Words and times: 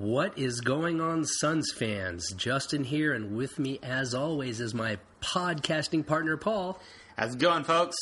What 0.00 0.36
is 0.36 0.60
going 0.60 1.00
on, 1.00 1.24
Suns 1.24 1.70
fans? 1.72 2.32
Justin 2.32 2.82
here, 2.82 3.12
and 3.12 3.36
with 3.36 3.60
me, 3.60 3.78
as 3.80 4.12
always, 4.12 4.60
is 4.60 4.74
my 4.74 4.98
podcasting 5.20 6.04
partner, 6.04 6.36
Paul. 6.36 6.80
How's 7.16 7.34
it 7.34 7.38
going, 7.38 7.62
folks? 7.62 7.94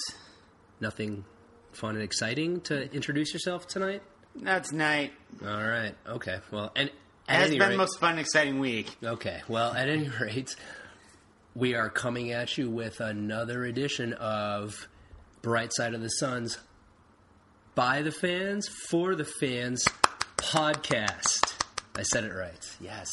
Nothing 0.81 1.27
fun 1.73 1.97
and 1.97 2.03
exciting 2.03 2.63
to 2.63 2.91
introduce 2.95 3.35
yourself 3.35 3.67
tonight? 3.67 4.01
That's 4.35 4.73
night. 4.73 5.13
All 5.45 5.63
right. 5.63 5.95
Okay. 6.09 6.39
Well, 6.51 6.73
and 6.75 6.89
It 6.89 6.95
at 7.29 7.37
has 7.41 7.49
any 7.49 7.59
been 7.59 7.69
rate, 7.69 7.73
the 7.75 7.79
most 7.79 8.01
fun, 8.01 8.13
and 8.13 8.21
exciting 8.21 8.59
week. 8.59 8.97
okay. 9.05 9.43
Well, 9.47 9.75
at 9.75 9.91
any 9.91 10.09
rate, 10.21 10.57
we 11.55 11.75
are 11.75 11.91
coming 11.91 12.33
at 12.33 12.57
you 12.57 12.71
with 12.71 13.01
another 13.01 13.67
edition 13.67 14.15
of 14.15 14.89
Bright 15.43 15.75
Side 15.75 15.93
of 15.93 16.01
the 16.01 16.09
Suns 16.09 16.57
by 17.75 18.01
the 18.01 18.13
fans 18.13 18.67
for 18.89 19.15
the 19.15 19.27
fans 19.27 19.85
podcast. 20.39 21.59
I 21.97 22.03
said 22.03 22.25
it 22.25 22.33
right. 22.33 22.77
Yes. 22.81 23.11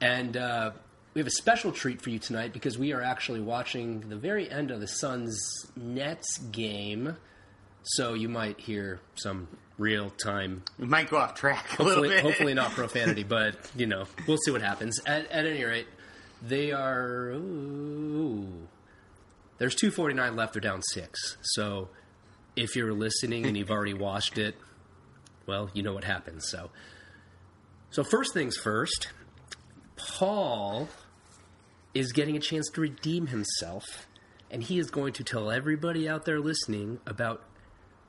And 0.00 0.36
uh, 0.36 0.72
we 1.14 1.20
have 1.20 1.26
a 1.26 1.30
special 1.32 1.72
treat 1.72 2.00
for 2.02 2.10
you 2.10 2.18
tonight 2.18 2.52
because 2.52 2.78
we 2.78 2.92
are 2.92 3.02
actually 3.02 3.40
watching 3.40 4.08
the 4.08 4.16
very 4.16 4.50
end 4.50 4.70
of 4.70 4.80
the 4.80 4.86
Suns 4.88 5.38
Nets 5.76 6.38
game. 6.50 7.16
So 7.82 8.14
you 8.14 8.28
might 8.28 8.60
hear 8.60 9.00
some 9.14 9.48
real 9.78 10.10
time 10.22 10.62
We 10.78 10.86
might 10.86 11.08
go 11.08 11.16
off 11.16 11.34
track 11.34 11.78
a 11.78 11.82
little 11.82 12.02
hopefully, 12.04 12.08
bit. 12.16 12.22
hopefully 12.22 12.54
not 12.54 12.70
profanity, 12.72 13.22
but 13.22 13.54
you 13.74 13.86
know, 13.86 14.04
we'll 14.26 14.36
see 14.36 14.50
what 14.50 14.60
happens. 14.62 15.00
At, 15.06 15.30
at 15.30 15.46
any 15.46 15.64
rate, 15.64 15.86
they 16.42 16.72
are. 16.72 17.30
Ooh, 17.30 18.68
there's 19.58 19.74
249 19.74 20.36
left. 20.36 20.52
They're 20.52 20.60
down 20.60 20.82
six. 20.82 21.36
So 21.40 21.88
if 22.56 22.76
you're 22.76 22.92
listening 22.92 23.46
and 23.46 23.56
you've 23.56 23.70
already 23.70 23.94
watched 23.94 24.36
it, 24.36 24.56
well, 25.46 25.70
you 25.72 25.82
know 25.82 25.94
what 25.94 26.04
happens. 26.04 26.48
So, 26.50 26.70
so 27.90 28.04
first 28.04 28.32
things 28.32 28.56
first, 28.56 29.08
Paul 29.96 30.88
is 31.94 32.12
getting 32.12 32.36
a 32.36 32.40
chance 32.40 32.68
to 32.70 32.80
redeem 32.80 33.28
himself, 33.28 34.06
and 34.50 34.62
he 34.62 34.78
is 34.78 34.90
going 34.90 35.12
to 35.14 35.24
tell 35.24 35.50
everybody 35.50 36.08
out 36.08 36.24
there 36.24 36.40
listening 36.40 37.00
about 37.06 37.42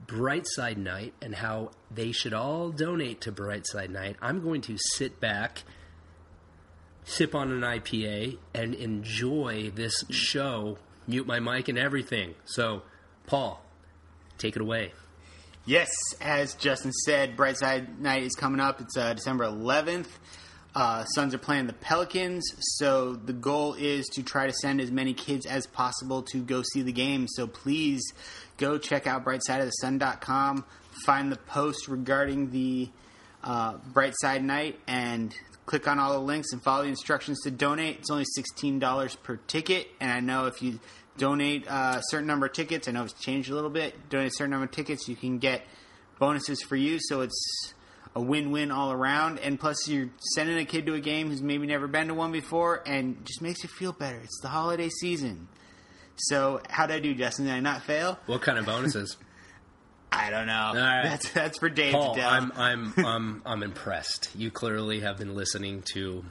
Brightside 0.05 0.77
Night 0.77 1.13
and 1.21 1.35
how 1.35 1.71
they 1.89 2.11
should 2.11 2.33
all 2.33 2.69
donate 2.69 3.21
to 3.21 3.31
Brightside 3.31 3.89
Night. 3.89 4.17
I'm 4.21 4.41
going 4.41 4.61
to 4.61 4.77
sit 4.77 5.19
back, 5.19 5.63
sip 7.03 7.35
on 7.35 7.51
an 7.51 7.61
IPA, 7.61 8.37
and 8.53 8.73
enjoy 8.73 9.71
this 9.73 10.03
show, 10.09 10.77
mute 11.07 11.27
my 11.27 11.39
mic 11.39 11.67
and 11.67 11.77
everything. 11.77 12.35
So, 12.45 12.83
Paul, 13.27 13.63
take 14.37 14.55
it 14.55 14.61
away. 14.61 14.93
Yes, 15.65 15.89
as 16.19 16.55
Justin 16.55 16.91
said, 16.91 17.37
Brightside 17.37 17.99
Night 17.99 18.23
is 18.23 18.33
coming 18.33 18.59
up. 18.59 18.81
It's 18.81 18.97
uh, 18.97 19.13
December 19.13 19.45
11th. 19.45 20.07
Uh, 20.73 21.03
Suns 21.03 21.35
are 21.35 21.37
playing 21.37 21.67
the 21.67 21.73
Pelicans, 21.73 22.43
so 22.79 23.13
the 23.13 23.33
goal 23.33 23.75
is 23.75 24.07
to 24.13 24.23
try 24.23 24.47
to 24.47 24.53
send 24.53 24.81
as 24.81 24.89
many 24.89 25.13
kids 25.13 25.45
as 25.45 25.67
possible 25.67 26.23
to 26.23 26.41
go 26.41 26.63
see 26.63 26.81
the 26.81 26.91
game. 26.91 27.27
So 27.27 27.45
please 27.45 28.01
go 28.57 28.79
check 28.79 29.05
out 29.05 29.23
brightsideofthesun.com, 29.23 30.65
find 31.05 31.31
the 31.31 31.37
post 31.37 31.87
regarding 31.87 32.49
the 32.49 32.89
uh, 33.43 33.75
Brightside 33.93 34.41
Night, 34.41 34.79
and 34.87 35.35
click 35.67 35.87
on 35.87 35.99
all 35.99 36.13
the 36.13 36.25
links 36.25 36.53
and 36.53 36.63
follow 36.63 36.83
the 36.83 36.89
instructions 36.89 37.39
to 37.41 37.51
donate. 37.51 37.99
It's 37.99 38.09
only 38.09 38.25
$16 38.35 39.21
per 39.21 39.35
ticket, 39.35 39.89
and 39.99 40.09
I 40.09 40.21
know 40.21 40.47
if 40.47 40.63
you 40.63 40.79
donate 41.17 41.67
uh, 41.69 41.95
a 41.97 42.01
certain 42.09 42.27
number 42.27 42.45
of 42.45 42.53
tickets, 42.53 42.87
I 42.87 42.91
know 42.91 43.03
it's 43.03 43.13
changed 43.13 43.49
a 43.49 43.55
little 43.55 43.69
bit, 43.69 44.09
donate 44.09 44.29
a 44.29 44.35
certain 44.35 44.51
number 44.51 44.65
of 44.65 44.71
tickets, 44.71 45.07
you 45.07 45.15
can 45.15 45.39
get 45.39 45.63
bonuses 46.19 46.61
for 46.61 46.75
you, 46.75 46.99
so 47.01 47.21
it's 47.21 47.73
a 48.15 48.21
win-win 48.21 48.71
all 48.71 48.91
around. 48.91 49.39
And 49.39 49.59
plus, 49.59 49.87
you're 49.87 50.09
sending 50.35 50.57
a 50.57 50.65
kid 50.65 50.85
to 50.85 50.93
a 50.93 50.99
game 50.99 51.29
who's 51.29 51.41
maybe 51.41 51.67
never 51.67 51.87
been 51.87 52.07
to 52.07 52.13
one 52.13 52.31
before, 52.31 52.83
and 52.85 53.25
just 53.25 53.41
makes 53.41 53.63
you 53.63 53.69
feel 53.69 53.93
better. 53.93 54.19
It's 54.23 54.39
the 54.41 54.49
holiday 54.49 54.89
season. 54.89 55.47
So, 56.15 56.61
how 56.69 56.87
did 56.87 56.95
I 56.95 56.99
do, 56.99 57.15
Justin? 57.15 57.45
Did 57.45 57.53
I 57.53 57.59
not 57.61 57.83
fail? 57.83 58.19
What 58.25 58.41
kind 58.41 58.57
of 58.57 58.65
bonuses? 58.65 59.17
I 60.11 60.29
don't 60.29 60.45
know. 60.45 60.73
right. 60.75 61.03
That's 61.03 61.31
that's 61.31 61.57
for 61.57 61.69
Dave 61.69 61.93
Paul, 61.93 62.15
to 62.15 62.19
tell. 62.19 62.29
I'm 62.29 62.51
I'm 62.55 62.93
I'm 63.05 63.41
I'm 63.45 63.63
impressed. 63.63 64.29
You 64.35 64.51
clearly 64.51 64.99
have 64.99 65.17
been 65.17 65.35
listening 65.35 65.83
to 65.93 66.25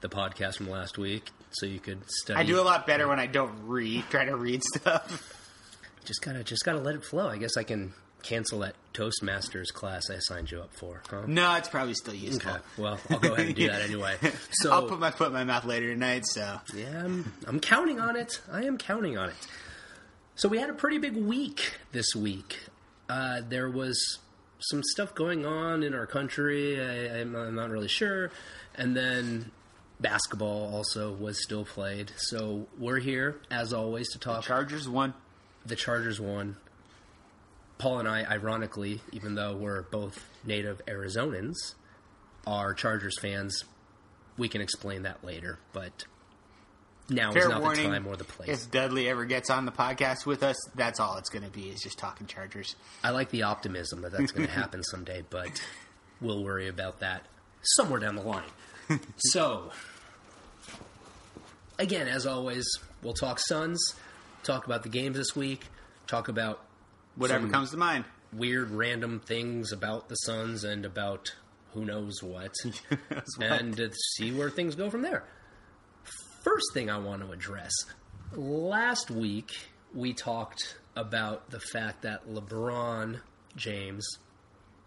the 0.00 0.08
podcast 0.08 0.56
from 0.56 0.70
last 0.70 0.96
week, 0.96 1.30
so 1.52 1.66
you 1.66 1.80
could 1.80 1.98
study. 2.10 2.38
I 2.38 2.44
do 2.44 2.60
a 2.60 2.62
lot 2.62 2.86
better 2.86 3.08
when 3.08 3.18
I 3.20 3.26
don't 3.26 3.66
read, 3.66 4.04
try 4.10 4.24
to 4.24 4.36
read 4.36 4.62
stuff. 4.62 5.36
Just 6.06 6.22
gotta 6.22 6.42
just 6.42 6.64
gotta 6.64 6.80
let 6.80 6.94
it 6.94 7.04
flow. 7.04 7.28
I 7.28 7.36
guess 7.36 7.56
I 7.58 7.62
can 7.62 7.92
cancel 8.22 8.60
that 8.60 8.74
Toastmasters 8.94 9.72
class 9.72 10.10
I 10.10 10.18
signed 10.18 10.50
you 10.50 10.60
up 10.60 10.72
for. 10.74 11.02
Huh? 11.08 11.22
No, 11.26 11.54
it's 11.56 11.68
probably 11.68 11.94
still 11.94 12.14
useful. 12.14 12.52
Okay. 12.52 12.60
Well, 12.78 12.98
I'll 13.10 13.18
go 13.18 13.34
ahead 13.34 13.46
and 13.46 13.54
do 13.54 13.68
that 13.68 13.82
anyway. 13.88 14.16
So 14.50 14.72
I'll 14.72 14.88
put 14.88 14.98
my 14.98 15.10
foot 15.10 15.28
in 15.28 15.34
my 15.34 15.44
mouth 15.44 15.66
later 15.66 15.92
tonight. 15.92 16.24
So 16.26 16.58
Yeah, 16.74 17.04
I'm, 17.04 17.32
I'm 17.46 17.60
counting 17.60 18.00
on 18.00 18.16
it. 18.16 18.40
I 18.50 18.64
am 18.64 18.78
counting 18.78 19.18
on 19.18 19.28
it. 19.28 19.34
So 20.36 20.48
we 20.48 20.58
had 20.58 20.70
a 20.70 20.74
pretty 20.74 20.98
big 20.98 21.16
week 21.16 21.74
this 21.92 22.16
week. 22.16 22.58
Uh, 23.08 23.42
there 23.46 23.68
was 23.70 24.18
some 24.58 24.82
stuff 24.82 25.14
going 25.14 25.44
on 25.44 25.82
in 25.82 25.94
our 25.94 26.06
country. 26.06 26.80
I, 26.82 27.20
I'm, 27.20 27.36
I'm 27.36 27.54
not 27.54 27.68
really 27.70 27.88
sure. 27.88 28.30
And 28.74 28.96
then 28.96 29.50
basketball 30.00 30.74
also 30.74 31.12
was 31.12 31.42
still 31.42 31.64
played. 31.64 32.12
So 32.16 32.66
we're 32.78 32.98
here, 32.98 33.40
as 33.50 33.72
always, 33.72 34.10
to 34.12 34.18
talk. 34.18 34.44
Chargers 34.44 34.88
won. 34.88 35.14
the 35.64 35.76
Chargers 35.76 36.20
won. 36.20 36.56
Paul 37.78 38.00
and 38.00 38.08
I, 38.08 38.24
ironically, 38.24 39.00
even 39.12 39.34
though 39.34 39.56
we're 39.56 39.82
both 39.82 40.26
native 40.44 40.82
Arizonans, 40.86 41.56
are 42.46 42.74
Chargers 42.74 43.18
fans. 43.18 43.64
We 44.36 44.48
can 44.48 44.60
explain 44.60 45.02
that 45.02 45.24
later, 45.24 45.58
but 45.72 46.04
now 47.08 47.32
is 47.32 47.48
not 47.48 47.60
warning. 47.60 47.84
the 47.84 47.90
time 47.90 48.06
or 48.06 48.16
the 48.16 48.24
place. 48.24 48.48
If 48.48 48.70
Dudley 48.70 49.08
ever 49.08 49.24
gets 49.24 49.50
on 49.50 49.66
the 49.66 49.72
podcast 49.72 50.26
with 50.26 50.42
us, 50.42 50.56
that's 50.74 51.00
all 51.00 51.16
it's 51.18 51.28
going 51.28 51.44
to 51.44 51.50
be 51.50 51.68
is 51.68 51.80
just 51.80 51.98
talking 51.98 52.26
Chargers. 52.26 52.76
I 53.02 53.10
like 53.10 53.30
the 53.30 53.42
optimism 53.42 54.02
that 54.02 54.12
that's 54.12 54.32
going 54.32 54.46
to 54.46 54.52
happen 54.52 54.82
someday, 54.90 55.24
but 55.28 55.62
we'll 56.20 56.42
worry 56.44 56.68
about 56.68 57.00
that 57.00 57.24
somewhere 57.62 58.00
down 58.00 58.16
the 58.16 58.22
line. 58.22 58.42
so, 59.16 59.70
again, 61.80 62.06
as 62.08 62.26
always, 62.26 62.66
we'll 63.02 63.14
talk 63.14 63.40
Suns, 63.40 63.94
talk 64.42 64.66
about 64.66 64.82
the 64.82 64.88
games 64.88 65.16
this 65.16 65.34
week, 65.34 65.66
talk 66.06 66.28
about 66.28 66.64
Whatever 67.16 67.48
comes 67.48 67.70
to 67.72 67.76
mind. 67.76 68.04
weird 68.32 68.70
random 68.70 69.20
things 69.20 69.72
about 69.72 70.08
the 70.08 70.14
Suns 70.14 70.62
and 70.62 70.84
about 70.84 71.34
who 71.72 71.84
knows 71.84 72.22
what, 72.22 72.54
and 73.40 73.76
to 73.76 73.90
see 74.16 74.32
where 74.32 74.50
things 74.50 74.74
go 74.74 74.90
from 74.90 75.02
there. 75.02 75.24
First 76.44 76.72
thing 76.72 76.88
I 76.88 76.98
want 76.98 77.22
to 77.22 77.32
address 77.32 77.72
last 78.32 79.10
week 79.10 79.50
we 79.94 80.12
talked 80.12 80.76
about 80.96 81.50
the 81.50 81.60
fact 81.60 82.02
that 82.02 82.28
LeBron 82.28 83.20
James, 83.56 84.06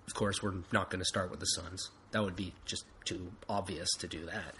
of 0.08 0.14
course, 0.14 0.42
we're 0.42 0.54
not 0.72 0.90
going 0.90 1.00
to 1.00 1.06
start 1.06 1.30
with 1.30 1.40
the 1.40 1.46
Suns. 1.46 1.90
That 2.12 2.24
would 2.24 2.36
be 2.36 2.54
just 2.66 2.86
too 3.06 3.32
obvious 3.50 3.90
to 4.00 4.08
do 4.08 4.26
that. 4.26 4.56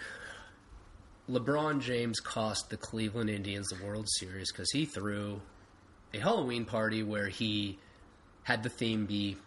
LeBron 1.30 1.82
James 1.82 2.20
cost 2.20 2.70
the 2.70 2.78
Cleveland 2.78 3.30
Indians 3.30 3.70
the 3.70 3.84
World 3.84 4.08
Series 4.10 4.52
because 4.52 4.70
he 4.72 4.86
threw 4.86 5.42
a 6.14 6.20
Halloween 6.20 6.66
party 6.66 7.02
where 7.02 7.28
he 7.28 7.80
had 8.44 8.64
the 8.64 8.70
theme 8.70 9.06
be 9.06 9.38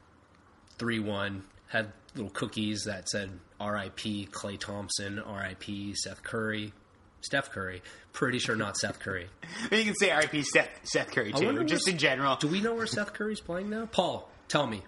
3 0.78 1.00
1, 1.00 1.42
had 1.68 1.92
little 2.14 2.30
cookies 2.30 2.84
that 2.84 3.08
said 3.08 3.30
RIP 3.60 4.30
Klay 4.30 4.58
Thompson, 4.58 5.16
RIP 5.16 5.94
Seth 5.96 6.22
Curry, 6.22 6.72
Steph 7.20 7.50
Curry. 7.50 7.82
Pretty 8.12 8.38
sure 8.38 8.56
not 8.56 8.76
Seth 8.76 8.98
Curry. 8.98 9.28
You 9.70 9.84
can 9.84 9.94
say 9.94 10.14
RIP 10.14 10.44
Seth, 10.44 10.70
Seth 10.84 11.10
Curry 11.10 11.32
too, 11.32 11.64
just 11.64 11.88
in 11.88 11.98
general. 11.98 12.36
Do 12.36 12.48
we 12.48 12.60
know 12.60 12.74
where 12.74 12.86
Seth 12.86 13.12
Curry's 13.12 13.40
playing 13.40 13.68
now? 13.68 13.86
Paul, 13.86 14.30
tell 14.48 14.66
me. 14.66 14.82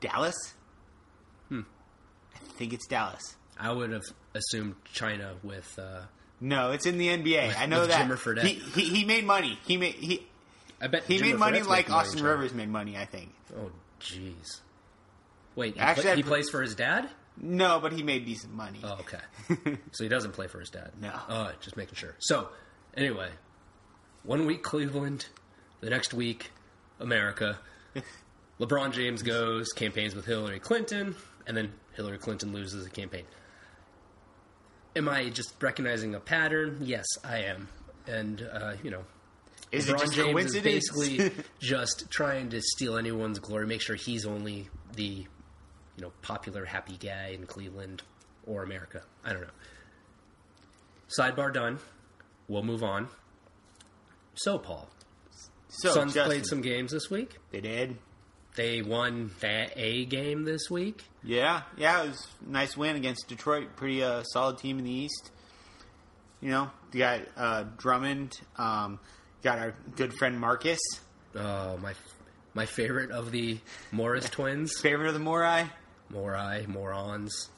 Dallas? 0.00 0.36
Hmm. 1.48 1.62
I 2.34 2.38
think 2.58 2.72
it's 2.72 2.86
Dallas. 2.86 3.36
I 3.60 3.72
would 3.72 3.90
have 3.92 4.04
assumed 4.34 4.74
China 4.92 5.34
with. 5.42 5.78
Uh, 5.78 6.02
No, 6.40 6.70
it's 6.72 6.86
in 6.86 6.98
the 6.98 7.08
NBA. 7.08 7.56
I 7.56 7.66
know 7.66 7.86
that. 7.86 8.08
Jimmer 8.08 8.16
Fredette. 8.16 8.42
He, 8.44 8.54
he 8.54 8.88
he 9.00 9.04
made 9.04 9.24
money. 9.24 9.58
He 9.66 9.76
made 9.76 9.94
he 9.94 10.26
I 10.80 10.86
bet 10.86 11.04
he 11.04 11.18
Jimmer 11.18 11.22
made 11.22 11.36
money 11.36 11.58
Fredette's 11.58 11.68
like 11.68 11.88
money 11.88 12.00
Austin 12.08 12.24
Rivers 12.24 12.54
made 12.54 12.68
money. 12.68 12.96
I 12.96 13.04
think. 13.04 13.30
Oh, 13.56 13.70
jeez. 14.00 14.60
Wait, 15.56 15.74
he, 15.74 15.80
Actually, 15.80 16.04
pla- 16.04 16.14
he 16.14 16.22
plays 16.22 16.48
for 16.48 16.62
his 16.62 16.74
dad? 16.74 17.08
No, 17.36 17.80
but 17.80 17.92
he 17.92 18.02
made 18.02 18.24
decent 18.24 18.52
money. 18.54 18.80
Oh, 18.84 18.98
okay. 19.00 19.76
so 19.92 20.04
he 20.04 20.08
doesn't 20.08 20.32
play 20.32 20.46
for 20.46 20.60
his 20.60 20.70
dad. 20.70 20.92
No. 21.00 21.12
Oh, 21.28 21.50
just 21.60 21.76
making 21.76 21.94
sure. 21.96 22.14
So, 22.20 22.48
anyway, 22.96 23.28
one 24.22 24.46
week 24.46 24.62
Cleveland, 24.62 25.26
the 25.80 25.90
next 25.90 26.14
week 26.14 26.50
America. 26.98 27.58
LeBron 28.60 28.92
James 28.92 29.22
goes 29.22 29.68
campaigns 29.72 30.14
with 30.14 30.26
Hillary 30.26 30.60
Clinton, 30.60 31.16
and 31.46 31.56
then 31.56 31.72
Hillary 31.94 32.18
Clinton 32.18 32.52
loses 32.52 32.84
the 32.84 32.90
campaign. 32.90 33.24
Am 34.96 35.08
I 35.08 35.28
just 35.30 35.54
recognizing 35.62 36.14
a 36.14 36.20
pattern? 36.20 36.78
Yes, 36.82 37.06
I 37.24 37.38
am. 37.44 37.68
And 38.06 38.42
uh, 38.52 38.74
you 38.82 38.90
know, 38.90 39.04
Is 39.70 39.88
it 39.88 39.96
LeBron 39.96 40.00
just 40.00 40.14
James 40.14 40.54
is 40.54 40.62
basically 40.62 41.30
just 41.60 42.10
trying 42.10 42.50
to 42.50 42.60
steal 42.60 42.98
anyone's 42.98 43.38
glory, 43.38 43.66
make 43.66 43.80
sure 43.80 43.94
he's 43.96 44.26
only 44.26 44.68
the 44.96 45.04
you 45.04 45.26
know 46.02 46.12
popular 46.22 46.64
happy 46.64 46.96
guy 46.96 47.28
in 47.34 47.46
Cleveland. 47.46 48.02
or 48.46 48.62
America. 48.62 49.02
I 49.24 49.32
don't 49.32 49.42
know. 49.42 49.48
Sidebar 51.18 51.52
done. 51.52 51.78
We'll 52.48 52.62
move 52.62 52.82
on. 52.82 53.08
So, 54.34 54.58
Paul, 54.58 54.88
So 55.68 55.90
Suns 55.92 56.14
Justin, 56.14 56.26
played 56.30 56.46
some 56.46 56.60
games 56.62 56.92
this 56.92 57.10
week. 57.10 57.36
They 57.50 57.60
did. 57.60 57.98
They 58.56 58.82
won 58.82 59.30
that 59.40 59.72
a 59.76 60.04
game 60.06 60.44
this 60.44 60.68
week. 60.70 61.04
Yeah, 61.22 61.62
yeah, 61.76 62.02
it 62.02 62.08
was 62.08 62.26
a 62.46 62.50
nice 62.50 62.76
win 62.76 62.96
against 62.96 63.28
Detroit. 63.28 63.76
Pretty 63.76 64.02
uh, 64.02 64.22
solid 64.24 64.58
team 64.58 64.78
in 64.78 64.84
the 64.84 64.90
East. 64.90 65.30
You 66.40 66.50
know, 66.50 66.70
you 66.92 66.98
got 66.98 67.20
uh, 67.36 67.64
Drummond. 67.76 68.38
Um, 68.58 68.98
got 69.42 69.58
our 69.58 69.74
good 69.96 70.12
friend 70.14 70.38
Marcus, 70.40 70.80
Oh, 71.36 71.76
my 71.78 71.94
my 72.54 72.66
favorite 72.66 73.10
of 73.12 73.30
the 73.30 73.58
Morris 73.92 74.28
twins. 74.30 74.78
favorite 74.80 75.08
of 75.08 75.14
the 75.14 75.20
Morai. 75.20 75.66
Morai, 76.10 76.66
morons. 76.66 77.48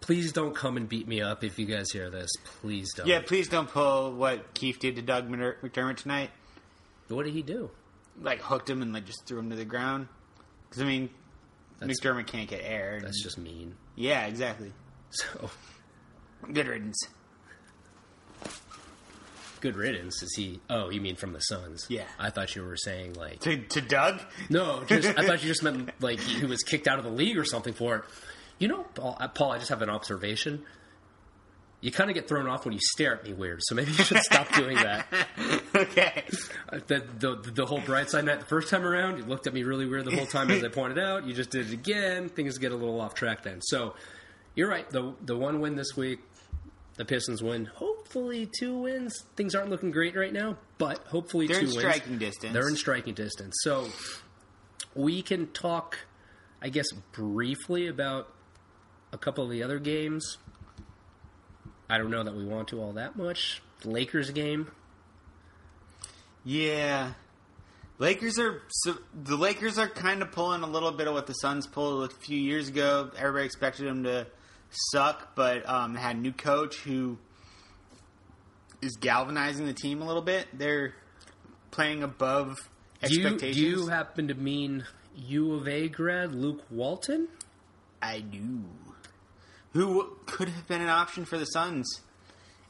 Please 0.00 0.32
don't 0.32 0.54
come 0.54 0.76
and 0.78 0.88
beat 0.88 1.06
me 1.06 1.20
up 1.20 1.44
if 1.44 1.58
you 1.58 1.66
guys 1.66 1.90
hear 1.92 2.08
this. 2.08 2.30
Please 2.62 2.88
don't. 2.96 3.06
Yeah, 3.06 3.20
please 3.20 3.48
don't 3.48 3.68
pull 3.68 4.12
what 4.14 4.54
Keith 4.54 4.78
did 4.78 4.96
to 4.96 5.02
Doug 5.02 5.28
Mc- 5.28 5.60
McDermott 5.60 5.96
tonight. 5.98 6.30
What 7.08 7.24
did 7.26 7.34
he 7.34 7.42
do? 7.42 7.70
Like 8.22 8.40
hooked 8.40 8.70
him 8.70 8.80
and 8.80 8.92
like 8.94 9.04
just 9.04 9.26
threw 9.26 9.38
him 9.40 9.50
to 9.50 9.56
the 9.56 9.64
ground. 9.66 10.08
Because 10.68 10.82
I 10.82 10.86
mean, 10.86 11.10
That's- 11.80 11.98
McDermott 12.00 12.26
can't 12.26 12.48
get 12.48 12.60
aired. 12.64 13.04
That's 13.04 13.22
just 13.22 13.38
mean. 13.38 13.74
yeah, 13.96 14.26
exactly. 14.26 14.72
So 15.10 15.50
Good 16.52 16.66
riddance. 16.68 16.98
good 19.60 19.74
riddance. 19.76 20.22
Is 20.22 20.34
he? 20.36 20.60
Oh, 20.70 20.90
you 20.90 21.00
mean 21.00 21.16
from 21.16 21.32
the 21.32 21.40
Suns? 21.40 21.86
Yeah. 21.88 22.04
I 22.18 22.30
thought 22.30 22.54
you 22.54 22.62
were 22.62 22.76
saying 22.76 23.14
like 23.14 23.40
To 23.40 23.56
to 23.56 23.80
Doug. 23.80 24.20
no. 24.48 24.84
Just, 24.84 25.18
I 25.18 25.26
thought 25.26 25.42
you 25.42 25.48
just 25.48 25.62
meant 25.62 25.90
like 26.00 26.20
he 26.20 26.44
was 26.46 26.62
kicked 26.62 26.86
out 26.86 26.98
of 26.98 27.04
the 27.04 27.10
league 27.10 27.36
or 27.38 27.44
something 27.44 27.72
for 27.74 27.96
it. 27.96 28.04
You 28.58 28.68
know, 28.68 28.84
Paul. 28.94 29.16
Paul, 29.34 29.52
I 29.52 29.58
just 29.58 29.70
have 29.70 29.82
an 29.82 29.90
observation. 29.90 30.62
You 31.80 31.92
kind 31.92 32.10
of 32.10 32.14
get 32.14 32.26
thrown 32.26 32.48
off 32.48 32.64
when 32.64 32.72
you 32.74 32.80
stare 32.82 33.14
at 33.14 33.24
me 33.24 33.32
weird, 33.32 33.60
so 33.62 33.76
maybe 33.76 33.92
you 33.92 34.02
should 34.02 34.18
stop 34.18 34.52
doing 34.52 34.76
that. 34.78 35.06
okay. 35.76 36.24
Uh, 36.72 36.80
The, 36.88 37.04
the 37.20 37.50
the 37.52 37.66
whole 37.66 37.80
bright 37.80 38.10
side 38.10 38.24
night 38.24 38.40
the 38.40 38.46
first 38.46 38.68
time 38.68 38.84
around, 38.84 39.18
you 39.18 39.24
looked 39.24 39.46
at 39.46 39.54
me 39.54 39.62
really 39.62 39.86
weird 39.86 40.04
the 40.04 40.16
whole 40.16 40.26
time 40.26 40.50
as 40.50 40.64
I 40.64 40.68
pointed 40.68 40.98
out. 40.98 41.24
You 41.24 41.34
just 41.34 41.50
did 41.50 41.68
it 41.68 41.72
again. 41.72 42.28
Things 42.30 42.58
get 42.58 42.72
a 42.72 42.74
little 42.76 43.00
off 43.00 43.14
track 43.14 43.44
then. 43.44 43.60
So 43.62 43.94
you're 44.56 44.68
right. 44.68 44.90
The 44.90 45.14
the 45.24 45.36
one 45.36 45.60
win 45.60 45.76
this 45.76 45.96
week, 45.96 46.18
the 46.96 47.04
Pistons 47.04 47.44
win. 47.44 47.66
Hopefully 47.66 48.48
two 48.58 48.76
wins. 48.78 49.24
Things 49.36 49.54
aren't 49.54 49.70
looking 49.70 49.92
great 49.92 50.16
right 50.16 50.32
now, 50.32 50.56
but 50.78 50.98
hopefully 51.06 51.46
They're 51.46 51.60
two 51.60 51.66
in 51.66 51.70
wins. 51.76 51.78
striking 51.80 52.18
distance. 52.18 52.52
They're 52.54 52.68
in 52.68 52.74
striking 52.76 53.14
distance. 53.14 53.54
So 53.62 53.86
we 54.96 55.22
can 55.22 55.46
talk, 55.48 55.96
I 56.60 56.70
guess, 56.70 56.90
briefly 57.12 57.86
about 57.86 58.32
a 59.12 59.18
couple 59.18 59.44
of 59.44 59.50
the 59.50 59.62
other 59.62 59.78
games. 59.78 60.38
I 61.88 61.98
don't 61.98 62.10
know 62.10 62.22
that 62.22 62.34
we 62.34 62.44
want 62.44 62.68
to 62.68 62.80
all 62.80 62.92
that 62.94 63.16
much. 63.16 63.62
The 63.80 63.90
Lakers 63.90 64.30
game. 64.30 64.70
Yeah. 66.44 67.12
Lakers 67.98 68.38
are 68.38 68.62
so, 68.68 68.94
the 69.14 69.36
Lakers 69.36 69.78
are 69.78 69.88
kind 69.88 70.22
of 70.22 70.30
pulling 70.30 70.62
a 70.62 70.66
little 70.66 70.92
bit 70.92 71.08
of 71.08 71.14
what 71.14 71.26
the 71.26 71.32
Suns 71.32 71.66
pulled 71.66 72.10
a 72.10 72.14
few 72.14 72.38
years 72.38 72.68
ago. 72.68 73.10
Everybody 73.16 73.46
expected 73.46 73.86
them 73.86 74.04
to 74.04 74.26
suck, 74.92 75.34
but 75.34 75.68
um, 75.68 75.94
had 75.94 76.16
a 76.16 76.18
new 76.18 76.32
coach 76.32 76.76
who 76.76 77.18
is 78.80 78.96
galvanizing 79.00 79.66
the 79.66 79.72
team 79.72 80.00
a 80.02 80.06
little 80.06 80.22
bit. 80.22 80.46
They're 80.52 80.94
playing 81.70 82.02
above 82.02 82.56
Do 83.02 83.14
you, 83.14 83.22
expectations. 83.26 83.56
do 83.56 83.62
you 83.62 83.86
happen 83.88 84.28
to 84.28 84.34
mean 84.34 84.84
U 85.16 85.54
of 85.54 85.66
A 85.66 85.88
grad 85.88 86.34
Luke 86.34 86.62
Walton? 86.70 87.28
I 88.00 88.20
do. 88.20 88.60
Who 89.72 90.16
could 90.26 90.48
have 90.48 90.66
been 90.66 90.80
an 90.80 90.88
option 90.88 91.24
for 91.24 91.38
the 91.38 91.44
Suns 91.44 92.00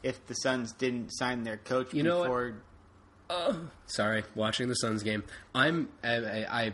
if 0.03 0.25
the 0.27 0.33
Suns 0.35 0.73
didn't 0.73 1.09
sign 1.11 1.43
their 1.43 1.57
coach 1.57 1.93
You 1.93 2.03
know 2.03 2.21
before? 2.23 2.55
Sorry, 3.87 4.23
watching 4.35 4.67
the 4.67 4.73
Suns 4.75 5.03
game. 5.03 5.23
I'm 5.53 5.89
I, 6.03 6.15
I, 6.15 6.61
I 6.65 6.73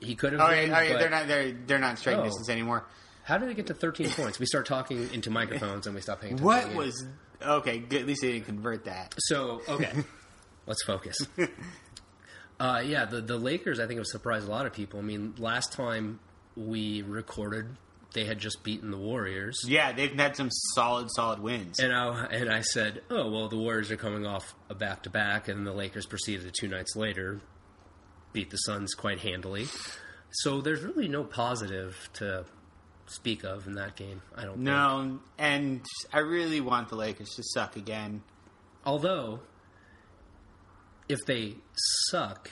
he 0.00 0.14
could 0.16 0.32
have. 0.32 0.40
Oh, 0.42 0.48
been, 0.48 0.70
yeah, 0.70 0.78
oh, 0.80 0.92
but 0.92 0.98
they're 0.98 1.10
not. 1.10 1.28
They're 1.28 1.52
they're 1.52 1.78
not 1.78 1.98
striking 1.98 2.20
Oh. 2.22 2.24
distance 2.24 2.48
anymore. 2.48 2.84
How 3.22 3.38
did 3.38 3.48
they 3.48 3.54
get 3.54 3.68
to 3.68 3.74
13 3.74 4.10
points? 4.10 4.38
We 4.38 4.44
start 4.44 4.66
talking 4.66 5.08
into 5.14 5.30
microphones 5.30 5.86
and 5.86 5.94
we 5.94 6.02
stop 6.02 6.20
paying 6.20 6.34
attention. 6.34 6.46
What 6.46 6.74
was 6.74 7.06
okay? 7.40 7.78
Good, 7.78 8.02
at 8.02 8.06
least 8.06 8.20
they 8.20 8.32
didn't 8.32 8.44
convert 8.46 8.84
that. 8.84 9.14
So 9.18 9.62
okay, 9.68 9.92
let's 10.66 10.82
focus. 10.84 11.16
Uh, 12.60 12.82
yeah, 12.84 13.04
the 13.06 13.20
the 13.20 13.38
Lakers 13.38 13.80
I 13.80 13.86
think 13.86 13.98
have 13.98 14.06
surprised 14.06 14.46
a 14.46 14.50
lot 14.50 14.66
of 14.66 14.72
people. 14.72 14.98
I 14.98 15.02
mean, 15.02 15.34
last 15.38 15.72
time 15.72 16.18
we 16.56 17.02
recorded, 17.02 17.66
they 18.14 18.24
had 18.24 18.38
just 18.38 18.62
beaten 18.64 18.90
the 18.90 18.96
Warriors, 18.96 19.60
Yeah, 19.66 19.92
they've 19.92 20.12
had 20.18 20.34
some 20.36 20.48
solid, 20.74 21.08
solid 21.14 21.40
wins. 21.40 21.78
and 21.80 21.92
I 21.92 22.24
and 22.26 22.50
I 22.50 22.62
said, 22.62 23.02
oh 23.10 23.30
well, 23.30 23.48
the 23.48 23.58
Warriors 23.58 23.90
are 23.90 23.96
coming 23.96 24.24
off 24.26 24.54
a 24.70 24.74
back 24.74 25.02
to 25.02 25.10
back, 25.10 25.48
and 25.48 25.66
the 25.66 25.72
Lakers 25.72 26.06
proceeded 26.06 26.50
two 26.58 26.68
nights 26.68 26.96
later 26.96 27.40
beat 28.32 28.50
the 28.50 28.56
Suns 28.56 28.94
quite 28.94 29.20
handily. 29.20 29.66
So 30.30 30.60
there's 30.60 30.82
really 30.82 31.06
no 31.06 31.22
positive 31.22 32.08
to 32.14 32.44
speak 33.06 33.44
of 33.44 33.66
in 33.68 33.74
that 33.74 33.94
game. 33.94 34.22
I 34.34 34.42
don't. 34.42 34.54
Think. 34.54 34.64
no, 34.64 35.18
and 35.38 35.84
I 36.12 36.18
really 36.20 36.60
want 36.60 36.88
the 36.88 36.96
Lakers 36.96 37.30
to 37.36 37.42
suck 37.44 37.76
again. 37.76 38.22
Although, 38.84 39.40
if 41.08 41.18
they 41.26 41.56
suck, 42.10 42.50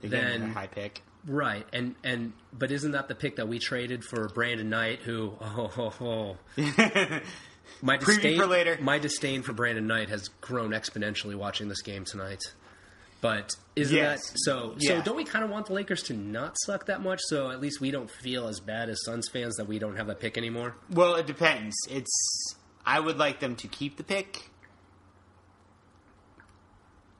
They 0.00 0.08
then 0.08 0.50
high 0.50 0.66
pick. 0.66 1.02
Right, 1.26 1.66
and 1.72 1.94
and 2.02 2.32
but 2.52 2.72
isn't 2.72 2.92
that 2.92 3.06
the 3.08 3.14
pick 3.14 3.36
that 3.36 3.46
we 3.48 3.58
traded 3.60 4.02
for 4.04 4.28
Brandon 4.28 4.68
Knight? 4.68 5.00
Who, 5.02 5.34
oh, 5.40 5.70
oh, 6.00 6.36
oh. 6.58 6.60
my 7.82 7.96
disdain 7.96 8.38
for 8.40 8.46
later. 8.46 8.76
My 8.80 8.98
disdain 8.98 9.42
for 9.42 9.52
Brandon 9.52 9.86
Knight 9.86 10.08
has 10.08 10.28
grown 10.40 10.70
exponentially 10.70 11.36
watching 11.36 11.68
this 11.68 11.80
game 11.82 12.04
tonight. 12.04 12.40
But 13.20 13.54
isn't 13.76 13.96
Yes. 13.96 14.30
that 14.30 14.38
so? 14.40 14.74
Yeah. 14.80 14.98
So 14.98 15.02
don't 15.04 15.16
we 15.16 15.22
kind 15.24 15.44
of 15.44 15.50
want 15.52 15.66
the 15.66 15.74
Lakers 15.74 16.02
to 16.04 16.12
not 16.14 16.56
suck 16.64 16.86
that 16.86 17.02
much? 17.02 17.20
So 17.28 17.52
at 17.52 17.60
least 17.60 17.80
we 17.80 17.92
don't 17.92 18.10
feel 18.10 18.48
as 18.48 18.58
bad 18.58 18.88
as 18.88 18.98
Suns 19.04 19.28
fans 19.32 19.54
that 19.58 19.68
we 19.68 19.78
don't 19.78 19.96
have 19.96 20.08
that 20.08 20.18
pick 20.18 20.36
anymore. 20.36 20.74
Well, 20.90 21.14
it 21.14 21.26
depends. 21.28 21.76
It's 21.88 22.56
I 22.84 22.98
would 22.98 23.18
like 23.18 23.38
them 23.38 23.54
to 23.56 23.68
keep 23.68 23.96
the 23.96 24.02
pick. 24.02 24.50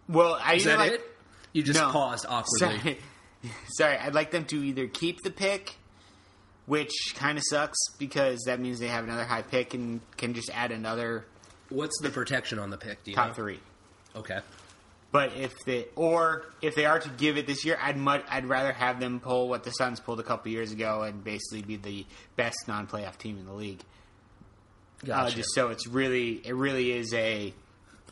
Well, 0.09 0.39
I 0.43 0.55
Is 0.55 0.65
that 0.65 0.79
like, 0.79 0.93
it? 0.93 1.17
You 1.53 1.63
just 1.63 1.79
No. 1.81 1.91
paused 1.91 2.27
awkwardly. 2.29 2.79
Sorry. 2.81 2.99
Sorry, 3.77 3.97
I'd 3.97 4.15
like 4.15 4.31
them 4.31 4.45
to 4.47 4.57
either 4.63 4.87
keep 4.87 5.23
the 5.23 5.31
pick, 5.31 5.75
which 6.67 6.93
kind 7.15 7.39
of 7.39 7.45
sucks 7.49 7.79
because 7.99 8.41
that 8.47 8.61
means 8.61 8.79
they 8.79 8.89
have 8.89 9.05
another 9.05 9.25
high 9.25 9.43
pick 9.43 9.75
and 9.75 10.01
can 10.17 10.35
just 10.35 10.51
add 10.55 10.71
another 10.73 11.27
What's 11.71 11.99
the 12.03 12.11
protection 12.11 12.59
on 12.59 12.69
the 12.71 12.77
pick? 12.77 13.03
Do 13.03 13.11
you 13.11 13.17
top 13.17 13.29
know? 13.29 13.35
three. 13.35 13.59
Okay. 14.15 14.41
But 15.11 15.37
if 15.37 15.55
they 15.67 15.87
or 15.97 16.45
if 16.61 16.75
they 16.75 16.85
are 16.87 16.99
to 16.99 17.09
give 17.09 17.37
it 17.39 17.47
this 17.47 17.65
year, 17.65 17.79
I'd 17.81 17.97
much, 17.97 18.25
I'd 18.31 18.45
rather 18.47 18.73
have 18.73 19.01
them 19.01 19.21
pull 19.21 19.49
what 19.49 19.65
the 19.65 19.71
Suns 19.71 19.99
pulled 20.01 20.21
a 20.21 20.23
couple 20.23 20.51
years 20.53 20.71
ago 20.73 21.03
and 21.03 21.23
basically 21.25 21.63
be 21.63 21.77
the 21.77 22.07
best 22.37 22.57
non-playoff 22.69 23.17
team 23.19 23.39
in 23.39 23.47
the 23.47 23.53
league. 23.55 23.81
Uh, 25.03 25.07
Gotcha. 25.07 25.37
just 25.37 25.51
so 25.55 25.69
it's 25.69 25.87
really 25.87 26.41
it 26.47 26.55
really 26.55 26.93
is 26.93 27.13
a 27.15 27.53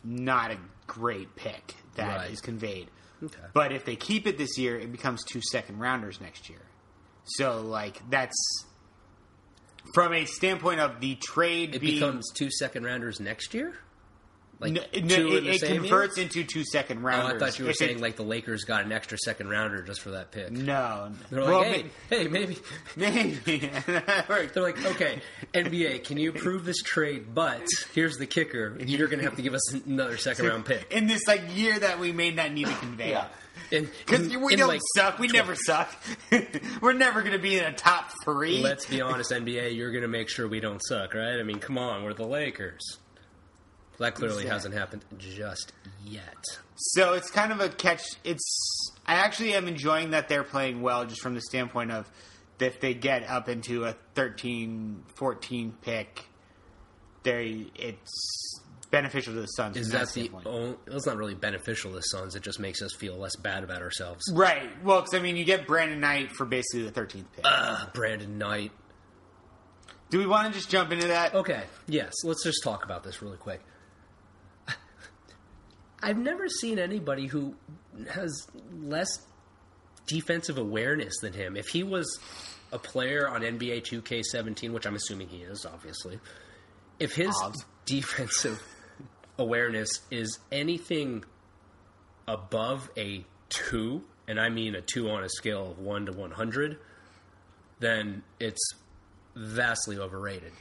not 0.03 0.51
a 0.51 0.57
great 0.87 1.37
pick 1.37 1.75
that 1.97 2.27
is 2.27 2.31
Right. 2.31 2.43
conveyed. 2.43 2.89
Okay. 3.23 3.41
But 3.53 3.73
if 3.73 3.85
they 3.85 3.97
keep 3.97 4.27
it 4.27 4.39
this 4.39 4.59
year, 4.59 4.79
it 4.79 4.93
becomes 4.93 5.25
two 5.25 5.41
second 5.51 5.79
rounders 5.79 6.21
next 6.21 6.49
year. 6.49 6.63
So 7.25 7.61
like 7.61 8.01
that's 8.11 8.37
from 9.95 10.13
a 10.13 10.25
standpoint 10.25 10.81
of 10.81 11.01
the 11.01 11.17
trade 11.17 11.75
it 11.75 11.81
being 11.81 11.95
becomes 11.95 12.31
two 12.33 12.51
second 12.51 12.85
rounders 12.85 13.21
next 13.21 13.55
year. 13.55 13.75
Like 14.61 14.73
no, 14.75 14.83
two 14.93 15.01
no, 15.03 15.15
in 15.15 15.37
it, 15.39 15.41
the 15.45 15.51
it 15.53 15.61
same 15.61 15.71
year? 15.73 15.81
converts 15.81 16.19
into 16.19 16.45
two 16.45 16.65
second 16.65 16.99
Oh, 16.99 17.03
rounders. 17.03 17.43
I 17.43 17.47
thought 17.47 17.59
you 17.59 17.65
were 17.65 17.71
If 17.71 17.77
it- 17.77 17.79
saying 17.79 18.01
like 18.01 18.17
the 18.17 18.23
Lakers 18.25 18.65
got 18.65 18.85
an 18.85 18.93
extra 18.93 19.17
second 19.19 19.49
rounder 19.49 19.81
just 19.83 20.01
for 20.03 20.11
that 20.11 20.31
pick. 20.33 20.51
no. 20.53 21.11
They're 21.31 21.41
like, 21.41 21.49
well, 21.51 21.63
hey, 21.63 21.85
hey, 22.11 22.29
maybe. 22.29 22.59
maybe, 22.97 23.39
maybe. 23.47 23.67
That 23.87 24.29
worked. 24.29 24.53
They're 24.55 24.63
like, 24.63 24.85
okay, 24.85 25.21
NBA, 25.55 26.05
can 26.05 26.19
you 26.19 26.31
approve 26.31 26.65
this 26.67 26.83
trade? 26.83 27.35
But 27.35 27.63
here's 27.95 28.19
the 28.19 28.27
kicker: 28.27 28.77
you're 28.85 29.09
going 29.09 29.21
to 29.21 29.25
have 29.25 29.37
to 29.37 29.43
give 29.43 29.55
us 29.55 29.73
another 29.73 30.17
second 30.19 30.47
round 30.47 30.67
pick. 30.67 30.93
in 30.93 31.07
this 31.07 31.27
like 31.27 31.43
year 31.57 31.79
that 31.79 31.99
we 31.99 32.13
may 32.13 32.31
not 32.31 32.53
need 32.53 32.67
to 32.67 32.75
convey. 32.77 33.19
And, 33.73 33.89
Because 34.05 34.29
we 34.37 34.53
in, 34.55 34.59
don't 34.59 34.69
like, 34.69 34.81
suck. 34.97 35.19
We 35.19 35.29
never 35.29 35.55
suck. 35.55 35.95
We're 36.83 36.93
never 36.93 37.21
going 37.21 37.33
to 37.35 37.39
be 37.39 37.57
in 37.59 37.65
a 37.65 37.73
top 37.73 38.11
three. 38.25 38.61
Let's 38.63 38.85
be 38.87 39.01
honest, 39.01 39.31
NBA, 39.31 39.77
you're 39.77 39.91
going 39.93 40.03
to 40.03 40.09
make 40.09 40.29
sure 40.29 40.49
we 40.49 40.61
don't 40.61 40.81
suck, 40.85 41.15
right? 41.15 41.39
I 41.39 41.43
mean, 41.45 41.59
come 41.61 41.79
on, 41.79 42.03
we're 42.03 42.15
the 42.15 42.27
Lakers. 42.27 42.81
That 44.01 44.15
clearly 44.15 44.43
Exactly. 44.45 44.51
hasn't 44.51 44.75
happened 44.75 45.05
just 45.19 45.73
yet. 46.05 46.35
So 46.75 47.13
it's 47.13 47.31
kind 47.31 47.53
of 47.53 47.61
a 47.61 47.69
catch. 47.69 48.03
It's 48.25 48.91
I 49.07 49.15
actually 49.15 49.53
am 49.55 49.69
enjoying 49.69 50.11
that 50.11 50.29
they're 50.29 50.43
playing 50.43 50.81
well, 50.83 51.05
just 51.05 51.21
from 51.21 51.35
the 51.35 51.41
standpoint 51.43 51.93
of 51.93 52.11
that 52.59 52.67
if 52.67 52.81
they 52.81 52.95
get 52.95 53.29
up 53.29 53.49
into 53.49 53.85
a 53.85 53.95
13, 54.15 55.05
14 55.17 55.75
pick, 55.83 56.25
they 57.25 57.67
it's 57.75 58.61
beneficial 58.91 59.35
to 59.35 59.41
the 59.43 59.47
Suns. 59.47 59.77
Is 59.77 59.89
from 59.91 59.99
that 59.99 60.07
the 60.07 60.11
standpoint. 60.13 60.47
only? 60.47 60.77
It's 60.87 61.07
not 61.07 61.17
really 61.19 61.35
beneficial 61.35 61.91
to 61.91 61.97
the 61.97 62.03
Suns. 62.03 62.35
It 62.35 62.43
just 62.43 62.59
makes 62.59 62.81
us 62.83 62.95
feel 62.95 63.17
less 63.19 63.37
bad 63.37 63.65
about 63.65 63.83
ourselves. 63.83 64.23
right? 64.35 64.71
Well, 64.83 65.03
because 65.03 65.13
I 65.15 65.21
mean, 65.23 65.37
you 65.37 65.45
get 65.45 65.67
Brandon 65.67 66.01
Knight 66.01 66.33
for 66.33 66.47
basically 66.47 66.85
the 66.85 66.91
thirteenth 66.91 67.31
pick. 67.33 67.45
Ah, 67.47 67.91
Brandon 67.93 68.39
Knight. 68.39 68.73
Do 70.09 70.19
we 70.19 70.27
want 70.27 70.49
to 70.53 70.59
just 70.59 70.71
jump 70.71 70.91
into 70.91 71.09
that? 71.09 71.35
Okay, 71.35 71.65
yes, 71.87 72.13
let's 72.25 72.43
just 72.43 72.63
talk 72.65 72.85
about 72.85 73.05
this 73.05 73.21
really 73.23 73.37
quick. 73.37 73.61
I've 76.03 76.19
never 76.19 76.49
seen 76.49 76.79
anybody 76.79 77.27
who 77.27 77.55
has 78.11 78.47
less 78.73 79.09
defensive 80.07 80.59
awareness 80.59 81.15
than 81.21 81.33
him. 81.33 81.57
If 81.57 81.69
he 81.69 81.83
was 81.83 82.19
a 82.73 82.79
player 82.79 83.29
on 83.29 83.43
NBA 83.43 83.83
2K17, 83.83 84.73
which 84.73 84.87
I'm 84.87 84.97
assuming 84.97 85.29
he 85.29 85.39
is, 85.39 85.65
obviously, 85.65 86.19
if 86.99 87.15
his 87.15 87.35
defensive 87.87 88.63
awareness 89.39 89.89
is 90.11 90.39
anything 90.53 91.25
above 92.29 92.91
a 92.97 93.25
2, 93.51 94.03
and 94.29 94.41
I 94.41 94.49
mean 94.49 94.75
a 94.75 94.81
2 94.81 95.11
on 95.11 95.25
a 95.25 95.29
scale 95.29 95.73
of 95.73 95.79
1 95.79 96.07
to 96.07 96.13
100, 96.13 96.79
then 97.81 98.23
it's 98.39 98.75
vastly 99.35 99.99
overrated. 99.99 100.53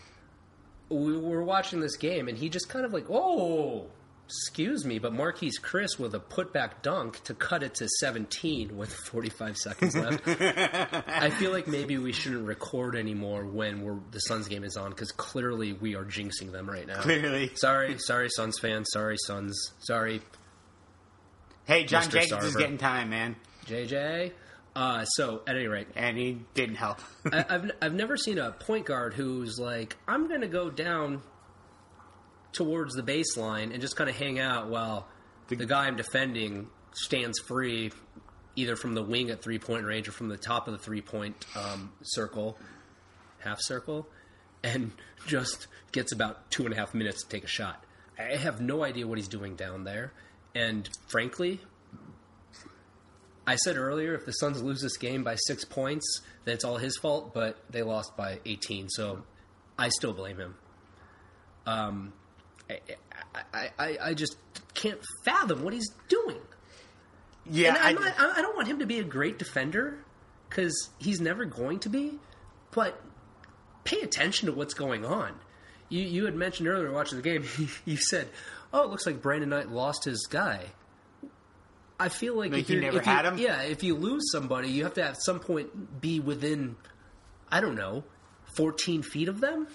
We 0.90 1.18
were 1.18 1.44
watching 1.44 1.82
this 1.82 1.98
game, 1.98 2.28
and 2.28 2.38
he 2.38 2.50
just 2.50 2.68
kind 2.70 2.86
of 2.86 2.94
like, 2.94 3.06
oh, 3.10 3.88
excuse 4.30 4.86
me, 4.86 5.00
but 5.00 5.12
Marquese 5.12 5.60
Chriss 5.60 5.98
with 5.98 6.14
a 6.14 6.20
putback 6.20 6.84
dunk 6.84 7.24
to 7.24 7.34
cut 7.34 7.64
it 7.64 7.74
to 7.76 7.88
17 7.88 8.78
with 8.78 8.94
45 8.94 9.58
seconds 9.58 9.96
left. 9.96 10.22
I 10.28 11.32
feel 11.32 11.52
like 11.52 11.66
maybe 11.68 11.98
we 11.98 12.12
shouldn't 12.12 12.46
record 12.46 12.96
anymore 12.96 13.46
when 13.46 13.82
we're, 13.82 13.98
the 14.12 14.20
Suns 14.20 14.48
game 14.48 14.64
is 14.64 14.78
on 14.78 14.92
because 14.92 15.12
clearly 15.12 15.74
we 15.74 15.96
are 15.96 16.06
jinxing 16.06 16.52
them 16.52 16.70
right 16.70 16.86
now. 16.86 17.02
Clearly. 17.02 17.52
Sorry, 17.56 17.98
sorry, 17.98 18.30
Suns 18.30 18.60
fans. 18.60 18.88
Sorry, 18.92 19.18
Suns. 19.26 19.74
Sorry, 19.80 20.22
Hey, 21.66 21.84
John 21.84 22.02
Mr. 22.02 22.12
Jenkins 22.14 22.44
is 22.46 22.56
getting 22.56 22.80
time, 22.80 23.12
man, 23.12 23.36
JJ. 23.68 24.32
Uh, 24.76 25.06
so, 25.06 25.42
at 25.46 25.56
any 25.56 25.68
rate, 25.68 25.88
and 25.96 26.18
he 26.18 26.40
didn't 26.56 26.78
help. 26.78 27.00
I, 27.32 27.46
I've 27.50 27.72
I've 27.80 27.94
never 27.94 28.18
seen 28.18 28.40
a 28.40 28.52
point 28.52 28.88
guard 28.88 29.14
who's 29.14 29.60
like, 29.60 29.96
I'm 30.08 30.28
going 30.28 30.42
to 30.42 30.48
go 30.48 30.72
down 30.72 31.22
towards 32.54 32.96
the 32.96 33.04
baseline 33.04 33.72
and 33.72 33.82
just 33.82 33.96
kind 33.96 34.10
of 34.10 34.16
hang 34.16 34.40
out 34.40 34.70
while 34.70 35.08
the, 35.48 35.56
guy 35.56 35.88
I'm 35.88 35.96
defending 35.96 36.68
stands 36.94 37.40
free, 37.40 37.92
either 38.56 38.76
from 38.76 38.94
the 38.94 39.04
wing 39.04 39.30
at 39.30 39.42
three 39.42 39.60
point 39.60 39.86
range 39.86 40.08
or 40.08 40.12
from 40.12 40.30
the 40.30 40.38
top 40.38 40.68
of 40.68 40.74
the 40.74 40.80
three 40.80 41.02
point 41.02 41.46
um, 41.56 41.92
circle, 42.02 42.58
half 43.40 43.58
circle, 43.62 44.08
and 44.64 44.92
just 45.28 45.68
gets 45.92 46.12
about 46.12 46.50
two 46.52 46.66
and 46.66 46.74
a 46.74 46.78
half 46.78 46.94
minutes 46.94 47.24
to 47.24 47.30
take 47.30 47.44
a 47.44 47.48
shot. 47.48 47.84
I 48.18 48.36
have 48.36 48.60
no 48.62 48.84
idea 48.84 49.08
what 49.08 49.18
he's 49.18 49.30
doing 49.30 49.56
down 49.56 49.86
there, 49.86 50.14
and 50.54 50.90
frankly, 51.08 51.62
I 53.48 53.56
said 53.56 53.78
earlier, 53.78 54.14
if 54.14 54.26
the 54.26 54.34
Suns 54.34 54.62
lose 54.62 54.80
this 54.80 54.98
game 54.98 55.24
by 55.24 55.36
six 55.36 55.66
points, 55.66 56.22
then 56.46 56.54
it's 56.54 56.64
all 56.64 56.78
his 56.78 56.96
fault. 56.98 57.34
But 57.34 57.58
they 57.72 57.82
lost 57.82 58.16
by 58.16 58.40
18, 58.46 58.90
so 58.90 59.24
I 59.76 59.90
still 59.90 60.14
blame 60.14 60.38
him. 60.38 60.56
Um, 61.66 62.14
I, 63.54 63.70
I, 63.80 63.98
I, 64.02 64.14
just 64.14 64.38
can't 64.74 65.00
fathom 65.26 65.64
what 65.64 65.74
he's 65.74 65.90
doing. 66.08 66.38
yeah, 67.50 67.70
and 67.70 67.78
I, 67.78 67.92
not, 67.94 68.20
I 68.20 68.34
I 68.38 68.42
don't 68.42 68.56
want 68.56 68.68
him 68.68 68.80
to 68.80 68.86
be 68.86 69.00
a 69.00 69.04
great 69.04 69.40
defender 69.40 69.98
because 70.50 70.90
he's 71.00 71.20
never 71.20 71.46
going 71.46 71.80
to 71.80 71.90
be. 71.90 72.20
But 72.72 73.02
pay 73.84 74.02
attention 74.02 74.48
to 74.48 74.54
what's 74.54 74.74
going 74.74 75.06
on. 75.06 75.34
You 75.90 76.02
you 76.02 76.26
had 76.26 76.36
mentioned 76.36 76.68
earlier 76.68 76.92
watching 76.92 77.18
the 77.18 77.24
game. 77.24 77.46
You 77.86 77.98
said, 77.98 78.30
"Oh, 78.72 78.84
it 78.84 78.90
looks 78.90 79.06
like 79.06 79.22
Brandon 79.22 79.50
Knight 79.50 79.70
lost 79.70 80.06
his 80.06 80.28
guy." 80.30 80.66
I 82.02 82.08
feel 82.08 82.38
like, 82.38 82.54
Like 82.54 82.62
if 82.62 82.70
you 82.70 82.80
never 82.80 82.98
if 82.98 83.06
you, 83.06 83.12
had 83.12 83.26
him? 83.26 83.38
Yeah, 83.38 83.62
if 83.64 83.84
you 83.84 83.94
lose 83.96 84.32
somebody, 84.32 84.70
you 84.70 84.86
have 84.86 84.94
to 84.94 85.04
at 85.04 85.22
some 85.22 85.42
point 85.42 86.00
be 86.00 86.22
within, 86.22 86.78
I 87.52 87.60
don't 87.60 87.76
know, 87.76 88.06
fourteen 88.56 89.02
feet 89.02 89.28
of 89.28 89.42
them. 89.42 89.68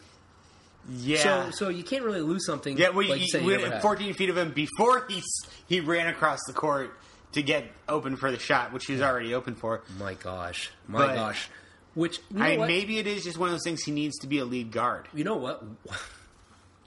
Yeah. 0.91 1.23
So 1.23 1.51
so 1.51 1.69
you 1.69 1.83
can't 1.85 2.05
really 2.05 2.21
lose 2.21 2.45
something. 2.47 2.77
yeah, 2.77 2.91
well, 2.91 3.09
like 3.09 3.19
you, 3.19 3.25
you 3.25 3.29
say 3.29 3.41
you 3.41 3.47
we- 3.47 3.57
never 3.57 3.71
had. 3.71 3.83
14 3.83 4.15
feet 4.15 4.31
of 4.31 4.37
him 4.37 4.53
before 4.53 5.07
he 5.09 5.23
he 5.67 5.81
ran 5.81 6.07
across 6.09 6.41
the 6.47 6.53
court 6.53 6.99
to 7.33 7.43
get 7.43 7.65
open 7.89 8.17
for 8.17 8.31
the 8.31 8.39
shot, 8.39 8.73
which 8.73 8.87
he 8.87 8.93
was 8.93 9.03
already 9.03 9.35
open 9.35 9.55
for. 9.55 9.83
My 9.99 10.15
gosh, 10.15 10.71
my 10.89 11.07
But- 11.07 11.15
gosh. 11.17 11.49
Which 11.95 12.19
you 12.31 12.39
know 12.41 12.45
I 12.45 12.57
maybe 12.67 12.99
it 12.99 13.07
is 13.07 13.23
just 13.23 13.39
one 13.39 13.49
of 13.49 13.53
those 13.55 13.63
things 13.63 13.83
he 13.85 13.93
needs 13.93 14.19
to 14.19 14.27
be 14.27 14.39
a 14.39 14.45
lead 14.45 14.73
guard. 14.73 15.09
you 15.15 15.23
know 15.23 15.37
what? 15.37 15.63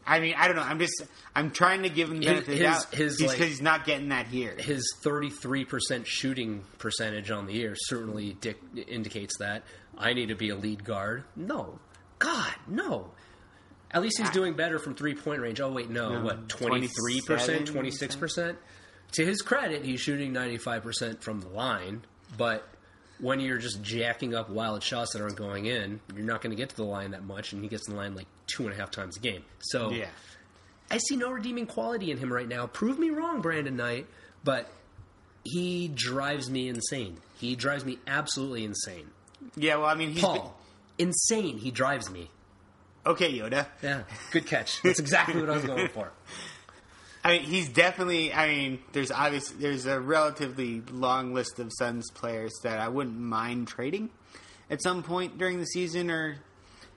I 0.06 0.20
mean, 0.22 0.36
I 0.38 0.48
don't 0.48 0.56
know. 0.56 0.62
I'm 0.64 0.80
just 0.80 1.02
I'm 1.36 1.52
trying 1.52 1.84
to 1.84 1.90
give 1.90 2.10
him 2.10 2.20
the 2.20 2.26
His- 2.28 2.34
benefit 2.46 2.54
of 2.54 2.60
the 2.60 2.66
his- 2.68 2.84
doubt. 2.86 2.94
his, 2.96 3.18
He's 3.20 3.28
like- 3.28 3.38
because 3.38 3.50
he's 3.52 3.62
not 3.62 3.86
getting 3.86 4.10
that 4.10 4.28
here. 4.28 4.56
his 4.58 4.84
33% 5.04 6.06
shooting 6.06 6.64
percentage 6.78 7.30
on 7.32 7.46
the 7.46 7.54
year 7.54 7.74
certainly 7.78 8.38
dic- 8.40 8.62
indicates 8.88 9.38
that 9.40 9.64
I 9.98 10.14
need 10.14 10.28
to 10.28 10.36
be 10.36 10.50
a 10.50 10.56
lead 10.56 10.84
guard. 10.84 11.24
No. 11.36 11.80
God, 12.20 12.54
no. 12.68 13.12
At 13.98 14.04
least 14.04 14.20
he's 14.20 14.30
ah. 14.30 14.32
doing 14.32 14.54
better 14.54 14.78
from 14.78 14.94
three 14.94 15.16
point 15.16 15.42
range. 15.42 15.60
Oh, 15.60 15.72
wait, 15.72 15.90
no. 15.90 16.20
No, 16.20 16.24
what, 16.24 16.48
23%, 16.48 16.88
26%? 17.66 18.56
To 19.14 19.26
his 19.26 19.42
credit, 19.42 19.84
he's 19.84 20.00
shooting 20.00 20.34
95% 20.34 21.22
from 21.22 21.42
the 21.42 21.48
line, 21.48 22.04
but 22.38 22.68
when 23.20 23.40
you're 23.40 23.58
just 23.58 23.82
jacking 23.82 24.36
up 24.36 24.52
wild 24.52 24.84
shots 24.84 25.14
that 25.14 25.22
aren't 25.24 25.36
going 25.36 25.66
in, 25.66 26.00
you're 26.16 26.26
not 26.26 26.44
going 26.44 26.52
to 26.52 26.56
get 26.56 26.70
to 26.70 26.76
the 26.76 26.84
line 26.84 27.12
that 27.12 27.24
much, 27.24 27.54
and 27.54 27.64
he 27.64 27.70
gets 27.70 27.86
to 27.86 27.92
the 27.92 27.98
line 27.98 28.14
like 28.14 28.28
two 28.46 28.66
and 28.66 28.74
a 28.74 28.76
half 28.76 28.92
times 28.92 29.18
a 29.18 29.20
game. 29.20 29.44
So 29.62 29.90
Yeah. 29.90 30.10
I 30.92 31.00
see 31.00 31.16
no 31.16 31.32
redeeming 31.32 31.66
quality 31.66 32.12
in 32.12 32.18
him 32.18 32.32
right 32.32 32.48
now. 32.48 32.68
Prove 32.68 33.00
me 33.00 33.10
wrong, 33.10 33.42
Brandon 33.42 33.76
Knight, 33.76 34.06
but 34.44 34.70
he 35.44 35.88
drives 35.88 36.52
me 36.52 36.70
insane. 36.70 37.18
He 37.40 37.56
drives 37.56 37.84
me 37.84 37.98
absolutely 38.06 38.64
insane. 38.64 39.08
Yeah, 39.56 39.78
well, 39.78 39.88
I 39.88 39.96
mean, 39.96 40.12
he's 40.12 40.22
Paul, 40.22 40.56
insane. 41.00 41.58
He 41.58 41.72
drives 41.72 42.12
me. 42.12 42.30
Okay, 43.08 43.32
Yoda. 43.38 43.66
Yeah, 43.82 44.04
good 44.32 44.46
catch. 44.46 44.82
That's 44.82 45.00
exactly 45.00 45.40
what 45.42 45.50
I 45.50 45.54
was 45.56 45.66
going 45.66 45.88
for. 45.90 46.12
I 47.24 47.32
mean, 47.34 47.42
he's 47.44 47.68
definitely. 47.70 48.32
I 48.34 48.48
mean, 48.48 48.80
there's 48.94 49.12
obvious. 49.12 49.50
There's 49.50 49.86
a 49.86 50.00
relatively 50.00 50.82
long 50.92 51.34
list 51.34 51.60
of 51.60 51.72
Suns 51.78 52.10
players 52.12 52.54
that 52.64 52.80
I 52.80 52.88
wouldn't 52.88 53.18
mind 53.20 53.68
trading 53.68 54.10
at 54.70 54.82
some 54.82 55.04
point 55.04 55.38
during 55.38 55.58
the 55.60 55.66
season 55.66 56.10
or 56.10 56.38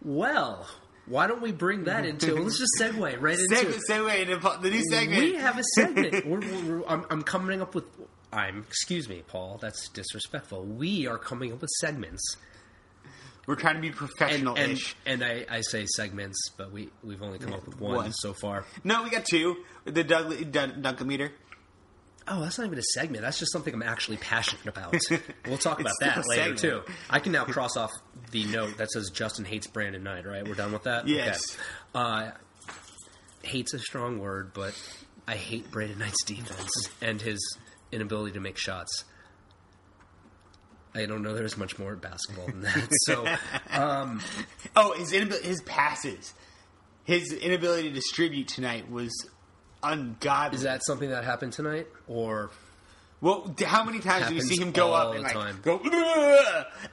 Well, 0.05 0.69
why 1.07 1.27
don't 1.27 1.43
we 1.43 1.51
bring 1.53 1.85
that 1.85 2.05
into? 2.07 2.35
Let's 2.43 2.59
just 2.59 2.73
segue 2.79 3.21
right 3.21 3.39
into 3.39 3.55
segue, 3.55 3.81
segue 3.91 4.21
into 4.21 4.37
the 4.63 4.71
new 4.71 4.85
segment. 4.85 5.21
We 5.21 5.35
have 5.35 5.59
a 5.59 5.65
segment. 5.75 6.27
We're, 6.27 6.41
we're- 6.41 6.85
I'm, 6.87 7.05
I'm 7.11 7.23
coming 7.23 7.61
up 7.61 7.75
with. 7.75 7.85
I'm. 8.33 8.59
Excuse 8.59 9.09
me, 9.09 9.23
Paul. 9.27 9.59
That's 9.61 9.89
disrespectful. 9.89 10.65
We 10.65 11.09
are 11.09 11.19
coming 11.19 11.53
up 11.53 11.61
with 11.61 11.71
segments. 11.81 12.37
We're 13.47 13.57
trying 13.57 13.77
to 13.77 13.81
be 13.81 13.91
professional-ish. 13.91 14.95
and, 15.07 15.23
and 15.23 15.31
I, 15.51 15.57
I 15.57 15.61
say 15.63 15.87
segments, 15.87 16.51
but 16.57 16.71
we 16.73 16.91
we've 17.03 17.23
only 17.23 17.39
come 17.39 17.53
up 17.55 17.67
with 17.67 17.81
one, 17.81 17.97
One. 17.97 18.13
so 18.13 18.33
far. 18.33 18.65
no, 18.85 19.03
we 19.03 19.11
got 19.11 19.25
two. 19.25 19.57
The 19.85 20.05
Doug, 20.05 20.53
Dun, 20.53 20.83
Dunkometer. 20.83 21.31
Oh, 22.29 22.43
that's 22.43 22.59
not 22.59 22.67
even 22.67 22.79
a 22.79 22.83
segment. 22.95 23.23
That's 23.25 23.39
just 23.41 23.51
something 23.51 23.75
I'm 23.75 23.83
actually 23.83 24.19
passionate 24.19 24.67
about. 24.67 24.95
we'll 25.47 25.59
talk 25.59 25.81
about 25.81 25.91
It's 25.91 25.99
that 26.01 26.23
still 26.23 26.25
a 26.25 26.29
later 26.31 26.57
segment. 26.57 26.87
too. 26.87 26.93
I 27.09 27.19
can 27.19 27.33
now 27.33 27.45
cross 27.45 27.77
off 27.77 27.91
the 28.31 28.45
note 28.45 28.77
that 28.77 28.91
says 28.91 29.11
Justin 29.11 29.45
hates 29.47 29.67
Brandon 29.67 30.03
Knight. 30.05 30.27
Right, 30.27 30.47
we're 30.47 30.55
done 30.55 30.71
with 30.73 30.85
that. 30.85 31.09
Yes. 31.09 31.57
Okay. 31.57 31.61
Uh, 31.95 32.31
hates 33.43 33.75
a 33.75 33.79
strong 33.79 34.19
word, 34.19 34.53
but 34.55 34.75
I 35.27 35.35
hate 35.35 35.71
Brandon 35.71 35.99
Knight's 35.99 36.23
defense 36.25 36.71
and 37.01 37.21
his 37.21 37.41
inability 37.91 38.35
to 38.35 38.41
make 38.41 38.59
shots. 38.59 39.05
I 40.95 41.07
don't 41.07 41.23
know 41.23 41.35
there's 41.35 41.57
much 41.57 41.79
more 41.79 41.95
basketball 41.97 42.47
than 42.47 42.63
that. 42.63 42.89
So 43.07 43.27
um, 43.71 44.21
Oh, 44.77 44.93
his 44.99 45.13
inabil- 45.13 45.43
his 45.43 45.63
passes, 45.63 46.35
his 47.05 47.33
inability 47.33 47.89
to 47.89 47.95
distribute 47.95 48.49
tonight 48.49 48.91
was 48.91 49.11
ungodly. 49.83 50.57
is 50.57 50.63
that 50.65 50.85
something 50.85 51.11
that 51.11 51.25
happened 51.25 51.53
tonight, 51.53 51.87
or 52.09 52.51
well? 53.21 53.55
How 53.65 53.85
many 53.85 54.01
times 54.01 54.29
do 54.29 54.35
we 54.35 54.41
see 54.41 54.61
him 54.61 54.73
go 54.73 54.93
up 54.93 55.11
and 55.15 55.21
the 55.21 55.29
like 55.29 55.33
time. 55.33 55.61
go 55.63 55.81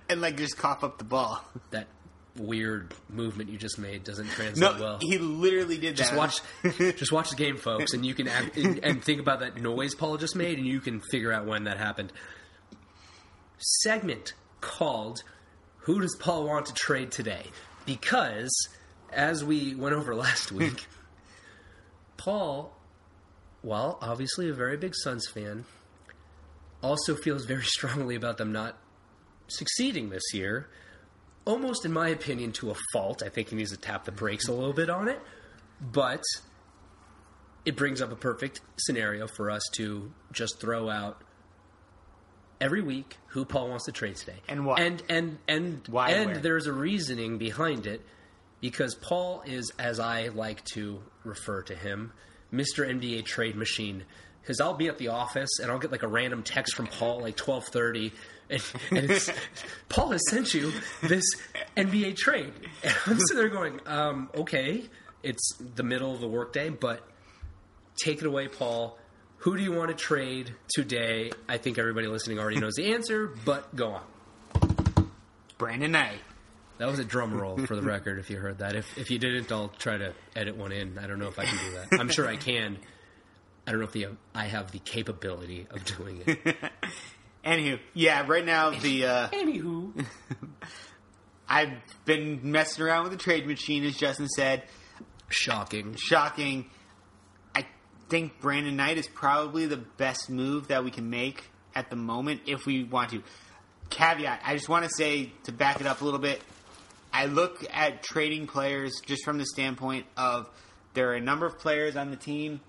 and 0.10 0.22
like 0.22 0.38
just 0.38 0.58
cough 0.58 0.84
up 0.84 0.98
the 0.98 1.04
ball? 1.04 1.44
that 1.72 1.88
weird 2.36 2.94
movement 3.10 3.50
you 3.50 3.58
just 3.58 3.80
made 3.80 4.04
doesn't 4.04 4.28
translate 4.30 4.76
No, 4.78 4.80
well? 4.80 4.98
he 5.02 5.18
literally 5.18 5.80
did 5.80 5.96
Just 5.96 6.12
that. 6.12 6.18
watch, 6.20 6.40
just 6.96 7.12
watch 7.12 7.32
the 7.32 7.36
game, 7.36 7.58
folks, 7.58 7.94
and 7.94 8.06
you 8.06 8.14
can 8.14 8.28
act, 8.28 8.56
and, 8.58 8.78
and 8.86 9.04
think 9.04 9.20
about 9.20 9.40
that 9.40 9.60
noise 9.60 9.96
Paul 9.96 10.18
just 10.18 10.36
made, 10.36 10.60
and 10.60 10.68
you 10.68 10.80
can 10.80 11.00
figure 11.12 11.34
out 11.34 11.48
when 11.48 11.64
that 11.64 11.78
happened. 11.80 12.14
Segment 13.58 14.34
called 14.62 15.24
"Who 15.80 16.02
Does 16.02 16.16
Paul 16.20 16.46
Want 16.46 16.68
to 16.68 16.74
Trade 16.74 17.12
Today?" 17.12 17.48
Because, 17.86 18.52
as 19.12 19.44
we 19.44 19.76
went 19.76 19.96
over 19.96 20.16
last 20.16 20.52
week, 20.52 20.86
Paul, 22.18 22.76
while 23.62 23.98
obviously 24.02 24.50
a 24.50 24.54
very 24.54 24.78
big 24.78 24.94
Suns 24.96 25.28
fan, 25.28 25.66
also 26.82 27.16
feels 27.16 27.46
very 27.46 27.64
strongly 27.66 28.16
about 28.16 28.38
them 28.38 28.52
not 28.52 28.78
succeeding 29.48 30.10
this 30.10 30.34
year. 30.34 30.70
Almost, 31.46 31.86
in 31.86 31.94
my 31.94 32.10
opinion, 32.10 32.52
to 32.54 32.72
a 32.72 32.76
fault. 32.92 33.24
I 33.24 33.30
think 33.30 33.50
he 33.50 33.56
needs 33.56 33.72
to 33.72 33.78
tap 33.78 34.04
the 34.04 34.12
brakes 34.12 34.50
a 34.50 34.52
little 34.52 34.74
bit 34.74 34.90
on 34.90 35.08
it. 35.08 35.20
But 35.80 36.24
it 37.64 37.76
brings 37.76 38.02
up 38.02 38.12
a 38.12 38.16
perfect 38.16 38.62
scenario 38.78 39.28
for 39.28 39.50
us 39.50 39.64
to 39.76 40.12
just 40.32 40.60
throw 40.60 40.90
out 40.90 41.22
every 42.60 42.82
week 42.82 43.18
who 43.28 43.46
Paul 43.46 43.70
wants 43.70 43.86
to 43.86 43.92
trade 43.92 44.16
today. 44.16 44.38
And 44.48 44.66
why. 44.66 44.78
And 44.80 45.04
and 45.10 45.38
and 45.48 45.82
Why 45.90 46.12
and 46.12 46.38
there's 46.44 46.68
a 46.68 46.74
reasoning 46.74 47.38
behind 47.38 47.88
it. 47.88 48.02
because 48.62 48.96
Paul 48.96 49.44
is, 49.46 49.72
as 49.78 50.00
I 50.00 50.28
like 50.30 50.64
to 50.74 51.00
refer 51.24 51.62
to 51.64 51.76
him, 51.76 52.12
Mr. 52.52 52.88
NBA 52.88 53.26
trade 53.26 53.56
machine. 53.56 54.04
Because 54.42 54.62
I'll 54.62 54.76
be 54.76 54.88
at 54.88 54.98
the 54.98 55.10
office 55.10 55.50
and 55.62 55.70
I'll 55.70 55.78
get 55.80 55.92
like 55.92 56.04
a 56.04 56.08
random 56.08 56.42
text 56.42 56.74
from 56.76 56.88
Paul 56.88 57.20
like 57.22 57.36
twelve 57.36 57.66
thirty, 57.66 58.14
and, 58.50 58.64
and 58.92 59.12
it's 59.12 59.30
Paul 59.90 60.12
has 60.12 60.22
sent 60.30 60.54
you 60.54 60.72
this 61.04 61.24
NBA 61.76 62.16
trade. 62.16 62.54
And 62.84 62.94
I'm 63.06 63.20
sitting 63.20 63.36
there 63.38 63.50
going, 63.50 63.82
um, 63.86 64.30
okay, 64.36 64.86
it's 65.22 65.58
the 65.76 65.84
middle 65.84 66.14
of 66.14 66.22
the 66.22 66.30
workday, 66.30 66.70
but 66.70 67.06
take 68.02 68.20
it 68.20 68.26
away, 68.26 68.48
Paul. 68.48 68.98
Who 69.40 69.56
do 69.56 69.64
you 69.64 69.72
want 69.72 69.90
to 69.90 69.96
trade 69.96 70.54
today? 70.74 71.32
I 71.48 71.58
think 71.58 71.78
everybody 71.78 72.08
listening 72.08 72.40
already 72.40 72.60
knows 72.60 72.74
the 72.76 72.94
answer, 72.94 73.34
but 73.46 73.74
go 73.76 73.92
on. 73.94 75.10
Brandon 75.58 75.92
Knight. 75.92 76.20
That 76.80 76.88
was 76.88 77.00
a 77.00 77.04
drum 77.06 77.34
roll 77.40 77.58
for 77.66 77.76
the 77.76 77.82
record. 77.82 78.20
If 78.20 78.30
you 78.30 78.38
heard 78.38 78.60
that, 78.60 78.76
if 78.76 78.98
if 78.98 79.10
you 79.10 79.18
didn't, 79.18 79.52
I'll 79.52 79.70
try 79.70 79.98
to 79.98 80.14
edit 80.36 80.56
one 80.58 80.72
in. 80.72 81.00
I 81.00 81.08
don't 81.08 81.18
know 81.18 81.28
if 81.28 81.40
I 81.40 81.46
can 81.46 81.58
do 81.58 81.72
that. 81.74 82.00
I'm 82.00 82.10
sure 82.10 82.28
I 82.28 82.36
can. 82.36 82.78
I 83.66 83.72
don't 83.72 83.80
know 83.80 83.88
if 83.88 83.94
the 83.94 84.08
I 84.36 84.46
have 84.46 84.72
the 84.72 84.80
capability 84.80 85.66
of 85.72 85.84
doing 85.86 86.24
it. 86.26 86.56
Anywho, 87.46 87.80
yeah, 87.94 88.26
right 88.28 88.46
now 88.46 88.70
the 88.72 89.06
uh, 89.06 89.30
Anywho, 89.30 90.06
I've 91.50 91.72
been 92.06 92.42
messing 92.52 92.84
around 92.84 93.04
with 93.04 93.14
the 93.14 93.18
trade 93.18 93.48
machine, 93.48 93.84
as 93.84 93.96
Justin 93.96 94.28
said. 94.28 94.64
shocking. 95.30 95.96
Shocking. 95.98 96.70
I 98.08 98.10
think 98.10 98.40
Brandon 98.40 98.78
Knight 98.78 98.98
is 98.98 99.06
probably 99.06 99.66
the 99.66 99.76
best 99.76 100.30
move 100.30 100.70
that 100.70 100.86
we 100.86 100.92
can 100.92 101.10
make 101.10 101.44
at 101.76 101.90
the 101.90 101.98
moment 101.98 102.40
if 102.46 102.66
we 102.66 102.86
want 102.86 103.10
to. 103.10 103.22
Caveat: 103.90 104.40
I 104.46 104.54
just 104.54 104.70
want 104.70 104.86
to 104.86 104.90
say 104.96 105.34
to 105.44 105.52
back 105.52 105.82
it 105.82 105.88
up 105.88 106.00
a 106.00 106.06
little 106.06 106.20
bit. 106.20 106.42
I 107.12 107.26
look 107.26 107.66
at 107.70 108.04
trading 108.04 108.48
players 108.48 109.02
just 109.06 109.26
from 109.26 109.38
the 109.38 109.46
standpoint 109.46 110.06
of 110.16 110.50
there 110.94 111.10
are 111.10 111.16
a 111.16 111.20
number 111.22 111.46
of 111.46 111.60
players 111.60 111.98
on 111.98 112.10
the 112.10 112.16
team. 112.16 112.62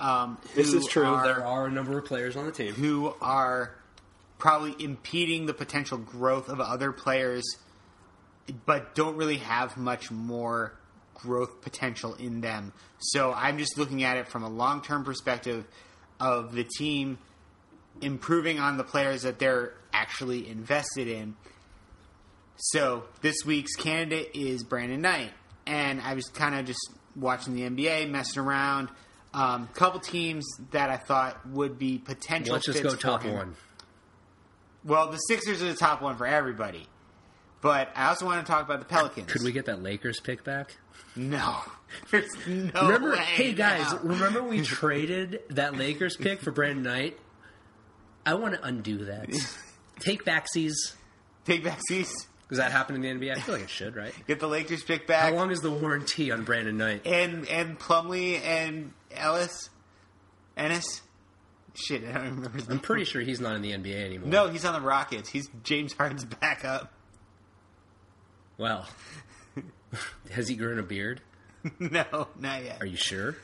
Um, 0.00 0.38
who 0.54 0.62
are- 1.04 1.24
there 1.26 1.44
are 1.46 1.66
a 1.66 1.70
number 1.70 1.98
of 1.98 2.06
players 2.06 2.34
on 2.34 2.46
the 2.46 2.52
team. 2.52 2.72
who 2.72 3.12
are 3.20 3.74
probably 4.38 4.74
impeding 4.82 5.44
the 5.44 5.52
potential 5.54 5.98
growth 5.98 6.48
of 6.48 6.60
other 6.60 6.90
players, 6.90 7.44
but 8.64 8.94
don't 8.94 9.16
really 9.16 9.38
have 9.38 9.76
much 9.76 10.10
more 10.10 10.72
growth 11.14 11.60
potential 11.62 12.14
in 12.14 12.40
them. 12.40 12.72
So 12.98 13.32
I'm 13.32 13.58
just 13.58 13.78
looking 13.78 14.02
at 14.02 14.16
it 14.16 14.28
from 14.28 14.42
a 14.42 14.48
long 14.48 14.82
term 14.82 15.04
perspective 15.04 15.64
of 16.20 16.54
the 16.54 16.64
team 16.64 17.18
improving 18.00 18.58
on 18.58 18.76
the 18.76 18.84
players 18.84 19.22
that 19.22 19.38
they're 19.38 19.74
actually 19.92 20.48
invested 20.48 21.08
in. 21.08 21.36
So 22.56 23.04
this 23.20 23.36
week's 23.44 23.74
candidate 23.76 24.30
is 24.34 24.62
Brandon 24.62 25.00
Knight, 25.00 25.32
and 25.66 26.00
I 26.00 26.14
was 26.14 26.28
kind 26.28 26.54
of 26.54 26.66
just 26.66 26.80
watching 27.16 27.54
the 27.54 27.62
NBA, 27.62 28.10
messing 28.10 28.42
around. 28.42 28.88
Um, 29.32 29.68
couple 29.74 29.98
teams 29.98 30.46
that 30.70 30.90
I 30.90 30.96
thought 30.96 31.44
would 31.48 31.76
be 31.76 31.98
potential. 31.98 32.52
Let's 32.52 32.66
just 32.66 32.80
fits 32.80 32.94
go 32.94 33.00
top 33.00 33.22
him. 33.24 33.34
one. 33.34 33.56
Well, 34.84 35.10
the 35.10 35.16
Sixers 35.16 35.60
are 35.60 35.66
the 35.66 35.74
top 35.74 36.02
one 36.02 36.16
for 36.16 36.26
everybody, 36.26 36.86
but 37.64 37.88
I 37.96 38.08
also 38.10 38.26
want 38.26 38.46
to 38.46 38.52
talk 38.52 38.62
about 38.62 38.78
the 38.78 38.84
Pelicans. 38.84 39.32
Could 39.32 39.42
we 39.42 39.50
get 39.50 39.64
that 39.66 39.82
Lakers 39.82 40.20
pick 40.20 40.44
back? 40.44 40.76
No, 41.16 41.60
there's 42.10 42.30
no 42.46 42.70
Remember, 42.82 43.10
way. 43.12 43.16
hey 43.18 43.52
guys, 43.54 43.90
now. 43.92 43.98
remember 44.02 44.42
we 44.42 44.60
traded 44.64 45.40
that 45.50 45.76
Lakers 45.76 46.16
pick 46.16 46.40
for 46.40 46.50
Brandon 46.52 46.82
Knight? 46.84 47.18
I 48.26 48.34
want 48.34 48.54
to 48.54 48.62
undo 48.64 49.04
that. 49.06 49.28
Take 50.00 50.24
backsies. 50.24 50.74
take 51.44 51.62
back 51.64 51.80
seats. 51.88 52.26
Does 52.48 52.58
that 52.58 52.72
happen 52.72 52.94
in 52.96 53.00
the 53.00 53.08
NBA? 53.26 53.36
I 53.36 53.40
feel 53.40 53.54
like 53.54 53.64
it 53.64 53.70
should, 53.70 53.96
right? 53.96 54.12
Get 54.26 54.38
the 54.40 54.46
Lakers 54.46 54.82
pick 54.82 55.06
back. 55.06 55.32
How 55.32 55.34
long 55.38 55.50
is 55.50 55.60
the 55.60 55.70
warranty 55.70 56.30
on 56.30 56.44
Brandon 56.44 56.76
Knight? 56.76 57.06
and 57.06 57.48
and 57.48 57.78
Plumlee 57.78 58.40
and 58.42 58.92
Ellis, 59.12 59.70
Ennis. 60.56 61.00
Shit, 61.74 62.04
I 62.04 62.12
don't 62.12 62.24
remember 62.36 62.50
his 62.58 62.68
I'm 62.68 62.78
pretty 62.78 63.04
sure 63.04 63.20
he's 63.20 63.40
not 63.40 63.56
in 63.56 63.62
the 63.62 63.72
NBA 63.72 64.04
anymore. 64.04 64.28
No, 64.28 64.48
he's 64.48 64.64
on 64.64 64.74
the 64.74 64.80
Rockets. 64.86 65.28
He's 65.28 65.48
James 65.64 65.92
Harden's 65.92 66.24
backup. 66.24 66.92
Well, 68.58 68.86
has 70.30 70.48
he 70.48 70.56
grown 70.56 70.78
a 70.78 70.82
beard? 70.82 71.20
no, 71.78 72.28
not 72.38 72.64
yet. 72.64 72.80
Are 72.80 72.86
you 72.86 72.96
sure? 72.96 73.36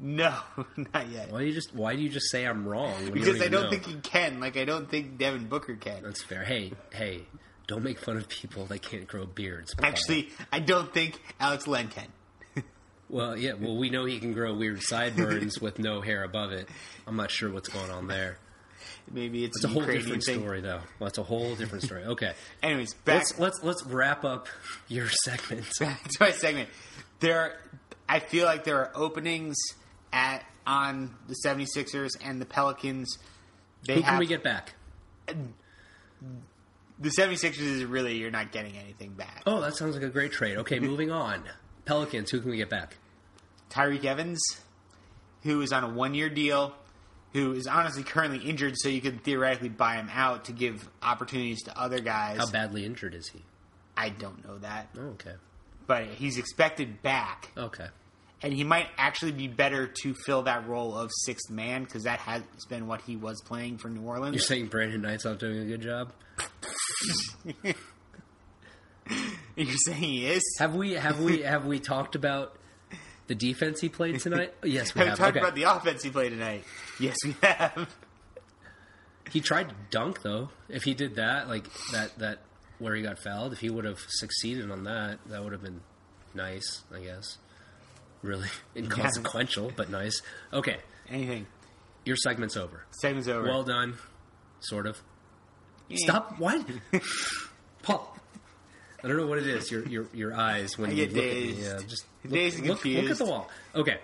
No, 0.00 0.34
not 0.76 1.08
yet. 1.08 1.30
Why 1.30 1.40
do 1.40 1.46
you 1.46 1.52
just 1.52 1.74
Why 1.74 1.94
do 1.96 2.02
you 2.02 2.08
just 2.08 2.30
say 2.30 2.44
I'm 2.46 2.66
wrong? 2.66 3.10
Because 3.12 3.40
I 3.40 3.48
don't 3.48 3.64
know? 3.64 3.70
think 3.70 3.86
he 3.86 3.94
can. 3.96 4.40
Like 4.40 4.56
I 4.56 4.64
don't 4.64 4.90
think 4.90 5.18
Devin 5.18 5.46
Booker 5.46 5.76
can. 5.76 6.02
that's 6.02 6.22
fair. 6.22 6.44
Hey, 6.44 6.72
hey, 6.92 7.22
don't 7.66 7.82
make 7.82 7.98
fun 7.98 8.16
of 8.16 8.28
people 8.28 8.66
that 8.66 8.82
can't 8.82 9.06
grow 9.06 9.26
beards. 9.26 9.74
Paul. 9.74 9.86
Actually, 9.86 10.30
I 10.52 10.60
don't 10.60 10.92
think 10.92 11.20
Alex 11.38 11.66
Len 11.66 11.88
can. 11.88 12.06
well, 13.08 13.36
yeah, 13.36 13.52
well, 13.54 13.76
we 13.76 13.90
know 13.90 14.04
he 14.04 14.18
can 14.18 14.32
grow 14.32 14.54
weird 14.54 14.82
sideburns 14.82 15.60
with 15.60 15.78
no 15.78 16.00
hair 16.00 16.24
above 16.24 16.52
it. 16.52 16.68
I'm 17.06 17.16
not 17.16 17.30
sure 17.30 17.50
what's 17.50 17.68
going 17.68 17.90
on 17.90 18.08
there. 18.08 18.38
Maybe 19.10 19.44
it's, 19.44 19.56
It's 19.58 19.64
a 19.64 19.68
whole 19.68 19.84
different 19.84 20.24
thing. 20.24 20.40
story, 20.40 20.60
though. 20.60 20.80
Well, 20.98 21.08
it's 21.08 21.18
a 21.18 21.22
whole 21.22 21.54
different 21.54 21.84
story. 21.84 22.04
Okay, 22.04 22.32
Anyways, 22.62 22.94
back 22.94 23.16
let's 23.18 23.38
let's 23.38 23.62
let's 23.62 23.84
wrap 23.86 24.24
up 24.24 24.48
your 24.88 25.08
segment. 25.24 25.66
back 25.80 26.02
to 26.08 26.16
my 26.20 26.30
segment. 26.32 26.68
There, 27.20 27.38
are, 27.40 27.52
I 28.08 28.18
feel 28.20 28.46
like 28.46 28.64
there 28.64 28.78
are 28.78 28.90
openings 28.94 29.56
at 30.12 30.44
on 30.66 31.14
the 31.28 31.34
76ers 31.44 32.10
and 32.22 32.40
the 32.40 32.46
Pelicans. 32.46 33.18
They 33.86 33.96
Who 33.96 34.00
have 34.02 34.10
can 34.12 34.18
we 34.18 34.26
get 34.26 34.42
back? 34.42 34.74
the 36.98 37.08
76ers 37.10 37.58
is 37.60 37.84
really 37.84 38.16
you're 38.16 38.30
not 38.30 38.52
getting 38.52 38.76
anything 38.76 39.10
back. 39.12 39.42
Oh, 39.46 39.60
that 39.60 39.76
sounds 39.76 39.94
like 39.94 40.04
a 40.04 40.08
great 40.08 40.32
trade. 40.32 40.56
Okay, 40.58 40.80
moving 40.80 41.10
on. 41.10 41.42
Pelicans. 41.84 42.30
Who 42.30 42.40
can 42.40 42.50
we 42.50 42.56
get 42.56 42.70
back? 42.70 42.96
Tyreke 43.70 44.04
Evans, 44.04 44.40
who 45.42 45.60
is 45.60 45.72
on 45.72 45.84
a 45.84 45.88
one 45.88 46.14
year 46.14 46.28
deal, 46.28 46.74
who 47.34 47.52
is 47.52 47.66
honestly 47.66 48.02
currently 48.02 48.38
injured, 48.48 48.74
so 48.78 48.88
you 48.88 49.02
could 49.02 49.22
theoretically 49.24 49.68
buy 49.68 49.96
him 49.96 50.08
out 50.10 50.46
to 50.46 50.52
give 50.52 50.88
opportunities 51.02 51.62
to 51.64 51.78
other 51.78 52.00
guys. 52.00 52.38
How 52.38 52.46
badly 52.50 52.86
injured 52.86 53.14
is 53.14 53.28
he? 53.28 53.42
I 53.96 54.08
don't 54.08 54.42
know 54.46 54.56
that, 54.58 54.88
Oh, 54.98 55.08
okay. 55.10 55.34
but 55.86 56.06
he's 56.06 56.38
expected 56.38 57.02
back. 57.02 57.50
Okay. 57.56 57.86
and 58.42 58.52
he 58.52 58.62
might 58.64 58.86
actually 58.98 59.32
be 59.32 59.48
better 59.48 59.86
to 60.02 60.14
fill 60.26 60.42
that 60.42 60.66
role 60.68 60.96
of 60.98 61.10
sixth 61.24 61.50
man 61.50 61.84
because 61.84 62.04
that 62.04 62.18
has 62.20 62.42
been 62.68 62.86
what 62.86 63.00
he 63.02 63.16
was 63.16 63.40
playing 63.42 63.78
for 63.78 63.88
New 63.88 64.02
Orleans. 64.02 64.34
You're 64.34 64.42
saying 64.42 64.66
Brandon 64.66 65.00
Knight's 65.02 65.24
not 65.24 65.38
doing 65.38 65.58
a 65.60 65.64
good 65.64 65.80
job? 65.82 66.12
You're 69.56 69.66
saying 69.86 70.02
he 70.02 70.26
is? 70.26 70.42
Have 70.58 70.74
we 70.74 70.92
have 70.94 71.20
we 71.20 71.42
have 71.42 71.66
we 71.66 71.78
talked 71.78 72.14
about 72.16 72.56
the 73.26 73.34
defense 73.34 73.80
he 73.80 73.88
played 73.88 74.20
tonight? 74.20 74.52
Yes, 74.64 74.94
we 74.94 75.00
Have 75.00 75.10
we 75.10 75.16
talked 75.16 75.30
Okay. 75.36 75.40
about 75.40 75.54
the 75.54 75.62
offense 75.64 76.02
he 76.02 76.10
played 76.10 76.30
tonight? 76.30 76.64
Yes, 77.00 77.16
we 77.24 77.34
have. 77.42 77.88
He 79.30 79.40
tried 79.40 79.70
to 79.70 79.74
dunk 79.90 80.22
though. 80.22 80.50
If 80.68 80.82
he 80.84 80.94
did 80.94 81.16
that, 81.16 81.48
like 81.48 81.64
that 81.92 82.18
that 82.18 82.40
where 82.78 82.94
he 82.94 83.02
got 83.02 83.18
fouled, 83.18 83.52
if 83.52 83.60
he 83.60 83.70
would 83.70 83.84
have 83.84 84.00
succeeded 84.08 84.70
on 84.70 84.84
that, 84.84 85.18
that 85.26 85.42
would 85.42 85.52
have 85.52 85.62
been 85.62 85.80
nice, 86.34 86.82
I 86.94 87.00
guess. 87.00 87.38
Really 88.22 88.48
inconsequential, 88.76 89.72
but 89.76 89.90
nice. 89.90 90.20
Okay, 90.52 90.76
Anything. 91.08 91.46
your 92.04 92.16
segment's 92.16 92.56
over. 92.56 92.84
Segment's 92.90 93.28
over. 93.28 93.44
Well 93.46 93.62
done, 93.64 93.96
sort 94.60 94.86
of. 94.86 95.00
Yeah. 95.88 95.96
Stop. 96.04 96.38
What? 96.38 96.66
Paul. 97.82 98.16
I 99.04 99.08
don't 99.08 99.18
know 99.18 99.26
what 99.26 99.38
it 99.38 99.46
is. 99.46 99.70
Your 99.70 99.86
your 99.86 100.06
your 100.14 100.34
eyes 100.34 100.78
when 100.78 100.90
I 100.90 100.92
you 100.94 101.06
look 101.06 101.10
at 101.10 101.14
me. 101.16 101.52
Yeah, 101.60 101.78
just 101.86 102.06
look, 102.24 102.32
Dazed 102.32 102.60
look, 102.64 102.84
look 102.84 103.10
at 103.10 103.18
the 103.18 103.24
wall. 103.26 103.50
Okay. 103.74 103.98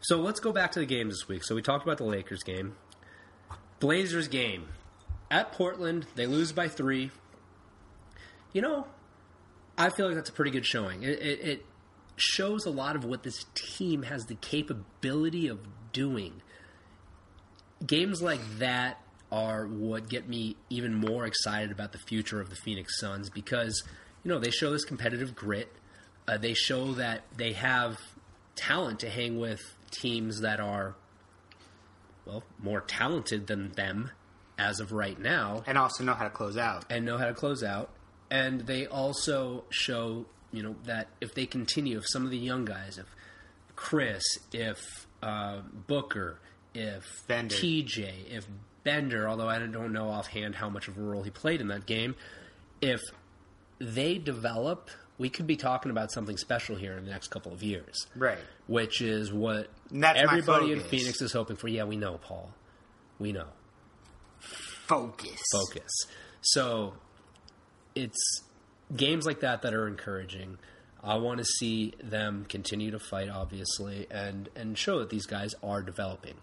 So 0.00 0.16
let's 0.16 0.40
go 0.40 0.50
back 0.50 0.72
to 0.72 0.78
the 0.80 0.86
games 0.86 1.12
this 1.12 1.28
week. 1.28 1.44
So 1.44 1.54
we 1.54 1.60
talked 1.60 1.84
about 1.84 1.98
the 1.98 2.04
Lakers 2.04 2.42
game. 2.42 2.74
Blazers 3.80 4.28
game. 4.28 4.68
At 5.30 5.52
Portland, 5.52 6.06
they 6.14 6.26
lose 6.26 6.52
by 6.52 6.68
three. 6.68 7.10
You 8.54 8.62
know, 8.62 8.86
I 9.76 9.90
feel 9.90 10.06
like 10.06 10.14
that's 10.14 10.30
a 10.30 10.32
pretty 10.32 10.50
good 10.50 10.64
showing. 10.64 11.02
It, 11.02 11.20
it, 11.20 11.40
it 11.40 11.66
shows 12.16 12.64
a 12.64 12.70
lot 12.70 12.96
of 12.96 13.04
what 13.04 13.22
this 13.22 13.44
team 13.54 14.02
has 14.04 14.24
the 14.24 14.34
capability 14.36 15.48
of 15.48 15.60
doing 15.92 16.40
games 17.86 18.20
like 18.20 18.40
that 18.58 19.00
are 19.32 19.66
what 19.66 20.08
get 20.08 20.28
me 20.28 20.56
even 20.68 20.94
more 20.94 21.24
excited 21.26 21.70
about 21.70 21.92
the 21.92 21.98
future 21.98 22.40
of 22.40 22.50
the 22.50 22.56
Phoenix 22.56 22.98
Suns 22.98 23.30
because 23.30 23.82
you 24.22 24.30
know 24.30 24.38
they 24.38 24.50
show 24.50 24.70
this 24.70 24.84
competitive 24.84 25.34
grit. 25.34 25.72
Uh, 26.28 26.36
they 26.38 26.54
show 26.54 26.92
that 26.94 27.22
they 27.36 27.52
have 27.52 27.98
talent 28.54 29.00
to 29.00 29.08
hang 29.08 29.38
with 29.38 29.60
teams 29.90 30.40
that 30.40 30.60
are 30.60 30.94
well 32.26 32.44
more 32.62 32.80
talented 32.82 33.46
than 33.46 33.72
them 33.72 34.10
as 34.58 34.78
of 34.78 34.92
right 34.92 35.18
now 35.18 35.62
and 35.66 35.78
also 35.78 36.04
know 36.04 36.12
how 36.12 36.24
to 36.24 36.30
close 36.30 36.56
out. 36.56 36.84
and 36.90 37.06
know 37.06 37.16
how 37.16 37.26
to 37.26 37.34
close 37.34 37.64
out. 37.64 37.90
And 38.30 38.60
they 38.60 38.86
also 38.86 39.64
show, 39.70 40.26
you 40.52 40.62
know, 40.62 40.76
that 40.84 41.08
if 41.20 41.34
they 41.34 41.46
continue, 41.46 41.98
if 41.98 42.04
some 42.06 42.24
of 42.24 42.30
the 42.30 42.36
young 42.36 42.64
guys, 42.64 42.98
if 42.98 43.06
Chriss, 43.74 44.22
if 44.52 45.06
uh, 45.22 45.60
Booker, 45.86 46.38
if 46.74 47.26
Bender. 47.26 47.54
TJ, 47.54 48.30
if 48.30 48.46
Bender, 48.84 49.28
although 49.28 49.48
I 49.48 49.58
don't 49.58 49.92
know 49.92 50.10
offhand 50.10 50.54
how 50.54 50.68
much 50.68 50.86
of 50.86 50.96
a 50.96 51.00
role 51.00 51.22
he 51.22 51.30
played 51.30 51.60
in 51.60 51.68
that 51.68 51.86
game, 51.86 52.14
if 52.80 53.00
they 53.80 54.18
develop 54.18 54.90
we 55.18 55.28
could 55.28 55.46
be 55.46 55.56
talking 55.56 55.90
about 55.90 56.10
something 56.10 56.38
special 56.38 56.76
here 56.76 56.96
in 56.96 57.04
the 57.04 57.10
next 57.10 57.28
couple 57.28 57.52
of 57.52 57.62
years, 57.62 58.06
Right. 58.16 58.38
which 58.68 59.02
is 59.02 59.30
what 59.30 59.68
And 59.90 60.02
that's 60.02 60.16
my 60.16 60.22
everybody 60.22 60.72
in. 60.72 60.80
Phoenix 60.80 61.20
is 61.20 61.32
hoping 61.32 61.56
for. 61.56 61.68
Yeah, 61.68 61.84
we 61.84 61.96
know, 61.96 62.16
Paul. 62.18 62.54
We 63.18 63.32
know. 63.32 63.48
Focus. 64.86 65.40
Focus. 65.52 65.90
So 66.40 66.94
it's 67.94 68.18
games 68.96 69.26
like 69.26 69.40
that 69.40 69.60
that 69.62 69.74
are 69.74 69.86
encouraging. 69.86 70.58
I 71.02 71.16
want 71.16 71.38
to 71.38 71.44
see 71.44 71.92
them 72.02 72.44
continue 72.48 72.90
to 72.90 72.98
fight, 72.98 73.28
obviously, 73.28 74.06
and 74.10 74.48
and 74.56 74.76
show 74.76 74.98
that 75.00 75.10
these 75.10 75.26
guys 75.26 75.54
are 75.62 75.82
developing. 75.82 76.34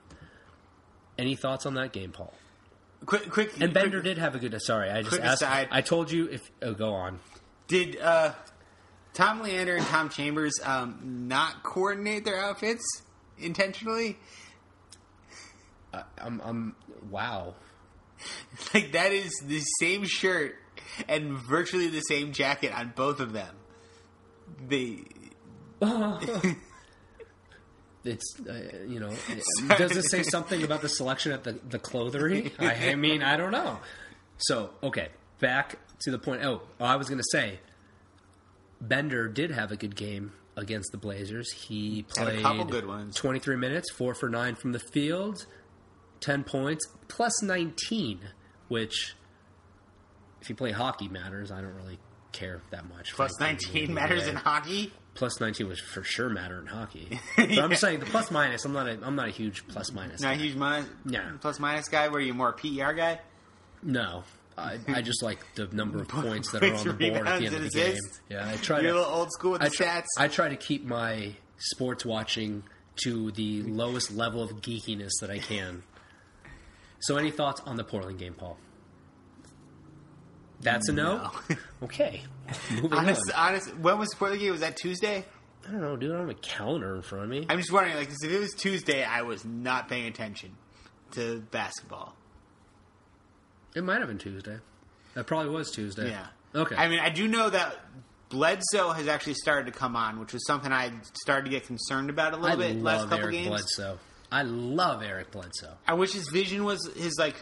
Any 1.17 1.35
thoughts 1.35 1.65
on 1.65 1.73
that 1.75 1.93
game, 1.93 2.11
Paul? 2.11 2.33
Quick, 3.05 3.29
quick. 3.29 3.59
And 3.61 3.73
Bender 3.73 4.01
quick- 4.01 4.03
did 4.03 4.17
have 4.17 4.35
a 4.35 4.39
good. 4.39 4.59
Sorry, 4.61 4.89
I 4.89 5.01
just 5.03 5.19
asked. 5.19 5.41
aside. 5.41 5.67
I 5.71 5.81
told 5.81 6.11
you 6.11 6.27
if. 6.29 6.51
Oh, 6.61 6.73
go 6.73 6.93
on. 6.93 7.19
Did 7.67 7.99
uh, 8.01 8.33
Tom 9.13 9.41
Leander 9.41 9.75
and 9.75 9.85
Tom 9.85 10.09
Chambers 10.09 10.53
um, 10.63 11.27
not 11.27 11.63
coordinate 11.63 12.25
their 12.25 12.39
outfits 12.39 12.85
intentionally? 13.37 14.17
I, 15.93 16.03
I'm. 16.17 16.41
I'm. 16.43 16.75
Wow. 17.09 17.55
Like 18.73 18.93
that 18.93 19.11
is 19.11 19.31
the 19.45 19.59
same 19.79 20.03
shirt 20.03 20.55
and 21.07 21.37
virtually 21.37 21.87
the 21.87 22.01
same 22.01 22.31
jacket 22.33 22.73
on 22.73 22.91
both 22.95 23.19
of 23.19 23.31
them. 23.31 23.55
They 24.67 25.01
It's 28.07 28.35
uh, 28.47 28.85
you 28.87 28.99
know. 28.99 29.09
it- 29.29 29.77
does 29.77 29.95
it 29.95 30.09
say 30.09 30.23
something 30.23 30.63
about 30.63 30.81
the 30.81 30.89
selection 30.89 31.31
at 31.31 31.43
the 31.43 31.53
the 31.69 31.79
clothery? 31.79 32.51
I, 32.59 32.91
I 32.91 32.95
mean, 32.95 33.21
I 33.21 33.37
don't 33.37 33.51
know. 33.51 33.79
So 34.37 34.71
okay, 34.83 35.09
back 35.39 35.77
to 36.01 36.11
the 36.11 36.19
point. 36.19 36.43
Oh, 36.43 36.61
I 36.79 36.95
was 36.95 37.07
going 37.09 37.19
to 37.19 37.27
say, 37.31 37.59
Bender 38.81 39.27
did 39.27 39.51
have 39.51 39.71
a 39.71 39.75
good 39.77 39.95
game 39.95 40.31
against 40.55 40.91
the 40.91 40.97
Blazers. 40.97 41.51
He 41.51 42.03
played 42.03 42.41
couple 42.41 42.65
good 42.65 42.87
ones. 42.87 43.15
Twenty 43.15 43.39
three 43.39 43.55
minutes, 43.57 43.91
four 43.91 44.13
for 44.13 44.29
nine 44.29 44.55
from 44.55 44.71
the 44.71 44.79
field, 44.79 45.45
ten 46.19 46.43
points 46.43 46.85
plus 47.07 47.41
nineteen, 47.43 48.19
which 48.67 49.15
if 50.41 50.49
you 50.49 50.55
play 50.55 50.71
hockey 50.71 51.07
matters. 51.07 51.51
I 51.51 51.61
don't 51.61 51.75
really 51.75 51.99
care 52.31 52.61
that 52.71 52.87
much. 52.87 53.13
nineteen 53.39 53.93
matters 53.93 54.27
in 54.27 54.35
hockey. 54.35 54.91
Plus 55.17 55.39
19 55.41 55.67
was 55.67 55.79
for 55.79 56.03
sure 56.03 56.29
matter 56.29 56.59
in 56.59 56.67
hockey. 56.67 57.19
But 57.35 57.57
I'm 57.59 57.75
saying 57.75 57.99
the 57.99 58.05
plus 58.05 58.31
minus. 58.31 58.63
I'm 58.63 58.71
not 58.73 58.87
a 58.87 58.97
I'm 59.03 59.15
not 59.15 59.27
a 59.27 59.31
huge 59.31 59.67
plus 59.67 59.91
minus. 59.91 60.21
Not 60.21 60.33
a 60.33 60.37
guy. 60.37 60.43
huge 60.43 60.55
minus, 60.55 60.89
Yeah. 61.05 61.29
plus 61.41 61.59
minus 61.59 61.89
guy. 61.89 62.07
Were 62.07 62.19
you 62.21 62.33
more 62.33 62.49
a 62.49 62.53
PER 62.53 62.93
guy? 62.93 63.19
No, 63.83 64.23
I, 64.57 64.77
I 64.87 65.01
just 65.01 65.21
like 65.21 65.39
the 65.55 65.67
number 65.67 66.01
of 66.01 66.07
points 66.23 66.51
that 66.51 66.63
are 66.63 66.73
on 66.73 66.87
the 66.87 66.93
board 66.93 67.27
at 67.27 67.39
the 67.39 67.45
end 67.47 67.55
of 67.55 67.61
the 67.63 67.69
game. 67.69 67.95
Yeah, 68.29 68.47
I 68.49 68.55
try 68.55 68.79
You're 68.79 68.91
a 68.91 68.93
to 68.93 68.99
little 68.99 69.13
old 69.13 69.31
school 69.31 69.51
with 69.51 69.61
I 69.61 69.69
the 69.69 69.75
try, 69.75 69.85
stats. 69.87 70.05
I 70.17 70.27
try 70.29 70.49
to 70.49 70.55
keep 70.55 70.85
my 70.85 71.33
sports 71.57 72.05
watching 72.05 72.63
to 73.03 73.31
the 73.31 73.61
lowest 73.63 74.11
level 74.11 74.41
of 74.41 74.51
geekiness 74.61 75.11
that 75.21 75.29
I 75.29 75.37
can. 75.39 75.83
So, 76.99 77.17
any 77.17 77.29
thoughts 77.29 77.61
on 77.65 77.75
the 77.75 77.83
Portland 77.83 78.17
game, 78.17 78.33
Paul? 78.33 78.57
That's 80.61 80.89
a 80.89 80.93
no. 80.93 81.31
Okay, 81.83 82.23
moving 82.71 82.93
honest, 82.93 83.21
on. 83.35 83.49
honest. 83.49 83.77
When 83.77 83.99
was 83.99 84.09
the 84.09 84.35
game? 84.37 84.51
Was 84.51 84.61
that 84.61 84.77
Tuesday? 84.77 85.23
I 85.67 85.71
don't 85.71 85.81
know, 85.81 85.95
dude. 85.95 86.09
I 86.11 86.17
don't 86.17 86.27
have 86.27 86.35
a 86.37 86.39
calendar 86.41 86.95
in 86.95 87.01
front 87.03 87.25
of 87.25 87.29
me. 87.29 87.45
I'm 87.49 87.59
just 87.59 87.71
wondering. 87.71 87.95
Like, 87.95 88.07
'cause 88.07 88.23
if 88.23 88.31
it 88.31 88.39
was 88.39 88.53
Tuesday, 88.55 89.03
I 89.03 89.21
was 89.21 89.45
not 89.45 89.87
paying 89.87 90.07
attention 90.07 90.55
to 91.11 91.41
basketball. 91.51 92.15
It 93.75 93.83
might 93.83 93.99
have 93.99 94.07
been 94.07 94.17
Tuesday. 94.17 94.57
That 95.13 95.27
probably 95.27 95.51
was 95.51 95.69
Tuesday. 95.71 96.09
Yeah. 96.09 96.27
Okay. 96.55 96.75
I 96.75 96.87
mean, 96.87 96.99
I 96.99 97.09
do 97.09 97.27
know 97.27 97.49
that 97.49 97.75
Bledsoe 98.29 98.91
has 98.91 99.07
actually 99.07 99.35
started 99.35 99.71
to 99.71 99.77
come 99.77 99.95
on, 99.95 100.19
which 100.19 100.33
was 100.33 100.45
something 100.47 100.71
I 100.71 100.91
started 101.13 101.45
to 101.45 101.51
get 101.51 101.67
concerned 101.67 102.09
about 102.09 102.33
a 102.33 102.37
I 102.37 102.39
little 102.39 102.57
bit 102.57 102.75
last 102.81 103.01
love 103.01 103.09
couple 103.09 103.23
Eric 103.25 103.33
games. 103.35 103.47
Bledsoe. 103.49 103.99
I 104.31 104.41
love 104.43 105.03
Eric 105.03 105.31
Bledsoe. 105.31 105.77
I 105.87 105.93
wish 105.93 106.13
his 106.13 106.27
vision 106.29 106.63
was 106.65 106.89
his 106.97 107.15
like 107.19 107.35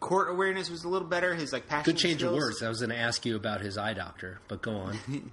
court 0.00 0.30
awareness 0.30 0.70
was 0.70 0.84
a 0.84 0.88
little 0.88 1.08
better. 1.08 1.34
His 1.34 1.52
like 1.52 1.66
passion. 1.68 1.92
Good 1.92 1.98
change 2.00 2.20
skills. 2.20 2.32
of 2.32 2.38
words. 2.38 2.62
I 2.62 2.68
was 2.68 2.78
going 2.80 2.90
to 2.90 2.96
ask 2.98 3.24
you 3.26 3.36
about 3.36 3.60
his 3.60 3.76
eye 3.78 3.94
doctor, 3.94 4.40
but 4.48 4.62
go 4.62 4.72
on. 4.72 4.98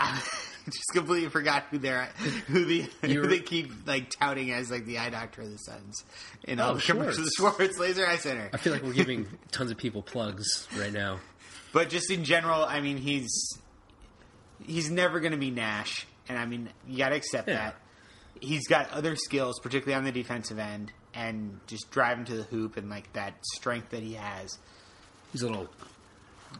I 0.00 0.20
just 0.66 0.90
completely 0.92 1.28
forgot 1.28 1.64
who 1.70 1.78
they're 1.78 2.06
who 2.48 2.64
the 2.64 2.80
who 3.02 3.26
they 3.26 3.38
keep 3.40 3.86
like 3.86 4.10
touting 4.10 4.50
as 4.50 4.70
like 4.70 4.84
the 4.84 4.98
eye 4.98 5.10
doctor 5.10 5.42
of 5.42 5.50
the 5.50 5.58
Suns 5.58 6.04
in 6.44 6.58
oh, 6.60 6.64
all 6.64 6.70
Oh, 6.72 6.74
the 6.74 6.82
commercials. 6.82 7.30
Schwartz 7.36 7.78
Laser 7.78 8.06
Eye 8.06 8.16
Center. 8.16 8.50
I 8.52 8.56
feel 8.56 8.72
like 8.72 8.82
we're 8.82 8.92
giving 8.94 9.26
tons 9.52 9.70
of 9.70 9.76
people 9.76 10.02
plugs 10.02 10.66
right 10.76 10.92
now. 10.92 11.20
But 11.72 11.88
just 11.88 12.10
in 12.10 12.24
general, 12.24 12.64
I 12.64 12.80
mean, 12.80 12.96
he's 12.96 13.30
he's 14.64 14.90
never 14.90 15.20
going 15.20 15.32
to 15.32 15.38
be 15.38 15.50
Nash, 15.50 16.06
and 16.28 16.36
I 16.38 16.46
mean, 16.46 16.68
you 16.86 16.98
got 16.98 17.10
to 17.10 17.16
accept 17.16 17.48
Yeah. 17.48 17.54
that. 17.56 17.76
He's 18.40 18.66
got 18.66 18.90
other 18.90 19.14
skills, 19.14 19.60
particularly 19.60 19.94
on 19.96 20.04
the 20.04 20.10
defensive 20.10 20.58
end, 20.58 20.92
and 21.14 21.60
just 21.66 21.90
driving 21.90 22.24
to 22.26 22.36
the 22.36 22.42
hoop 22.44 22.76
and 22.76 22.88
like 22.90 23.12
that 23.14 23.34
strength 23.54 23.90
that 23.90 24.02
he 24.02 24.14
has. 24.14 24.58
He's 25.32 25.42
a 25.42 25.46
little 25.48 25.68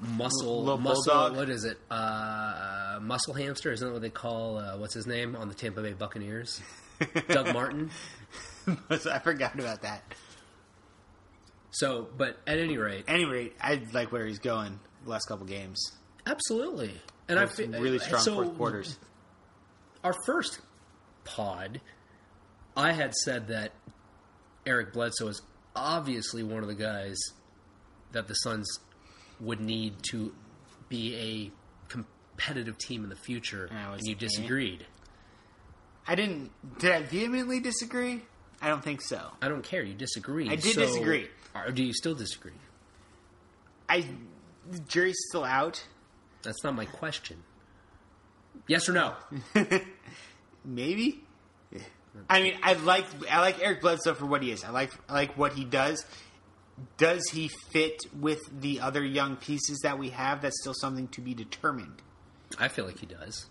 muscle, 0.01 0.61
Little 0.65 0.79
muscle. 0.79 1.13
bulldog? 1.13 1.37
What 1.37 1.51
is 1.51 1.65
it? 1.65 1.79
Uh, 1.91 2.99
muscle 3.03 3.35
hamster? 3.35 3.73
Isn't 3.73 3.87
that 3.87 3.93
what 3.93 4.03
they 4.03 4.11
call? 4.11 4.59
Uh, 4.59 4.77
what's 4.79 4.95
his 4.95 5.07
name 5.07 5.37
on 5.37 5.49
the 5.49 5.55
Tampa 5.55 5.83
Bay 5.83 5.93
Buccaneers? 5.93 6.61
Doug 7.29 7.53
Martin. 7.55 7.91
I 8.91 9.19
forgot 9.19 9.59
about 9.59 9.83
that. 9.83 10.03
So, 11.71 12.09
but 12.17 12.39
at 12.47 12.59
any 12.59 12.77
rate, 12.77 13.05
any 13.09 13.25
rate, 13.25 13.55
I 13.61 13.83
like 13.93 14.13
where 14.13 14.27
he's 14.27 14.39
going 14.39 14.79
the 15.05 15.11
last 15.11 15.27
couple 15.27 15.47
games. 15.47 15.81
absolutely. 16.27 16.93
And 17.29 17.39
I 17.39 17.47
some 17.47 17.73
really 17.73 17.99
strong 17.99 18.21
so 18.21 18.35
fourth 18.35 18.57
quarters. 18.57 18.99
our 20.05 20.15
first 20.27 20.61
pod, 21.25 21.81
I 22.77 22.93
had 22.93 23.15
said 23.15 23.49
that 23.49 23.73
Eric 24.67 24.93
Bledsoe 24.93 25.29
is 25.29 25.43
obviously 25.75 26.43
one 26.43 26.63
of 26.63 26.69
the 26.69 26.75
guys 26.75 27.19
that 28.13 28.29
the 28.29 28.35
Suns 28.35 28.69
would 29.41 29.61
need 29.61 29.95
to 30.11 30.33
be 30.89 31.17
a 31.17 31.89
competitive 31.89 32.79
team 32.79 33.03
in 33.05 33.09
the 33.11 33.17
future, 33.17 33.67
And 33.71 33.95
and 33.95 34.03
you 34.07 34.15
disagreed. 34.15 34.87
I 36.07 36.15
didn't. 36.15 36.51
Did 36.79 36.93
I 36.93 37.03
vehemently 37.03 37.61
disagree? 37.61 38.23
I 38.61 38.69
don't 38.69 38.83
think 38.85 39.01
so. 39.03 39.31
I 39.41 39.49
don't 39.49 39.63
care. 39.65 39.83
You 39.83 39.95
disagreed. 39.95 40.51
I 40.53 40.57
did 40.57 40.75
So- 40.75 40.81
disagree. 40.83 41.29
Or 41.55 41.71
do 41.71 41.83
you 41.83 41.93
still 41.93 42.15
disagree? 42.15 42.53
I 43.89 44.07
the 44.71 44.79
jury's 44.81 45.19
still 45.29 45.45
out. 45.45 45.83
That's 46.43 46.63
not 46.65 46.75
my 46.75 46.87
question. 46.87 47.43
Yes 48.69 48.89
or 48.89 48.93
no? 48.93 49.15
Maybe. 50.65 51.25
I 52.29 52.43
mean, 52.43 52.55
I 52.63 52.75
like 52.75 53.07
I 53.31 53.41
like 53.41 53.63
Eric 53.63 53.81
Bledsoe 53.81 54.15
for 54.15 54.27
what 54.27 54.43
he 54.43 54.51
is. 54.51 54.65
I 54.65 54.71
like 54.71 54.93
I 55.09 55.15
like 55.15 55.37
what 55.37 55.55
he 55.55 55.65
does. 55.65 56.05
Does 56.97 57.23
he 57.31 57.49
fit 57.71 58.01
with 58.19 58.41
the 58.61 58.81
other 58.81 59.05
young 59.05 59.37
pieces 59.37 59.81
that 59.83 59.99
we 59.99 60.11
have? 60.11 60.43
That's 60.43 60.61
still 60.61 60.75
something 60.75 61.09
to 61.09 61.21
be 61.21 61.35
determined. 61.35 62.03
I 62.59 62.69
feel 62.69 62.85
like 62.85 62.99
he 62.99 63.07
does. 63.07 63.47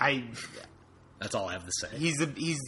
I 0.00 0.24
That's 1.20 1.34
all 1.34 1.48
I 1.48 1.52
have 1.52 1.64
to 1.64 1.72
say. 1.80 1.96
he's 1.96 2.16
the 2.16 2.32
he's 2.36 2.60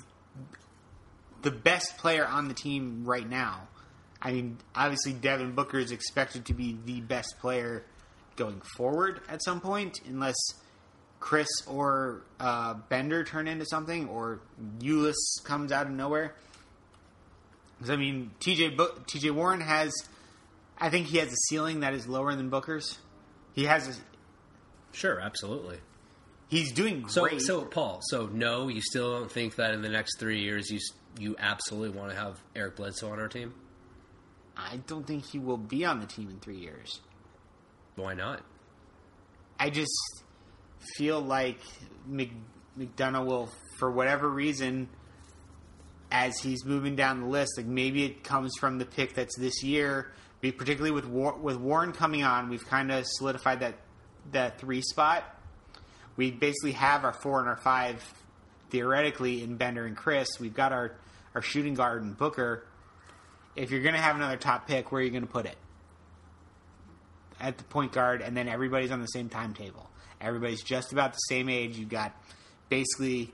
the 1.42 1.50
best 1.50 1.98
player 1.98 2.26
on 2.26 2.48
the 2.48 2.54
team 2.54 3.04
right 3.04 3.28
now. 3.28 3.68
I 4.20 4.32
mean, 4.32 4.58
obviously 4.74 5.12
Devin 5.12 5.52
Booker 5.52 5.78
is 5.78 5.90
expected 5.90 6.46
to 6.46 6.54
be 6.54 6.78
the 6.84 7.00
best 7.00 7.34
player 7.40 7.84
going 8.36 8.60
forward 8.76 9.20
at 9.28 9.42
some 9.44 9.60
point, 9.60 10.00
unless 10.06 10.36
Chriss 11.20 11.46
or 11.66 12.22
uh, 12.38 12.74
Bender 12.88 13.24
turn 13.24 13.48
into 13.48 13.64
something, 13.66 14.08
or 14.08 14.40
Ulis 14.80 15.14
comes 15.44 15.72
out 15.72 15.86
of 15.86 15.92
nowhere. 15.92 16.34
Because 17.78 17.90
I 17.90 17.96
mean, 17.96 18.30
TJ 18.40 18.76
Bo- 18.76 18.94
TJ 19.06 19.32
Warren 19.32 19.60
has, 19.60 19.92
I 20.78 20.88
think 20.90 21.06
he 21.08 21.18
has 21.18 21.32
a 21.32 21.36
ceiling 21.48 21.80
that 21.80 21.94
is 21.94 22.06
lower 22.06 22.34
than 22.34 22.48
Booker's. 22.48 22.98
He 23.54 23.64
has, 23.64 23.88
a, 23.88 23.92
Sure, 24.92 25.20
absolutely. 25.20 25.78
he's 26.48 26.72
doing 26.72 27.08
So, 27.08 27.22
great. 27.22 27.42
so 27.42 27.62
Paul, 27.64 28.00
so 28.02 28.26
no, 28.32 28.68
you 28.68 28.80
still 28.80 29.18
don't 29.18 29.30
think 29.30 29.56
that 29.56 29.74
in 29.74 29.82
the 29.82 29.88
next 29.90 30.18
three 30.18 30.40
years 30.40 30.70
you 30.70 30.78
you 31.18 31.34
absolutely 31.38 31.98
want 31.98 32.10
to 32.10 32.16
have 32.16 32.38
Eric 32.54 32.76
Bledsoe 32.76 33.10
on 33.10 33.18
our 33.18 33.28
team? 33.28 33.54
I 34.56 34.78
don't 34.86 35.06
think 35.06 35.24
he 35.26 35.38
will 35.38 35.56
be 35.56 35.84
on 35.84 36.00
the 36.00 36.06
team 36.06 36.28
in 36.30 36.38
three 36.40 36.58
years. 36.58 37.00
Why 37.96 38.12
not? 38.14 38.42
I 39.58 39.70
just 39.70 39.90
feel 40.96 41.20
like 41.20 41.58
Mc, 42.06 42.30
McDonough 42.78 43.26
will, 43.26 43.48
for 43.78 43.90
whatever 43.90 44.28
reason, 44.28 44.88
as 46.10 46.38
he's 46.38 46.64
moving 46.64 46.96
down 46.96 47.20
the 47.20 47.26
list, 47.26 47.54
like 47.56 47.66
maybe 47.66 48.04
it 48.04 48.24
comes 48.24 48.52
from 48.58 48.78
the 48.78 48.84
pick 48.84 49.14
that's 49.14 49.36
this 49.38 49.62
year. 49.62 50.12
Particularly 50.42 50.92
with 50.92 51.06
War, 51.06 51.34
with 51.34 51.56
Warren 51.56 51.92
coming 51.92 52.22
on, 52.22 52.48
we've 52.48 52.64
kind 52.66 52.92
of 52.92 53.04
solidified 53.06 53.60
that 53.60 53.74
that 54.30 54.60
three 54.60 54.80
spot. 54.82 55.24
We 56.16 56.30
basically 56.30 56.72
have 56.72 57.04
our 57.04 57.12
four 57.12 57.40
and 57.40 57.48
our 57.48 57.56
five 57.56 58.04
theoretically 58.70 59.42
in 59.42 59.56
Bender 59.56 59.86
and 59.86 59.96
Chriss. 59.96 60.38
We've 60.38 60.54
got 60.54 60.72
our 60.72 60.92
our 61.34 61.42
shooting 61.42 61.74
guard 61.74 62.02
and 62.02 62.16
Booker. 62.16 62.64
If 63.56 63.72
you're 63.72 63.82
going 63.82 63.94
to 63.94 64.00
have 64.00 64.14
another 64.14 64.36
top 64.36 64.68
pick, 64.68 64.92
where 64.92 65.00
are 65.00 65.04
you 65.04 65.10
going 65.10 65.26
to 65.26 65.32
put 65.32 65.46
it? 65.46 65.56
at 67.40 67.58
the 67.58 67.64
point 67.64 67.92
guard, 67.92 68.22
and 68.22 68.36
then 68.36 68.48
everybody's 68.48 68.90
on 68.90 69.00
the 69.00 69.06
same 69.06 69.28
timetable. 69.28 69.90
Everybody's 70.26 70.62
just 70.62 70.92
about 70.92 71.12
the 71.12 71.18
same 71.28 71.48
age. 71.48 71.78
You've 71.78 71.88
got 71.88 72.12
basically 72.68 73.32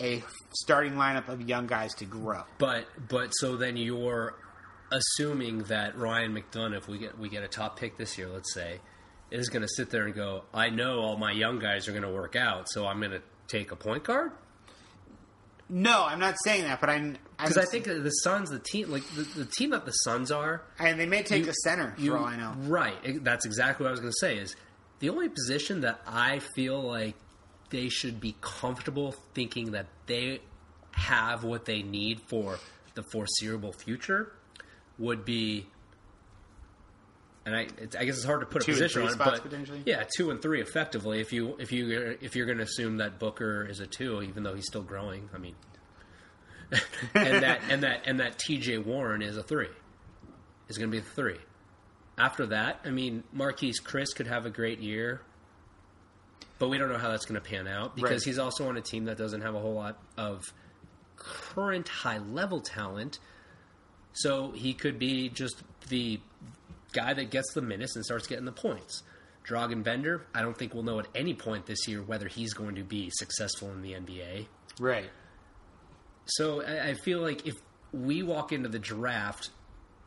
a 0.00 0.22
starting 0.52 0.94
lineup 0.94 1.28
of 1.28 1.40
young 1.48 1.66
guys 1.68 1.94
to 1.94 2.04
grow. 2.04 2.42
But 2.58 2.86
but 3.08 3.30
so 3.30 3.56
then 3.56 3.76
you're 3.76 4.34
assuming 4.90 5.64
that 5.64 5.96
Ryan 5.96 6.34
McDonough, 6.34 6.76
if 6.78 6.88
we 6.88 6.98
get 6.98 7.18
we 7.18 7.28
get 7.28 7.42
a 7.44 7.48
top 7.48 7.78
pick 7.78 7.96
this 7.96 8.18
year, 8.18 8.28
let's 8.28 8.52
say, 8.52 8.80
is 9.30 9.48
going 9.48 9.62
to 9.62 9.68
sit 9.68 9.90
there 9.90 10.06
and 10.06 10.14
go, 10.14 10.42
I 10.52 10.70
know 10.70 10.98
all 11.00 11.16
my 11.16 11.30
young 11.32 11.58
guys 11.60 11.86
are 11.88 11.92
going 11.92 12.02
to 12.02 12.10
work 12.12 12.34
out, 12.36 12.68
so 12.68 12.86
I'm 12.86 12.98
going 12.98 13.12
to 13.12 13.22
take 13.46 13.70
a 13.70 13.76
point 13.76 14.02
guard. 14.04 14.32
No, 15.68 16.04
I'm 16.04 16.20
not 16.20 16.34
saying 16.44 16.64
that, 16.64 16.78
but 16.80 16.90
I'm 16.90 17.16
Because 17.38 17.56
I 17.56 17.64
think 17.64 17.84
the 17.84 18.10
Suns, 18.10 18.50
the 18.50 18.58
team, 18.58 18.90
like 18.90 19.02
the, 19.16 19.22
the 19.22 19.44
team 19.46 19.70
that 19.70 19.86
the 19.86 19.92
Suns 19.92 20.30
are, 20.30 20.62
and 20.78 21.00
they 21.00 21.06
may 21.06 21.22
take 21.22 21.44
You- 21.44 21.50
a 21.50 21.54
center 21.64 21.94
you- 21.96 22.10
for 22.10 22.18
all 22.18 22.26
I 22.26 22.36
know. 22.36 22.52
Right. 22.68 23.24
That's 23.24 23.46
exactly 23.46 23.84
what 23.84 23.88
I 23.88 23.92
was 23.92 24.00
going 24.00 24.12
to 24.12 24.18
say. 24.20 24.36
Is 24.38 24.54
the 25.04 25.10
only 25.10 25.28
position 25.28 25.82
that 25.82 26.00
I 26.06 26.38
feel 26.38 26.80
like 26.80 27.14
they 27.68 27.90
should 27.90 28.20
be 28.20 28.34
comfortable 28.40 29.14
thinking 29.34 29.72
that 29.72 29.84
they 30.06 30.40
have 30.92 31.44
what 31.44 31.66
they 31.66 31.82
need 31.82 32.22
for 32.22 32.58
the 32.94 33.02
foreseeable 33.02 33.74
future 33.74 34.32
would 34.98 35.26
be. 35.26 35.66
And 37.44 37.54
I, 37.54 37.66
it's, 37.76 37.94
I 37.94 38.06
guess 38.06 38.16
it's 38.16 38.24
hard 38.24 38.40
to 38.40 38.46
put 38.46 38.62
Two 38.62 38.72
a 38.72 38.74
position 38.76 39.02
on, 39.02 39.12
it, 39.12 39.18
but 39.18 39.42
yeah, 39.84 40.04
two 40.16 40.30
and 40.30 40.40
three 40.40 40.62
effectively. 40.62 41.20
If 41.20 41.34
you 41.34 41.54
if 41.58 41.70
you 41.70 42.16
if 42.22 42.34
you're 42.34 42.46
going 42.46 42.56
to 42.56 42.64
assume 42.64 42.96
that 42.96 43.18
Booker 43.18 43.66
is 43.68 43.80
a 43.80 43.86
two, 43.86 44.22
even 44.22 44.42
though 44.42 44.54
he's 44.54 44.66
still 44.66 44.82
growing, 44.82 45.28
I 45.34 45.38
mean, 45.38 45.54
and 47.14 47.42
that 47.42 47.60
and 47.68 47.82
that 47.82 48.04
and 48.06 48.20
that 48.20 48.38
T.J. 48.38 48.78
Warren 48.78 49.20
is 49.20 49.36
a 49.36 49.42
three, 49.42 49.68
is 50.68 50.78
going 50.78 50.90
to 50.90 50.92
be 50.92 51.02
a 51.02 51.06
three. 51.06 51.36
After 52.16 52.46
that, 52.46 52.80
I 52.84 52.90
mean, 52.90 53.24
Marquese 53.34 53.82
Chriss 53.82 54.14
could 54.14 54.26
have 54.28 54.46
a 54.46 54.50
great 54.50 54.78
year, 54.80 55.20
but 56.58 56.68
we 56.68 56.78
don't 56.78 56.88
know 56.88 56.98
how 56.98 57.10
that's 57.10 57.26
going 57.26 57.40
to 57.40 57.46
pan 57.48 57.66
out 57.66 57.96
because 57.96 58.10
Right. 58.10 58.22
he's 58.24 58.38
also 58.38 58.68
on 58.68 58.76
a 58.76 58.80
team 58.80 59.06
that 59.06 59.18
doesn't 59.18 59.40
have 59.40 59.54
a 59.54 59.58
whole 59.60 59.74
lot 59.74 59.98
of 60.16 60.42
current 61.16 61.88
high 61.88 62.18
level 62.18 62.60
talent. 62.60 63.18
So 64.12 64.52
he 64.52 64.74
could 64.74 64.98
be 64.98 65.28
just 65.28 65.60
the 65.88 66.20
guy 66.92 67.14
that 67.14 67.30
gets 67.30 67.52
the 67.54 67.62
minutes 67.62 67.96
and 67.96 68.04
starts 68.04 68.26
getting 68.28 68.44
the 68.44 68.52
points. 68.52 69.02
Dragan 69.48 69.82
Bender, 69.82 70.24
I 70.32 70.40
don't 70.42 70.56
think 70.56 70.72
we'll 70.72 70.84
know 70.84 71.00
at 71.00 71.08
any 71.14 71.34
point 71.34 71.66
this 71.66 71.88
year 71.88 72.00
whether 72.02 72.28
he's 72.28 72.54
going 72.54 72.76
to 72.76 72.84
be 72.84 73.10
successful 73.12 73.70
in 73.72 73.82
the 73.82 73.92
NBA. 73.94 74.46
Right. 74.78 75.10
So 76.26 76.62
I, 76.62 76.90
I 76.90 76.94
feel 76.94 77.20
like 77.20 77.46
if 77.46 77.56
we 77.92 78.22
walk 78.22 78.52
into 78.52 78.68
the 78.68 78.78
draft 78.78 79.50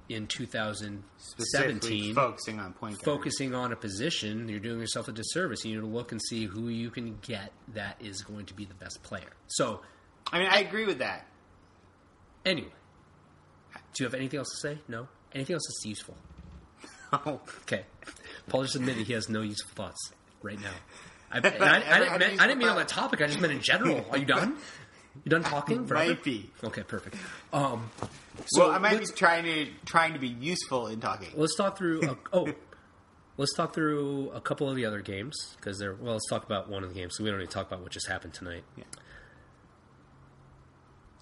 in 0.10 0.28
2017, 0.28 2.16
focusing 2.16 2.60
on 2.60 2.74
point 2.74 2.96
guard. 3.02 3.04
focusing 3.18 3.54
on 3.54 3.72
a 3.72 3.76
position, 3.76 4.48
you're 4.48 4.60
doing 4.60 4.80
yourself 4.80 5.08
a 5.08 5.12
disservice. 5.12 5.66
You 5.66 5.76
need 5.76 5.82
to 5.82 5.88
look 5.88 6.12
and 6.12 6.22
see 6.22 6.46
who 6.46 6.70
you 6.70 6.90
can 6.90 7.18
get 7.22 7.52
that 7.74 7.98
is 8.00 8.22
going 8.22 8.46
to 8.48 8.54
be 8.54 8.66
the 8.66 8.74
best 8.76 9.02
player. 9.04 9.34
So 9.48 9.82
I 10.32 10.40
mean, 10.40 10.48
I 10.50 10.60
agree 10.60 10.86
with 10.86 11.00
that. 11.00 11.26
anyway, 12.46 12.70
do 13.94 14.04
you 14.04 14.06
have 14.06 14.14
anything 14.14 14.40
else 14.40 14.50
to 14.62 14.68
say? 14.70 14.80
No. 14.88 15.08
Anything 15.34 15.56
else 15.56 15.64
that's 15.68 15.86
useful? 15.86 16.16
Okay. 17.26 17.86
Paul 18.50 18.64
just 18.64 18.76
admitted 18.76 19.08
he 19.08 19.14
has 19.14 19.30
no 19.30 19.42
useful 19.42 19.72
thoughts 19.76 20.12
right 20.42 20.60
now. 20.60 20.72
I, 21.32 21.38
I, 21.40 21.42
I, 21.42 22.08
Ever 22.08 22.20
didn't, 22.20 22.32
mean- 22.32 22.40
I 22.40 22.48
didn't 22.48 22.60
mean 22.60 22.68
on 22.70 22.78
that 22.78 22.88
topic. 22.88 23.22
I 23.22 23.28
just 23.28 23.40
meant 23.40 23.54
in 23.54 23.62
general. 23.62 24.06
Are 24.12 24.18
you 24.18 24.26
done? 24.26 24.58
You 25.24 25.30
done 25.30 25.44
talking? 25.44 25.86
forever? 25.86 26.08
Might 26.10 26.24
be. 26.24 26.50
Okay, 26.64 26.84
perfect. 26.84 27.16
Um, 27.54 27.90
so 28.48 28.62
well, 28.68 28.72
I 28.72 28.78
might 28.78 29.00
be 29.00 29.06
trying 29.06 29.44
to 29.46 29.68
trying 29.86 30.14
to 30.14 30.20
be 30.20 30.28
useful 30.28 30.88
in 30.88 31.00
talking. 31.00 31.30
let's 31.36 31.56
talk 31.56 31.78
through. 31.78 32.02
A, 32.04 32.18
oh, 32.34 32.48
let's 33.38 33.54
talk 33.56 33.74
through 33.74 34.30
a 34.32 34.42
couple 34.42 34.70
of 34.70 34.76
the 34.76 34.86
other 34.86 35.02
games 35.02 35.36
because 35.58 35.80
they're. 35.80 35.96
Well, 35.96 36.14
let's 36.14 36.30
talk 36.30 36.46
about 36.46 36.70
one 36.70 36.84
of 36.84 36.90
the 36.94 36.96
games. 36.96 37.16
So 37.18 37.24
we 37.24 37.30
don't 37.30 37.40
need 37.40 37.50
to 37.50 37.54
talk 37.54 37.68
about 37.68 37.82
what 37.82 37.92
just 37.92 38.08
happened 38.08 38.34
tonight. 38.34 38.64
Yeah. 38.76 38.84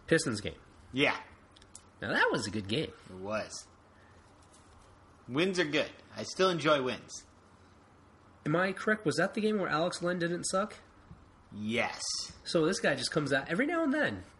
Pistons 0.07 0.41
game. 0.41 0.53
Yeah, 0.93 1.15
Now 2.01 2.11
that 2.13 2.29
was 2.31 2.47
a 2.47 2.51
good 2.51 2.67
game. 2.67 2.91
it 3.09 3.15
was. 3.19 3.65
Wins 5.27 5.59
are 5.59 5.65
good. 5.65 5.89
I 6.15 6.23
still 6.23 6.49
enjoy 6.49 6.81
wins. 6.81 7.23
Am 8.45 8.55
I 8.55 8.71
correct? 8.71 9.05
Was 9.05 9.15
that 9.17 9.33
the 9.33 9.41
game 9.41 9.59
where 9.59 9.67
Alex 9.67 10.01
Len 10.03 10.19
didn't 10.19 10.43
suck? 10.45 10.75
Yes. 11.57 12.01
So 12.43 12.65
this 12.65 12.79
guy 12.79 12.95
just 12.95 13.11
comes 13.11 13.33
out 13.33 13.45
every 13.49 13.65
now 13.65 13.83
and 13.83 13.93
then. 13.93 14.23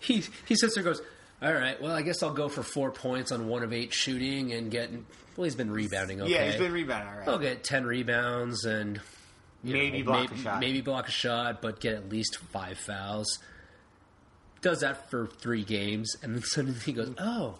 He 0.00 0.22
he 0.46 0.54
sits 0.56 0.74
there 0.74 0.84
and 0.84 0.94
goes, 0.94 1.00
"All 1.40 1.52
right, 1.52 1.80
well, 1.80 1.92
I 1.92 2.02
guess 2.02 2.22
I'll 2.22 2.34
go 2.34 2.48
for 2.48 2.62
four 2.62 2.90
points 2.90 3.32
on 3.32 3.48
one 3.48 3.62
of 3.62 3.72
eight 3.72 3.94
shooting 3.94 4.52
and 4.52 4.70
get." 4.70 4.90
Well, 5.36 5.44
he's 5.44 5.54
been 5.54 5.70
rebounding. 5.70 6.20
Okay, 6.20 6.30
Yeah, 6.32 6.44
he's 6.50 6.60
been 6.60 6.72
rebounding 6.72 7.08
all 7.08 7.18
right. 7.20 7.28
I'll 7.28 7.38
get 7.38 7.64
ten 7.64 7.86
rebounds 7.86 8.64
and 8.64 9.00
Maybe 9.62 10.00
know, 10.00 10.04
block 10.04 10.30
maybe, 10.30 10.40
a 10.40 10.44
shot. 10.44 10.60
Maybe 10.60 10.80
block 10.82 11.08
a 11.08 11.10
shot, 11.10 11.62
but 11.62 11.80
get 11.80 11.94
at 11.94 12.10
least 12.10 12.36
five 12.52 12.76
fouls. 12.78 13.38
Does 14.60 14.80
that 14.80 15.10
for 15.10 15.26
three 15.26 15.64
games, 15.64 16.14
and 16.22 16.34
then 16.34 16.42
suddenly 16.42 16.80
he 16.80 16.92
goes, 16.92 17.14
"Oh, 17.18 17.58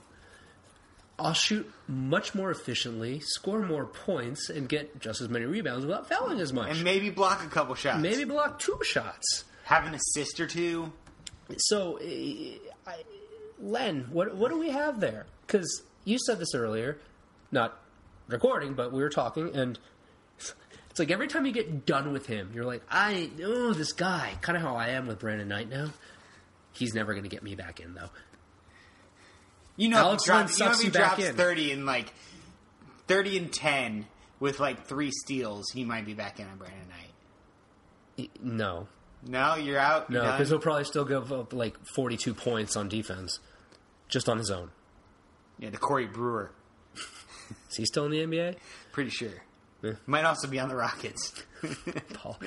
I'll 1.19 1.33
shoot 1.33 1.71
much 1.87 2.35
more 2.35 2.51
efficiently, 2.51 3.21
score 3.21 3.61
more 3.61 3.85
points, 3.85 4.51
and 4.51 4.69
get 4.69 4.99
just 5.01 5.21
as 5.21 5.29
many 5.29 5.45
rebounds 5.45 5.87
without 5.87 6.09
fouling 6.09 6.41
as 6.41 6.53
much. 6.53 6.71
And 6.71 6.83
maybe 6.83 7.11
block 7.11 7.45
a 7.45 7.49
couple 7.49 7.75
shots. 7.75 8.01
maybe 8.01 8.25
block 8.25 8.59
two 8.59 8.79
shots." 8.83 9.45
have 9.65 9.87
an 9.87 9.95
assist 9.95 10.41
or 10.41 10.47
two. 10.47 10.93
So, 11.57 11.99
uh, 11.99 12.91
I, 12.91 13.03
Len, 13.61 14.09
what 14.11 14.35
what 14.37 14.51
do 14.51 14.59
we 14.59 14.71
have 14.71 15.01
there? 15.01 15.27
Because 15.47 15.83
you 16.05 16.19
said 16.19 16.39
this 16.39 16.55
earlier, 16.55 16.99
not 17.51 17.79
recording, 18.29 18.75
but 18.75 18.93
we 18.93 19.03
were 19.03 19.11
talking, 19.11 19.55
and 19.55 19.79
it's 20.91 20.99
like 20.99 21.11
every 21.11 21.29
time 21.29 21.47
you 21.47 21.53
get 21.53 21.87
done 21.87 22.13
with 22.13 22.27
him, 22.27 22.53
you're 22.55 22.65
like, 22.65 22.83
I 22.91 23.31
oh 23.43 23.73
this 23.73 23.93
guy, 23.93 24.35
kind 24.41 24.57
of 24.57 24.63
how 24.63 24.77
I 24.77 24.89
am 24.91 25.07
with 25.07 25.19
Brandon 25.19 25.49
Knight 25.49 25.69
now. 25.69 25.91
He's 26.73 26.95
never 26.95 27.13
going 27.13 27.25
to 27.25 27.31
get 27.31 27.43
me 27.43 27.55
back 27.55 27.81
in 27.81 27.95
though. 27.95 28.11
You 29.77 29.89
know, 29.89 29.99
Alex 29.99 30.23
if 30.23 30.27
he 30.27 30.31
drops, 30.33 30.59
you 30.59 30.65
know 30.67 30.73
if 30.73 30.81
he 30.81 30.89
drops 30.91 31.23
in. 31.25 31.35
thirty 31.37 31.73
and 31.73 31.85
like 31.87 32.13
thirty 33.09 33.37
and 33.39 33.53
ten 33.53 34.07
with 34.41 34.61
like 34.61 34.87
three 34.87 35.11
steals, 35.11 35.65
he 35.73 35.85
might 35.85 36.05
be 36.07 36.15
back 36.15 36.39
in 36.41 36.47
on 36.49 36.57
Brandon 36.59 36.87
Knight. 36.89 38.31
No, 38.41 38.87
No, 39.27 39.57
you're 39.57 39.79
out. 39.79 40.09
no, 40.11 40.23
because 40.23 40.49
he'll 40.49 40.59
probably 40.61 40.85
still 40.85 41.05
give 41.05 41.33
up 41.33 41.53
like 41.53 41.75
42 41.97 42.33
points 42.35 42.77
on 42.77 42.89
defense, 42.89 43.41
just 44.09 44.29
on 44.29 44.39
his 44.39 44.51
own. 44.51 44.71
yeah, 45.59 45.71
the 45.71 45.79
Corey 45.79 46.07
Brewer. 46.07 46.53
Is 47.71 47.77
he 47.77 47.85
still 47.87 48.05
in 48.07 48.13
the 48.13 48.19
NBA? 48.19 48.57
Pretty 48.93 49.11
sure. 49.11 49.43
Yeah. 49.83 49.93
Might 50.07 50.25
also 50.25 50.47
be 50.47 50.61
on 50.61 50.69
the 50.69 50.77
Rockets. 50.77 51.43
Paul. 52.15 52.39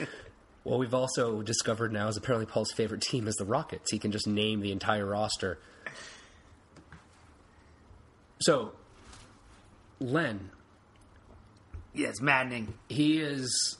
What 0.63 0.79
we've 0.79 0.93
also 0.93 1.41
discovered 1.41 1.91
now 1.91 2.07
is 2.07 2.15
apparently 2.17 2.45
Paul's 2.45 2.71
favorite 2.71 3.01
team 3.01 3.27
is 3.27 3.35
the 3.35 3.45
Rockets. 3.45 3.91
He 3.91 3.99
can 3.99 4.11
just 4.11 4.27
name 4.27 4.61
the 4.61 4.71
entire 4.71 5.05
roster. 5.05 5.59
So, 8.39 8.73
Len, 10.00 10.50
yeah, 11.93 12.10
it's 12.10 12.21
maddening. 12.21 12.73
he 12.88 13.19
is 13.19 13.78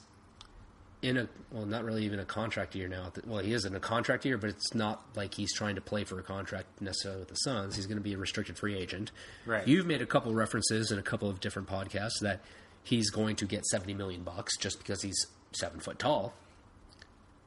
in 1.00 1.16
a 1.16 1.28
well, 1.52 1.64
not 1.64 1.84
really 1.84 2.04
even 2.04 2.18
a 2.18 2.24
contract 2.24 2.74
year 2.74 2.88
now. 2.88 3.12
Well, 3.24 3.42
he 3.42 3.52
is 3.52 3.64
in 3.64 3.74
a 3.76 3.80
contract 3.80 4.24
year, 4.24 4.36
but 4.36 4.50
it's 4.50 4.74
not 4.74 5.02
like 5.14 5.34
he's 5.34 5.54
trying 5.54 5.76
to 5.76 5.80
play 5.80 6.02
for 6.04 6.18
a 6.18 6.22
contract 6.22 6.66
necessarily 6.80 7.20
with 7.20 7.28
the 7.28 7.36
Suns. 7.36 7.76
He's 7.76 7.86
going 7.86 7.98
to 7.98 8.02
be 8.02 8.14
a 8.14 8.18
restricted 8.18 8.58
free 8.58 8.76
agent. 8.76 9.12
Right. 9.46 9.66
You've 9.66 9.86
made 9.86 10.02
a 10.02 10.06
couple 10.06 10.34
references 10.34 10.90
in 10.90 10.98
a 10.98 11.02
couple 11.02 11.30
of 11.30 11.38
different 11.40 11.68
podcasts 11.68 12.18
that 12.22 12.40
he's 12.82 13.10
going 13.10 13.36
to 13.36 13.46
get 13.46 13.64
seventy 13.66 13.94
million 13.94 14.22
bucks 14.24 14.56
just 14.58 14.78
because 14.78 15.02
he's 15.02 15.26
seven 15.52 15.78
foot 15.78 15.98
tall. 16.00 16.34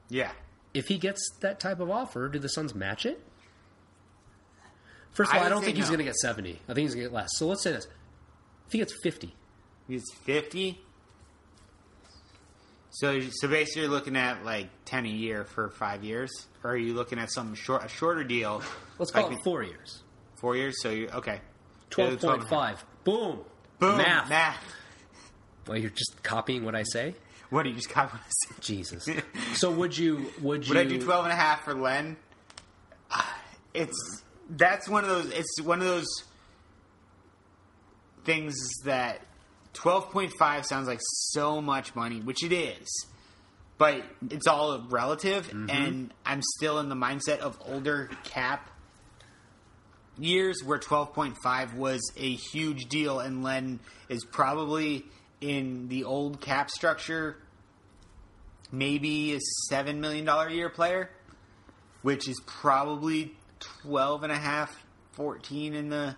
Yeah. 0.10 0.32
if 0.74 0.88
he 0.88 0.97
gets 0.97 1.21
that 1.41 1.60
type 1.60 1.80
of 1.80 1.89
offer, 1.89 2.28
do 2.30 2.39
the 2.39 2.50
Suns 2.50 2.74
match 2.74 3.06
it? 3.06 3.21
First 5.13 5.32
of 5.32 5.36
all, 5.36 5.41
I, 5.41 5.43
would 5.45 5.50
don't 5.50 5.60
say 5.62 5.65
think 5.67 5.78
he's 5.78 5.86
no. 5.88 5.91
going 5.91 6.06
to 6.06 6.06
get 6.06 6.15
70. 6.15 6.52
I 6.52 6.74
think 6.74 6.78
he's 6.80 6.95
going 6.95 7.04
to 7.04 7.10
get 7.10 7.13
less. 7.15 7.30
So 7.36 7.47
let's 7.47 7.63
say 7.63 7.71
this. 7.71 7.88
If 8.67 8.71
he 8.74 8.78
gets 8.78 8.93
50, 9.04 9.34
He's 9.88 10.06
fifty. 10.24 10.80
So, 12.91 13.19
so 13.30 13.47
basically, 13.50 13.84
you're 13.84 13.91
looking 13.91 14.15
at 14.15 14.45
like 14.45 14.67
ten 14.86 15.06
a 15.06 15.10
year 15.10 15.43
for 15.43 15.69
five 15.69 16.04
years, 16.04 16.30
or 16.63 16.71
are 16.71 16.78
you 16.78 16.93
looking 16.93 17.19
at 17.19 17.32
some 17.32 17.56
short, 17.56 17.84
a 17.84 17.88
shorter 17.89 18.24
deal? 18.24 18.62
let's 19.00 19.12
call 19.12 19.28
like 19.28 19.38
it 19.38 19.43
four 19.43 19.63
years. 19.63 20.04
four 20.39 20.56
years. 20.56 20.82
So 20.82 20.89
you 20.91 21.10
okay? 21.10 21.41
Yeah, 21.97 22.12
the 22.12 22.15
12.5. 22.15 22.78
Boom. 23.04 23.39
Boom. 23.80 23.97
Math. 23.97 24.30
Math. 24.30 24.63
Well, 25.67 25.78
you're 25.78 25.89
just 25.89 26.24
copying 26.24 26.63
what 26.63 26.76
I 26.76 26.84
say? 26.84 27.15
What 27.50 27.63
do 27.63 27.69
you 27.69 27.76
just 27.76 27.89
copy? 27.89 28.13
what 28.13 28.21
I 28.21 28.30
said? 28.30 28.62
Jesus. 28.62 29.10
so 29.56 29.71
would 29.71 29.97
you, 29.97 30.32
would 30.41 30.65
you, 30.65 30.74
Would 30.74 30.86
I 30.86 30.89
do 30.89 31.02
12 31.02 31.26
and 31.26 31.34
a 31.34 31.36
half 31.36 31.65
for 31.65 31.74
Len? 31.74 32.15
Ah, 33.12 33.38
It's 33.74 34.24
that's 34.51 34.87
one 34.87 35.03
of 35.03 35.09
those. 35.09 35.31
It's 35.31 35.61
one 35.61 35.79
of 35.79 35.85
those 35.85 36.07
things 38.23 38.55
that 38.85 39.21
12.5 39.73 40.65
sounds 40.65 40.87
like 40.87 40.99
so 41.01 41.61
much 41.61 41.95
money, 41.95 42.19
which 42.19 42.43
it 42.43 42.53
is. 42.53 42.87
But 43.77 44.03
it's 44.29 44.45
all 44.47 44.79
relative, 44.89 45.47
Mm-hmm. 45.47 45.69
and 45.69 46.13
I'm 46.25 46.41
still 46.57 46.77
in 46.79 46.89
the 46.89 46.95
mindset 46.95 47.39
of 47.39 47.57
older 47.67 48.09
cap 48.23 48.69
years 50.19 50.61
where 50.63 50.77
12.5 50.77 51.73
was 51.75 51.99
a 52.15 52.33
huge 52.35 52.85
deal, 52.89 53.19
and 53.19 53.43
Len 53.43 53.79
is 54.07 54.23
probably 54.23 55.05
in 55.39 55.87
the 55.87 56.03
old 56.03 56.41
cap 56.41 56.69
structure, 56.69 57.37
maybe 58.71 59.33
a 59.33 59.39
$7 59.73 59.97
million 59.97 60.27
a 60.29 60.49
year 60.51 60.69
player, 60.69 61.09
which 62.03 62.27
is 62.27 62.39
probably 62.45 63.33
12 63.84 64.24
and 64.24 64.32
a 64.32 64.38
half, 64.38 64.84
14 65.13 65.74
in 65.74 65.89
the 65.89 66.15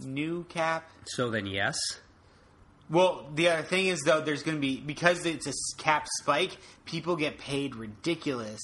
new 0.00 0.44
cap. 0.44 0.88
So 1.06 1.30
then, 1.30 1.46
yes. 1.46 1.76
Well, 2.90 3.26
the 3.34 3.48
other 3.48 3.62
thing 3.62 3.86
is 3.86 4.00
though, 4.00 4.20
there's 4.20 4.42
going 4.42 4.56
to 4.56 4.60
be 4.60 4.78
because 4.78 5.24
it's 5.24 5.46
a 5.46 5.52
cap 5.78 6.06
spike. 6.20 6.56
People 6.84 7.16
get 7.16 7.38
paid 7.38 7.74
ridiculous. 7.74 8.60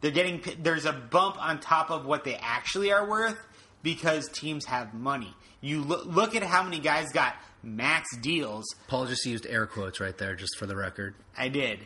They're 0.00 0.10
getting 0.10 0.42
there's 0.62 0.84
a 0.84 0.92
bump 0.92 1.42
on 1.42 1.58
top 1.58 1.90
of 1.90 2.04
what 2.04 2.24
they 2.24 2.36
actually 2.36 2.92
are 2.92 3.08
worth 3.08 3.38
because 3.82 4.28
teams 4.28 4.66
have 4.66 4.94
money. 4.94 5.34
You 5.60 5.82
look, 5.82 6.06
look 6.06 6.34
at 6.36 6.42
how 6.42 6.62
many 6.62 6.78
guys 6.78 7.10
got 7.12 7.34
max 7.62 8.16
deals. 8.18 8.64
Paul 8.86 9.06
just 9.06 9.24
used 9.24 9.46
air 9.46 9.66
quotes 9.66 9.98
right 9.98 10.16
there, 10.16 10.34
just 10.36 10.56
for 10.58 10.66
the 10.66 10.76
record. 10.76 11.14
I 11.36 11.48
did. 11.48 11.80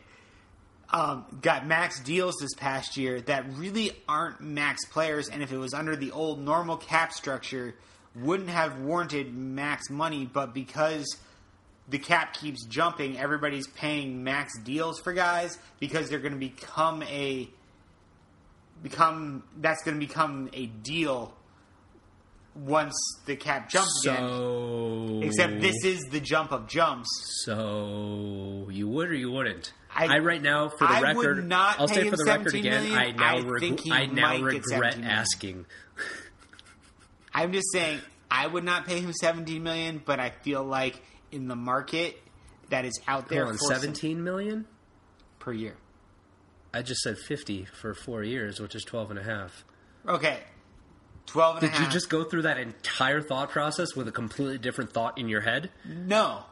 Um, 0.94 1.24
got 1.40 1.66
max 1.66 2.00
deals 2.00 2.36
this 2.38 2.52
past 2.54 2.98
year 2.98 3.22
that 3.22 3.46
really 3.54 3.92
aren't 4.06 4.42
max 4.42 4.84
players, 4.84 5.30
and 5.30 5.42
if 5.42 5.50
it 5.50 5.56
was 5.56 5.72
under 5.72 5.96
the 5.96 6.10
old 6.10 6.38
normal 6.38 6.76
cap 6.76 7.12
structure, 7.12 7.74
wouldn't 8.14 8.50
have 8.50 8.78
warranted 8.80 9.34
max 9.34 9.88
money. 9.88 10.28
But 10.30 10.52
because 10.52 11.16
the 11.88 11.98
cap 11.98 12.34
keeps 12.34 12.66
jumping, 12.66 13.18
everybody's 13.18 13.66
paying 13.68 14.22
max 14.22 14.58
deals 14.58 15.00
for 15.00 15.14
guys 15.14 15.58
because 15.80 16.10
they're 16.10 16.18
going 16.18 16.34
to 16.34 16.38
become 16.38 17.02
a 17.04 17.48
become 18.82 19.44
that's 19.58 19.82
going 19.84 19.98
to 19.98 20.06
become 20.06 20.50
a 20.52 20.66
deal 20.66 21.32
once 22.54 22.94
the 23.26 23.36
cap 23.36 23.70
jumps 23.70 24.02
so, 24.02 24.12
again. 24.12 25.22
Except 25.22 25.60
this 25.60 25.84
is 25.84 26.00
the 26.10 26.20
jump 26.20 26.52
of 26.52 26.68
jumps. 26.68 27.08
So 27.44 28.68
you 28.70 28.88
would 28.88 29.08
or 29.08 29.14
you 29.14 29.30
wouldn't? 29.30 29.72
I, 29.94 30.16
I 30.16 30.18
right 30.20 30.40
now, 30.40 30.68
for 30.70 30.86
the 30.86 30.90
I 30.92 31.00
record, 31.00 31.36
would 31.36 31.46
not 31.48 31.78
I'll 31.80 31.86
pay 31.88 31.94
say 31.96 32.02
him 32.04 32.10
for 32.10 32.16
the 32.16 32.24
record 32.24 32.54
again. 32.54 32.82
million. 32.84 32.98
I 32.98 33.10
now, 33.12 33.36
I 33.36 33.40
reg- 33.42 33.60
think 33.60 33.80
he 33.80 33.92
I 33.92 34.06
now 34.06 34.38
regret 34.40 34.98
asking. 35.02 35.66
I'm 37.34 37.52
just 37.52 37.70
saying 37.72 38.00
I 38.30 38.46
would 38.46 38.64
not 38.64 38.86
pay 38.86 39.00
him 39.00 39.12
17 39.12 39.62
million, 39.62 40.02
but 40.04 40.20
I 40.20 40.30
feel 40.30 40.62
like 40.64 41.02
in 41.30 41.48
the 41.48 41.56
market 41.56 42.18
that 42.70 42.84
is 42.84 42.98
out 43.06 43.28
there 43.28 43.44
Hold 43.44 43.52
on, 43.52 43.58
for 43.58 43.74
seventeen 43.74 44.24
million. 44.24 44.66
per 45.38 45.52
year. 45.52 45.76
I 46.72 46.80
just 46.82 47.00
said 47.02 47.18
fifty 47.18 47.66
for 47.66 47.92
four 47.94 48.22
years, 48.22 48.60
which 48.60 48.74
is 48.74 48.82
twelve 48.84 49.10
and 49.10 49.18
a 49.18 49.22
half. 49.22 49.64
Okay. 50.08 50.40
12 51.26 51.56
and 51.58 51.64
a 51.64 51.68
half. 51.68 51.78
Did 51.78 51.86
you 51.86 51.92
just 51.92 52.10
go 52.10 52.24
through 52.24 52.42
that 52.42 52.58
entire 52.58 53.22
thought 53.22 53.50
process 53.50 53.94
with 53.94 54.08
a 54.08 54.12
completely 54.12 54.58
different 54.58 54.92
thought 54.92 55.18
in 55.18 55.28
your 55.28 55.40
head? 55.40 55.70
No. 55.84 56.42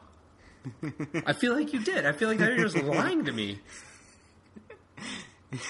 I 1.27 1.33
feel 1.33 1.55
like 1.55 1.73
you 1.73 1.81
did. 1.81 2.05
I 2.07 2.12
feel 2.12 2.29
like 2.29 2.38
now 2.38 2.49
you're 2.49 2.68
just 2.68 2.77
lying 2.77 3.25
to 3.25 3.33
me. 3.33 3.59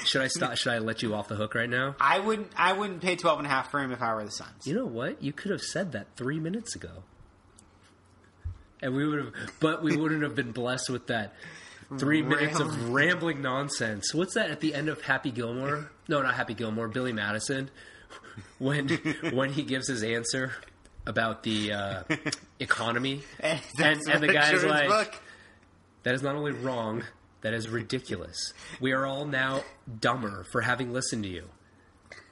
Should 0.04 0.20
I 0.20 0.26
stop? 0.26 0.56
Should 0.56 0.72
I 0.72 0.78
let 0.78 1.02
you 1.02 1.14
off 1.14 1.28
the 1.28 1.36
hook 1.36 1.54
right 1.54 1.68
now? 1.70 1.96
I 2.00 2.18
wouldn't 2.18 2.50
I 2.56 2.72
wouldn't 2.74 3.00
pay 3.00 3.16
12 3.16 3.38
and 3.38 3.46
a 3.46 3.50
half 3.50 3.70
for 3.70 3.80
him 3.80 3.92
if 3.92 4.02
I 4.02 4.14
were 4.14 4.24
the 4.24 4.30
Suns. 4.30 4.66
You 4.66 4.74
know 4.74 4.84
what? 4.84 5.22
You 5.22 5.32
could 5.32 5.50
have 5.50 5.62
said 5.62 5.92
that 5.92 6.08
three 6.16 6.38
minutes 6.38 6.74
ago, 6.74 7.04
and 8.82 8.94
we 8.94 9.06
would 9.06 9.18
have. 9.18 9.32
But 9.58 9.82
we 9.82 9.96
wouldn't 9.96 10.22
have 10.22 10.34
been 10.34 10.52
blessed 10.52 10.90
with 10.90 11.06
that 11.06 11.34
three 11.98 12.20
minutes 12.20 12.60
of 12.60 12.90
rambling 12.90 13.40
nonsense. 13.40 14.12
What's 14.12 14.34
that 14.34 14.50
at 14.50 14.60
the 14.60 14.74
end 14.74 14.88
of 14.88 15.00
Happy 15.02 15.30
Gilmore? 15.30 15.90
No, 16.08 16.20
not 16.20 16.34
Happy 16.34 16.54
Gilmore. 16.54 16.88
Billy 16.88 17.12
Madison, 17.14 17.70
when 18.58 18.88
when 19.32 19.50
he 19.52 19.62
gives 19.62 19.88
his 19.88 20.02
answer 20.02 20.52
about 21.06 21.42
the 21.42 21.72
uh, 21.72 22.02
economy, 22.60 23.22
And, 23.40 23.60
and, 23.78 24.00
and 24.08 24.22
the 24.22 24.32
guy's 24.32 24.62
like, 24.64 24.88
book. 24.88 25.14
"That 26.02 26.14
is 26.14 26.22
not 26.22 26.36
only 26.36 26.52
wrong, 26.52 27.04
that 27.42 27.54
is 27.54 27.68
ridiculous. 27.68 28.52
We 28.80 28.92
are 28.92 29.06
all 29.06 29.24
now 29.24 29.62
dumber 30.00 30.44
for 30.52 30.60
having 30.60 30.92
listened 30.92 31.24
to 31.24 31.28
you. 31.30 31.44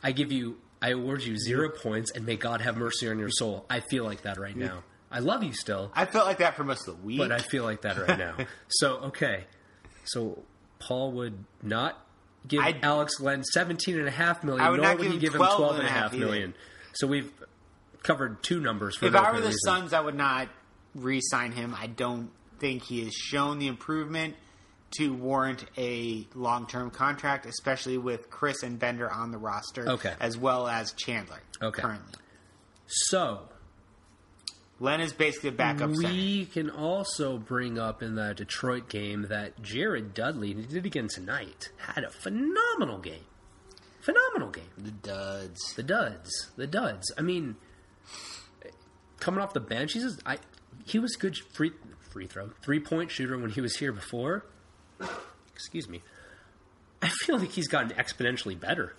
I 0.02 0.12
give 0.12 0.30
you, 0.30 0.58
I 0.80 0.90
award 0.90 1.22
you 1.24 1.36
zero 1.38 1.70
points, 1.70 2.12
and 2.12 2.24
may 2.26 2.36
God 2.36 2.60
have 2.60 2.76
mercy 2.76 3.08
on 3.08 3.18
your 3.18 3.30
soul. 3.30 3.64
I 3.70 3.80
feel 3.80 4.04
like 4.04 4.22
that 4.22 4.38
right 4.38 4.56
now. 4.56 4.84
I 5.10 5.20
love 5.20 5.42
you 5.42 5.54
still, 5.54 5.90
I 5.94 6.04
felt 6.04 6.26
like 6.26 6.38
that 6.38 6.54
for 6.54 6.64
most 6.64 6.86
of 6.86 6.98
the 7.00 7.06
week. 7.06 7.18
but 7.18 7.32
I 7.32 7.38
feel 7.38 7.64
like 7.64 7.80
that 7.82 7.96
right 7.96 8.18
now. 8.18 8.36
So 8.68 8.96
okay, 9.04 9.44
so 10.04 10.42
Paul 10.78 11.12
would 11.12 11.44
not 11.62 11.98
give 12.46 12.60
I'd- 12.62 12.80
Alex 12.82 13.18
Len 13.18 13.42
seventeen 13.42 13.98
and 13.98 14.06
a 14.06 14.10
half 14.10 14.44
million, 14.44 14.62
I 14.64 14.68
would 14.70 14.76
nor 14.80 14.86
not 14.90 14.98
would 14.98 15.04
give 15.04 15.12
he 15.12 15.16
him 15.16 15.20
give 15.22 15.32
him 15.34 15.38
12 15.38 15.56
twelve 15.56 15.78
and 15.78 15.88
a 15.88 15.90
half 15.90 16.12
million. 16.12 16.54
So 16.92 17.06
we've 17.06 17.32
covered 18.02 18.42
two 18.42 18.60
numbers 18.60 18.96
for 18.96 19.06
if 19.06 19.12
no 19.12 19.18
I 19.20 19.30
were 19.32 19.38
the 19.40 19.46
reason. 19.46 19.58
Suns, 19.64 19.92
I 19.92 20.00
would 20.00 20.14
not 20.14 20.48
re-sign 20.94 21.52
him. 21.52 21.74
I 21.78 21.86
don't 21.86 22.30
think 22.58 22.82
he 22.84 23.04
has 23.04 23.14
shown 23.14 23.58
the 23.58 23.66
improvement 23.68 24.34
to 24.98 25.12
warrant 25.12 25.64
a 25.76 26.26
long-term 26.34 26.90
contract, 26.90 27.44
especially 27.46 27.98
with 27.98 28.30
Chriss 28.30 28.62
and 28.62 28.78
Bender 28.78 29.10
on 29.10 29.30
the 29.32 29.38
roster, 29.38 29.86
Okay. 29.88 30.14
as 30.18 30.36
well 30.38 30.66
as 30.66 30.92
Chandler. 30.92 31.40
Okay. 31.62 31.82
currently, 31.82 32.14
So 32.86 33.48
Len 34.80 35.00
is 35.00 35.12
basically 35.12 35.50
a 35.50 35.52
backup 35.52 35.94
center. 35.94 36.08
We 36.08 36.46
can 36.46 36.70
also 36.70 37.36
bring 37.36 37.78
up 37.78 38.02
in 38.02 38.14
the 38.14 38.32
Detroit 38.34 38.88
game 38.88 39.26
that 39.28 39.60
Jared 39.60 40.14
Dudley 40.14 40.54
he 40.54 40.62
did 40.62 40.86
again 40.86 41.08
tonight. 41.12 41.68
Had 41.78 42.04
a 42.04 42.10
phenomenal 42.10 42.98
game. 42.98 43.24
Phenomenal 44.00 44.50
game. 44.50 44.70
The 44.78 44.92
duds. 44.92 45.74
The 45.74 45.82
duds. 45.82 46.30
The 46.56 46.66
duds. 46.66 47.12
I 47.18 47.22
mean, 47.22 47.56
coming 49.20 49.40
off 49.40 49.52
the 49.52 49.60
bench, 49.60 49.92
he's 49.92 50.02
just, 50.02 50.22
I 50.26 50.38
he 50.84 50.98
was 50.98 51.16
good 51.16 51.36
free 51.52 51.72
free 52.10 52.26
throw 52.26 52.50
three 52.62 52.80
point 52.80 53.10
shooter 53.10 53.36
when 53.38 53.50
he 53.50 53.60
was 53.60 53.76
here 53.76 53.92
before. 53.92 54.44
Excuse 55.54 55.88
me. 55.88 56.02
I 57.02 57.08
feel 57.08 57.38
like 57.38 57.52
he's 57.52 57.68
gotten 57.68 57.90
exponentially 57.90 58.58
better. 58.58 58.94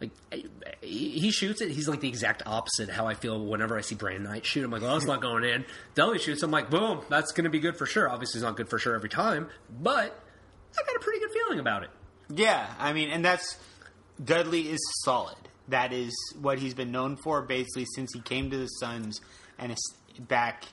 Like 0.00 0.10
he 0.80 1.30
shoots 1.32 1.60
it, 1.60 1.70
he's 1.72 1.88
like 1.88 2.00
the 2.00 2.08
exact 2.08 2.42
opposite 2.46 2.88
how 2.88 3.06
I 3.08 3.14
feel 3.14 3.44
whenever 3.44 3.76
I 3.76 3.80
see 3.80 3.96
Brandon 3.96 4.24
Knight 4.24 4.46
shoot. 4.46 4.64
I'm 4.64 4.70
like, 4.70 4.82
well, 4.82 4.92
that's 4.92 5.06
not 5.06 5.20
going 5.20 5.42
in. 5.42 5.64
Dudley 5.96 6.20
shoots, 6.20 6.42
I'm 6.44 6.52
like, 6.52 6.70
boom, 6.70 7.00
that's 7.08 7.32
going 7.32 7.44
to 7.44 7.50
be 7.50 7.58
good 7.58 7.76
for 7.76 7.86
sure. 7.86 8.08
Obviously, 8.08 8.38
it's 8.38 8.44
not 8.44 8.56
good 8.56 8.68
for 8.70 8.78
sure 8.78 8.94
every 8.94 9.08
time, 9.08 9.48
but 9.80 10.20
I 10.78 10.82
got 10.86 10.94
a 10.94 11.00
pretty 11.00 11.18
good 11.18 11.32
feeling 11.32 11.58
about 11.58 11.82
it. 11.82 11.90
Yeah, 12.32 12.72
I 12.78 12.92
mean, 12.92 13.10
and 13.10 13.24
that's 13.24 13.56
Dudley 14.22 14.68
is 14.68 14.78
solid. 15.02 15.36
That 15.68 15.92
is 15.92 16.12
what 16.40 16.58
he's 16.58 16.74
been 16.74 16.90
known 16.90 17.16
for 17.16 17.42
basically 17.42 17.86
since 17.94 18.12
he 18.14 18.20
came 18.20 18.50
to 18.50 18.56
the 18.56 18.66
Suns 18.66 19.20
and 19.58 19.72
is 19.72 19.94
back 20.20 20.64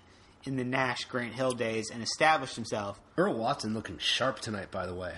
in 0.45 0.55
the 0.57 0.63
Nash 0.63 1.05
Grant 1.05 1.33
Hill 1.33 1.51
days 1.51 1.89
and 1.91 2.01
established 2.01 2.55
himself. 2.55 2.99
Earl 3.17 3.33
Watson 3.35 3.73
looking 3.73 3.97
sharp 3.97 4.39
tonight, 4.39 4.71
by 4.71 4.85
the 4.85 4.93
way. 4.93 5.13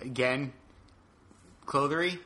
Again, 0.00 0.52
Clothery. 1.66 2.18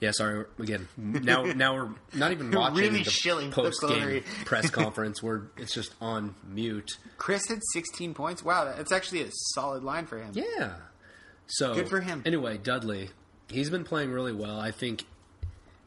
Yeah, 0.00 0.10
sorry. 0.10 0.44
Again, 0.58 0.88
now 0.96 1.42
now 1.56 1.74
we're 1.74 1.88
not 2.12 2.32
even 2.32 2.50
watching 2.50 2.76
Really 2.76 3.02
the 3.02 3.10
shilling 3.10 3.50
post 3.50 3.82
game 3.86 4.22
press 4.44 4.68
conference. 4.70 5.22
We're 5.22 5.42
it's 5.56 5.74
just 5.74 5.94
on 6.00 6.34
mute. 6.46 6.98
Chriss 7.18 7.48
had 7.48 7.60
16 7.72 8.12
points. 8.12 8.44
Wow, 8.44 8.66
that's 8.76 8.92
actually 8.92 9.22
a 9.22 9.28
solid 9.30 9.82
line 9.82 10.06
for 10.06 10.18
him. 10.18 10.32
Yeah. 10.34 10.74
So 11.46 11.74
Good 11.74 11.88
for 11.88 12.00
him. 12.00 12.22
Anyway, 12.26 12.58
Dudley, 12.58 13.10
he's 13.48 13.70
been 13.70 13.84
playing 13.84 14.10
really 14.10 14.32
well. 14.32 14.58
I 14.60 14.70
think, 14.70 15.04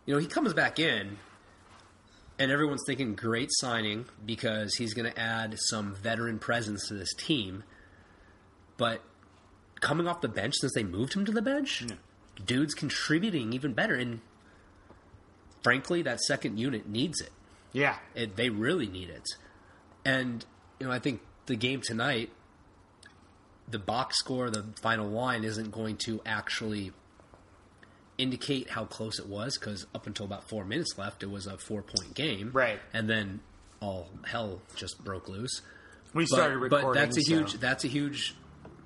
you 0.05 0.13
know, 0.13 0.19
he 0.19 0.27
comes 0.27 0.53
back 0.53 0.79
in, 0.79 1.17
and 2.39 2.51
everyone's 2.51 2.83
thinking 2.85 3.15
great 3.15 3.49
signing 3.51 4.05
because 4.25 4.75
he's 4.75 4.93
going 4.93 5.11
to 5.11 5.19
add 5.19 5.55
some 5.59 5.93
veteran 5.93 6.39
presence 6.39 6.87
to 6.87 6.93
this 6.93 7.13
team. 7.13 7.63
But 8.77 9.01
coming 9.81 10.07
off 10.07 10.21
the 10.21 10.29
bench 10.29 10.55
since 10.59 10.73
they 10.73 10.83
moved 10.83 11.13
him 11.13 11.25
to 11.25 11.31
the 11.31 11.41
bench, 11.41 11.83
dude's 12.45 12.73
contributing 12.73 13.51
even 13.51 13.73
better. 13.73 13.95
And 13.95 14.21
frankly, 15.61 16.01
that 16.03 16.21
second 16.21 16.57
unit 16.57 16.87
needs 16.87 17.19
it. 17.19 17.31
Yeah. 17.73 17.97
It, 18.15 18.35
they 18.37 18.49
really 18.49 18.87
need 18.87 19.09
it. 19.09 19.27
And, 20.05 20.45
you 20.79 20.87
know, 20.87 20.93
I 20.93 20.99
think 20.99 21.21
the 21.45 21.55
game 21.55 21.81
tonight, 21.81 22.29
the 23.67 23.79
box 23.79 24.17
score, 24.17 24.49
the 24.49 24.65
final 24.81 25.09
line 25.09 25.43
isn't 25.43 25.71
going 25.71 25.97
to 26.05 26.21
actually 26.25 26.93
indicate 28.19 28.69
how 28.69 28.85
close 28.85 29.17
it 29.19 29.27
was 29.27 29.57
because 29.57 29.87
up 29.95 30.05
until 30.07 30.25
about 30.25 30.47
four 30.49 30.65
minutes 30.65 30.97
left, 30.97 31.23
it 31.23 31.31
was 31.31 31.47
a 31.47 31.57
four 31.57 31.81
point 31.81 32.13
game. 32.13 32.51
Right. 32.53 32.79
And 32.93 33.09
then 33.09 33.39
all 33.79 34.09
hell 34.25 34.61
just 34.75 35.03
broke 35.03 35.29
loose. 35.29 35.61
We 36.13 36.23
But, 36.23 36.27
started 36.29 36.57
recording. 36.57 36.87
but 36.89 36.93
that's 36.95 37.17
a 37.17 37.21
so- 37.21 37.33
huge, 37.37 37.53
that's 37.53 37.83
a 37.83 37.87
huge, 37.87 38.35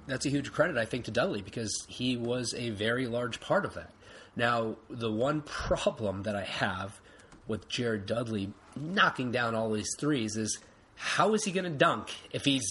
that's 0.07 0.25
a 0.25 0.29
huge 0.29 0.51
credit, 0.51 0.77
I 0.77 0.85
think, 0.85 1.05
to 1.05 1.11
Dudley 1.11 1.41
because 1.41 1.71
he 1.87 2.15
was 2.17 2.53
a 2.53 2.69
very 2.71 3.07
large 3.07 3.39
part 3.39 3.65
of 3.65 3.73
that. 3.73 3.91
Now, 4.35 4.75
the 4.89 5.11
one 5.11 5.41
problem 5.45 6.23
that 6.23 6.35
I 6.35 6.43
have 6.43 6.99
with 7.47 7.67
Jared 7.69 8.05
Dudley 8.05 8.53
knocking 8.75 9.31
down 9.31 9.55
all 9.55 9.71
these 9.71 9.89
threes 9.99 10.35
is 10.37 10.59
how 10.95 11.33
is 11.33 11.43
he 11.43 11.51
going 11.51 11.65
to 11.65 11.69
dunk 11.69 12.11
if 12.31 12.45
he's 12.45 12.63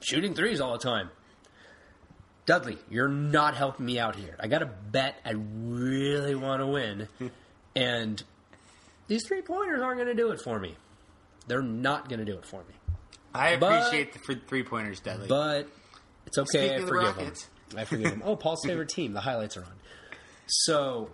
shooting 0.00 0.34
threes 0.34 0.60
all 0.60 0.72
the 0.72 0.78
time? 0.78 1.10
Dudley, 2.46 2.78
you're 2.88 3.08
not 3.08 3.54
helping 3.54 3.86
me 3.86 3.98
out 3.98 4.16
here. 4.16 4.34
I 4.40 4.48
got 4.48 4.62
a 4.62 4.66
bet 4.66 5.16
I 5.24 5.32
really 5.34 6.34
want 6.34 6.60
to 6.60 6.66
win, 6.66 7.08
and 7.76 8.22
these 9.06 9.26
three 9.26 9.42
pointers 9.42 9.80
aren't 9.82 9.98
going 9.98 10.08
to 10.08 10.20
do 10.20 10.30
it 10.30 10.40
for 10.40 10.58
me. 10.58 10.74
They're 11.46 11.62
not 11.62 12.08
going 12.08 12.18
to 12.20 12.24
do 12.24 12.36
it 12.38 12.46
for 12.46 12.60
me. 12.60 12.74
I 13.34 13.56
But- 13.56 13.86
appreciate 13.86 14.12
the 14.12 14.36
three 14.48 14.62
pointers, 14.64 15.00
Dudley. 15.00 15.28
But 15.28 15.68
it's 16.26 16.38
okay. 16.38 16.48
Speaking 16.68 16.70
I 16.70 16.74
of 16.76 16.80
the 16.82 16.86
forgive. 16.88 17.16
Rockets. 17.16 17.48
I 17.76 17.84
forgive 17.84 18.10
them. 18.10 18.22
Oh, 18.24 18.34
Paul's 18.36 18.60
favorite 18.64 18.88
team. 18.94 19.12
The 19.12 19.20
highlights 19.20 19.56
are 19.56 19.64
on. 19.64 19.72
So 20.46 21.10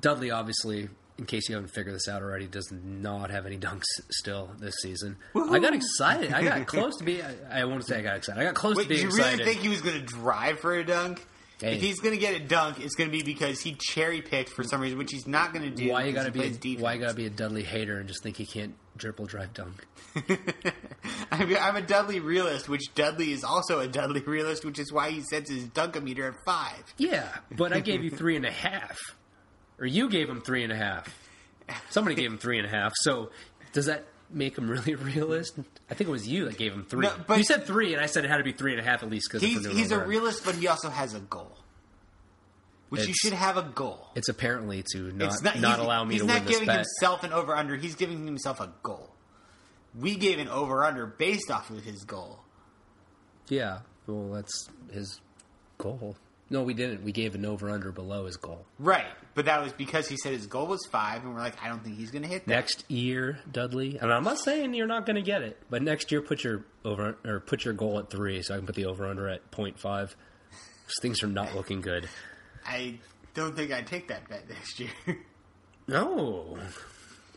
Dudley, 0.00 0.30
obviously, 0.30 0.88
in 1.18 1.26
case 1.26 1.48
you 1.48 1.54
haven't 1.56 1.70
figured 1.70 1.94
this 1.94 2.08
out 2.08 2.22
already, 2.22 2.46
does 2.46 2.70
not 2.72 3.30
have 3.30 3.44
any 3.44 3.58
dunks 3.58 3.82
still 4.10 4.50
this 4.58 4.76
season. 4.82 5.16
I 5.34 5.58
got 5.58 5.74
excited. 5.74 6.32
I 6.32 6.42
got 6.42 6.66
close 6.66 6.96
to 6.98 7.04
be. 7.04 7.22
I, 7.22 7.60
I 7.60 7.64
won't 7.64 7.84
say 7.84 7.98
I 7.98 8.02
got 8.02 8.16
excited. 8.16 8.40
I 8.40 8.44
got 8.44 8.54
close 8.54 8.76
Wait, 8.76 8.84
to 8.84 8.88
being 8.88 9.02
you 9.02 9.08
really 9.08 9.20
excited. 9.20 9.46
think 9.46 9.60
he 9.60 9.68
was 9.68 9.82
going 9.82 9.98
to 9.98 10.06
drive 10.06 10.60
for 10.60 10.74
a 10.74 10.84
dunk? 10.84 11.24
Hey. 11.60 11.74
If 11.74 11.82
he's 11.82 11.98
going 11.98 12.14
to 12.14 12.20
get 12.20 12.40
a 12.40 12.44
dunk, 12.44 12.78
it's 12.78 12.94
going 12.94 13.10
to 13.10 13.16
be 13.16 13.24
because 13.24 13.60
he 13.60 13.74
cherry 13.74 14.22
picked 14.22 14.50
for 14.50 14.62
some 14.62 14.80
reason, 14.80 14.96
which 14.96 15.10
he's 15.10 15.26
not 15.26 15.52
going 15.52 15.64
to 15.64 15.74
do. 15.74 15.90
why 15.90 16.04
you 16.04 16.12
gotta 16.12 16.30
he 16.30 16.38
be? 16.38 16.46
A, 16.46 16.50
defense. 16.50 16.80
why 16.80 16.94
you 16.94 17.00
gotta 17.00 17.14
be 17.14 17.26
a 17.26 17.30
Dudley 17.30 17.64
hater 17.64 17.98
and 17.98 18.06
just 18.06 18.22
think 18.22 18.36
he 18.36 18.46
can't 18.46 18.76
dribble, 18.96 19.26
drive, 19.26 19.54
dunk? 19.54 19.84
I 21.32 21.44
mean, 21.44 21.58
I'm 21.60 21.74
a 21.74 21.82
Dudley 21.82 22.20
realist, 22.20 22.68
which 22.68 22.94
Dudley 22.94 23.32
is 23.32 23.42
also 23.42 23.80
a 23.80 23.88
Dudley 23.88 24.20
realist, 24.20 24.64
which 24.64 24.78
is 24.78 24.92
why 24.92 25.10
he 25.10 25.20
sets 25.22 25.50
his 25.50 25.64
dunkometer 25.64 26.28
at 26.28 26.44
five. 26.44 26.82
Yeah, 26.96 27.28
but 27.56 27.72
I 27.72 27.80
gave 27.80 28.04
you 28.04 28.10
three 28.10 28.36
and 28.36 28.46
a 28.46 28.52
half, 28.52 28.96
or 29.78 29.86
you 29.86 30.08
gave 30.08 30.28
him 30.28 30.40
three 30.40 30.62
and 30.64 30.72
a 30.72 30.76
half. 30.76 31.14
Somebody 31.90 32.16
gave 32.16 32.30
him 32.30 32.38
three 32.38 32.58
and 32.58 32.66
a 32.66 32.70
half. 32.70 32.92
So 32.96 33.30
does 33.72 33.86
that 33.86 34.04
make 34.30 34.56
him 34.56 34.68
really 34.70 34.92
a 34.92 34.96
realist? 34.98 35.58
I 35.90 35.94
think 35.94 36.08
it 36.08 36.12
was 36.12 36.26
you 36.26 36.46
that 36.46 36.56
gave 36.58 36.72
him 36.72 36.84
three. 36.84 37.06
No, 37.06 37.12
but- 37.26 37.38
you 37.38 37.44
said 37.44 37.64
three, 37.66 37.92
and 37.94 38.02
I 38.02 38.06
said 38.06 38.24
it 38.24 38.28
had 38.30 38.38
to 38.38 38.44
be 38.44 38.52
three 38.52 38.72
and 38.72 38.80
a 38.80 38.84
half 38.84 39.02
at 39.02 39.10
least 39.10 39.28
because 39.30 39.42
He's 39.42 39.64
he's 39.66 39.92
a 39.92 40.04
realist, 40.04 40.44
but 40.44 40.54
he 40.54 40.68
also 40.68 40.88
has 40.90 41.14
a 41.14 41.20
goal, 41.20 41.56
which 42.88 43.06
you 43.06 43.14
should 43.14 43.32
have 43.34 43.56
a 43.56 43.62
goal. 43.62 44.08
It's 44.14 44.28
apparently 44.28 44.84
to 44.94 45.12
not 45.12 45.26
It's 45.28 45.42
not, 45.42 45.78
allow 45.78 46.04
me 46.04 46.18
to 46.18 46.24
win 46.24 46.28
this 46.28 46.38
bet. 46.38 46.48
He's 46.48 46.58
not 46.60 46.60
giving 46.66 46.74
himself 46.74 47.24
an 47.24 47.32
over 47.32 47.54
under. 47.56 47.76
He's 47.76 47.94
giving 47.94 48.24
himself 48.24 48.60
a 48.60 48.72
goal. 48.82 49.10
We 49.98 50.16
gave 50.16 50.38
an 50.38 50.48
over 50.48 50.84
under 50.84 51.06
based 51.06 51.50
off 51.50 51.70
of 51.70 51.82
his 51.82 52.04
goal. 52.04 52.40
Yeah, 53.48 53.80
well, 54.06 54.30
that's 54.32 54.68
his 54.92 55.20
goal. 55.78 56.16
No, 56.50 56.62
we 56.62 56.72
didn't. 56.72 57.02
We 57.04 57.12
gave 57.12 57.34
an 57.34 57.44
over 57.44 57.68
under 57.68 57.92
below 57.92 58.24
his 58.26 58.36
goal. 58.38 58.64
Right, 58.78 59.06
but 59.34 59.44
that 59.44 59.62
was 59.62 59.72
because 59.74 60.08
he 60.08 60.16
said 60.16 60.32
his 60.32 60.46
goal 60.46 60.66
was 60.66 60.80
five, 60.90 61.22
and 61.24 61.34
we're 61.34 61.40
like, 61.40 61.62
I 61.62 61.68
don't 61.68 61.84
think 61.84 61.98
he's 61.98 62.10
going 62.10 62.22
to 62.22 62.28
hit 62.28 62.46
that. 62.46 62.50
Next 62.50 62.90
year, 62.90 63.38
Dudley, 63.52 63.98
and 64.00 64.10
I'm 64.12 64.24
not 64.24 64.38
saying 64.38 64.72
you're 64.74 64.86
not 64.86 65.04
going 65.04 65.16
to 65.16 65.22
get 65.22 65.42
it, 65.42 65.60
but 65.68 65.82
next 65.82 66.10
year 66.10 66.22
put 66.22 66.42
your 66.44 66.64
over 66.84 67.18
or 67.24 67.40
put 67.40 67.64
your 67.66 67.74
goal 67.74 67.98
at 67.98 68.08
three, 68.08 68.40
so 68.42 68.54
I 68.54 68.56
can 68.56 68.66
put 68.66 68.76
the 68.76 68.86
over 68.86 69.06
under 69.06 69.28
at 69.28 69.50
0.5. 69.50 69.76
'Cause 69.80 70.14
Things 71.02 71.22
are 71.22 71.26
not 71.26 71.54
looking 71.54 71.82
good. 71.82 72.08
I 72.66 72.98
don't 73.34 73.54
think 73.54 73.70
I'd 73.70 73.86
take 73.86 74.08
that 74.08 74.26
bet 74.28 74.48
next 74.48 74.80
year. 74.80 74.90
No, 75.86 76.58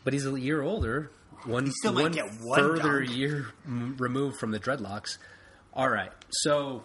but 0.04 0.12
he's 0.12 0.26
a 0.26 0.38
year 0.38 0.60
older. 0.62 1.10
One, 1.44 1.70
still 1.70 1.92
might 1.94 2.02
one 2.02 2.12
get 2.12 2.30
one 2.42 2.58
further 2.58 3.00
dunk. 3.02 3.16
year 3.16 3.46
m- 3.66 3.96
removed 3.98 4.38
from 4.38 4.50
the 4.50 4.60
dreadlocks. 4.60 5.16
All 5.72 5.88
right, 5.88 6.12
so 6.30 6.84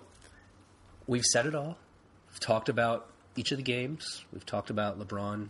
we've 1.08 1.26
said 1.26 1.46
it 1.46 1.56
all. 1.56 1.78
We've 2.38 2.46
talked 2.46 2.70
about 2.70 3.10
each 3.36 3.52
of 3.52 3.58
the 3.58 3.64
games. 3.64 4.24
We've 4.32 4.46
talked 4.46 4.70
about 4.70 5.00
LeBron 5.00 5.50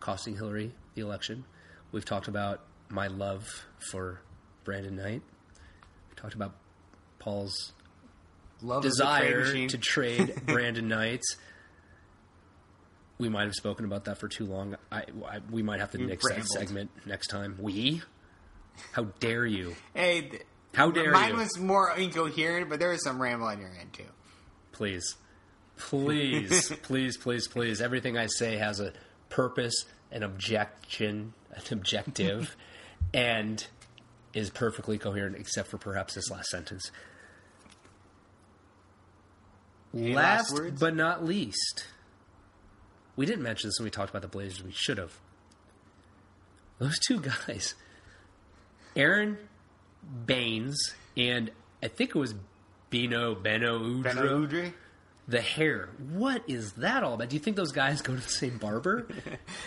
costing 0.00 0.36
Hillary 0.36 0.72
the 0.94 1.02
election. 1.02 1.44
We've 1.92 2.04
talked 2.06 2.28
about 2.28 2.62
my 2.88 3.08
love 3.08 3.46
for 3.90 4.22
Brandon 4.64 4.96
Knight. 4.96 5.20
We 6.08 6.16
talked 6.16 6.32
about 6.32 6.54
Paul's 7.18 7.74
Love 8.62 8.78
a 8.78 8.88
trade 8.88 8.90
desire 8.90 9.66
to 9.68 9.76
trade 9.76 10.34
Brandon 10.46 10.88
Knight. 10.88 11.20
We 13.18 13.28
might 13.28 13.44
have 13.44 13.54
spoken 13.54 13.84
about 13.84 14.06
that 14.06 14.16
for 14.16 14.28
too 14.28 14.46
long. 14.46 14.76
I, 14.90 15.02
I 15.28 15.40
we 15.50 15.62
might 15.62 15.80
have 15.80 15.90
to 15.90 15.98
nix 15.98 16.26
that 16.26 16.46
segment 16.46 16.90
next 17.04 17.26
time. 17.26 17.58
We? 17.60 18.00
How 18.92 19.08
dare 19.20 19.44
you? 19.44 19.76
Hey, 19.92 20.22
th- 20.22 20.42
How 20.72 20.90
dare 20.90 21.12
mine 21.12 21.32
you? 21.32 21.36
was 21.36 21.58
more 21.58 21.90
incoherent, 21.94 22.70
but 22.70 22.78
there 22.78 22.88
was 22.88 23.04
some 23.04 23.20
ramble 23.20 23.46
on 23.48 23.60
your 23.60 23.76
end 23.78 23.92
too. 23.92 24.04
Please, 24.72 25.16
please, 25.78 26.72
please, 26.82 27.16
please, 27.16 27.48
please. 27.48 27.80
Everything 27.80 28.16
I 28.16 28.26
say 28.26 28.56
has 28.56 28.80
a 28.80 28.92
purpose, 29.28 29.84
an 30.10 30.22
objection, 30.22 31.32
an 31.54 31.62
objective, 31.70 32.56
and 33.14 33.66
is 34.34 34.50
perfectly 34.50 34.98
coherent, 34.98 35.36
except 35.36 35.68
for 35.68 35.78
perhaps 35.78 36.14
this 36.14 36.30
last 36.30 36.48
sentence. 36.48 36.90
Any 39.94 40.14
last 40.14 40.52
last 40.52 40.78
but 40.78 40.94
not 40.94 41.24
least, 41.24 41.86
we 43.16 43.24
didn't 43.24 43.42
mention 43.42 43.68
this 43.68 43.78
when 43.78 43.84
we 43.84 43.90
talked 43.90 44.10
about 44.10 44.22
the 44.22 44.28
Blazers. 44.28 44.62
We 44.62 44.72
should 44.72 44.98
have. 44.98 45.18
Those 46.78 46.98
two 46.98 47.20
guys, 47.20 47.74
Aron 48.94 49.38
Baynes 50.26 50.94
and 51.16 51.50
I 51.82 51.88
think 51.88 52.10
it 52.10 52.18
was 52.18 52.34
Bino 52.90 53.34
Beno 53.34 54.02
Udrih. 54.02 54.14
Beno? 54.14 54.72
The 55.28 55.40
hair. 55.42 55.90
What 56.10 56.42
is 56.48 56.72
that 56.78 57.02
all 57.04 57.12
about? 57.14 57.28
Do 57.28 57.36
you 57.36 57.40
think 57.40 57.56
those 57.56 57.72
guys 57.72 58.00
go 58.02 58.14
to 58.14 58.20
the 58.20 58.28
same 58.28 58.56
barber? 58.58 59.06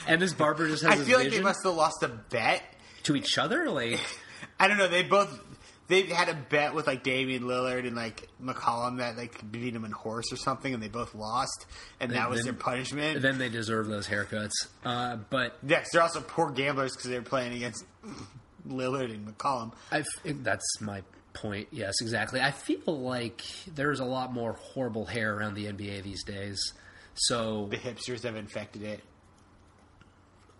and 0.07 0.21
this 0.21 0.33
barber 0.33 0.67
just 0.67 0.83
has 0.83 0.99
I 0.99 1.03
feel 1.03 1.19
like 1.19 1.29
they 1.31 1.41
must 1.41 1.59
have 1.63 1.75
lost 1.75 2.01
a 2.03 2.07
bet. 2.07 2.63
to 3.03 3.15
each 3.15 3.37
other? 3.37 3.69
Like, 3.69 3.99
I 4.59 4.67
don't 4.67 4.77
know. 4.77 4.87
They 4.87 5.03
both 5.03 5.39
they 5.87 6.03
had 6.03 6.29
a 6.29 6.33
bet 6.33 6.73
with 6.73 6.87
like 6.87 7.03
Damian 7.03 7.43
Lillard 7.43 7.85
and 7.85 7.95
like 7.97 8.29
McCollum 8.41 8.99
that 8.99 9.17
like 9.17 9.51
beat 9.51 9.75
him 9.75 9.83
in 9.85 9.91
horse 9.91 10.31
or 10.31 10.37
something, 10.37 10.73
and 10.73 10.81
they 10.81 10.87
both 10.87 11.13
lost, 11.13 11.65
and 11.99 12.11
that 12.13 12.29
was 12.29 12.39
then- 12.39 12.45
their 12.45 12.53
punishment. 12.53 13.21
then 13.21 13.37
they 13.37 13.49
deserve 13.49 13.87
those 13.87 14.07
haircuts. 14.07 14.51
Uh, 14.85 15.17
but 15.29 15.57
yes, 15.67 15.89
they're 15.91 16.01
also 16.01 16.21
poor 16.21 16.49
gamblers 16.49 16.95
because 16.95 17.09
they're 17.09 17.21
playing 17.21 17.53
against 17.53 17.83
Lillard 18.67 19.13
and 19.13 19.27
McCollum. 19.27 19.73
I 19.91 19.99
f- 19.99 20.05
that's 20.23 20.79
my 20.81 21.03
point. 21.33 21.67
Yes, 21.71 21.95
exactly. 22.01 22.41
I 22.41 22.51
feel 22.51 22.79
like 22.99 23.41
there's 23.73 23.99
a 23.99 24.05
lot 24.05 24.33
more 24.33 24.53
horrible 24.53 25.05
hair 25.05 25.35
around 25.35 25.55
the 25.55 25.65
NBA 25.65 26.03
these 26.03 26.23
days. 26.23 26.73
So 27.13 27.67
The 27.69 27.77
hipsters 27.77 28.23
have 28.23 28.35
infected 28.35 28.83
it. 28.83 29.01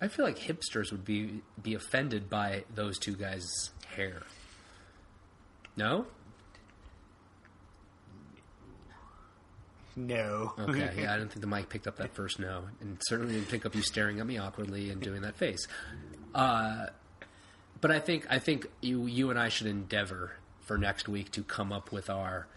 I 0.01 0.07
feel 0.07 0.25
like 0.25 0.37
hipsters 0.39 0.91
would 0.91 1.05
be 1.05 1.41
be 1.61 1.75
offended 1.75 2.29
by 2.29 2.63
those 2.73 2.97
two 2.97 3.15
guys' 3.15 3.69
hair. 3.95 4.23
No? 5.77 6.07
No. 9.95 10.53
Okay, 10.57 10.91
yeah, 11.01 11.13
I 11.13 11.17
don't 11.17 11.29
think 11.29 11.41
the 11.41 11.47
mic 11.47 11.69
picked 11.69 11.87
up 11.87 11.97
that 11.97 12.15
first 12.15 12.39
no, 12.39 12.63
and 12.79 12.97
certainly 13.07 13.35
didn't 13.35 13.49
pick 13.49 13.65
up 13.65 13.75
you 13.75 13.81
staring 13.81 14.19
at 14.19 14.25
me 14.25 14.37
awkwardly 14.37 14.89
and 14.89 15.01
doing 15.01 15.21
that 15.21 15.35
face. 15.37 15.67
Uh, 16.33 16.87
but 17.79 17.91
I 17.91 17.99
think 17.99 18.25
I 18.29 18.39
think 18.39 18.67
you 18.81 19.05
you 19.05 19.29
and 19.29 19.39
I 19.39 19.49
should 19.49 19.67
endeavor 19.67 20.31
for 20.61 20.77
next 20.77 21.07
week 21.09 21.31
to 21.31 21.43
come 21.43 21.71
up 21.71 21.91
with 21.91 22.09
our 22.09 22.47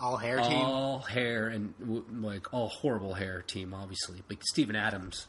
All 0.00 0.16
hair 0.16 0.36
team. 0.38 0.52
all 0.52 1.00
hair 1.00 1.48
and 1.48 1.74
like 2.22 2.52
all 2.52 2.68
horrible 2.68 3.14
hair 3.14 3.42
team, 3.42 3.72
obviously. 3.74 4.22
But 4.28 4.38
Steven 4.44 4.76
Adams 4.76 5.26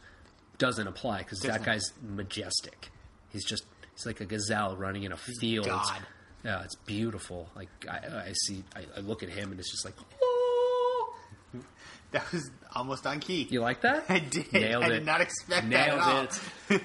doesn't 0.58 0.86
apply 0.86 1.18
because 1.18 1.40
that 1.40 1.64
guy's 1.64 1.92
majestic. 2.02 2.90
He's 3.30 3.44
just 3.44 3.64
he's 3.94 4.06
like 4.06 4.20
a 4.20 4.26
gazelle 4.26 4.76
running 4.76 5.04
in 5.04 5.12
a 5.12 5.16
field. 5.16 5.66
God. 5.66 6.00
Yeah, 6.44 6.62
it's 6.62 6.76
beautiful. 6.76 7.48
Like 7.56 7.68
I, 7.90 8.28
I 8.28 8.32
see, 8.46 8.62
I, 8.76 8.84
I 8.96 9.00
look 9.00 9.22
at 9.22 9.28
him 9.28 9.50
and 9.50 9.58
it's 9.60 9.70
just 9.70 9.84
like, 9.84 9.94
oh! 10.22 11.14
That 12.10 12.32
was 12.32 12.50
almost 12.74 13.06
on 13.06 13.20
key. 13.20 13.46
you 13.50 13.60
like 13.60 13.82
that? 13.82 14.06
I 14.08 14.18
did. 14.18 14.50
Nailed 14.50 14.82
I 14.84 14.86
it. 14.86 14.90
did 14.90 15.04
not 15.04 15.20
expect 15.20 15.66
Nailed 15.66 16.00
that 16.00 16.40
at 16.70 16.76
it. 16.76 16.82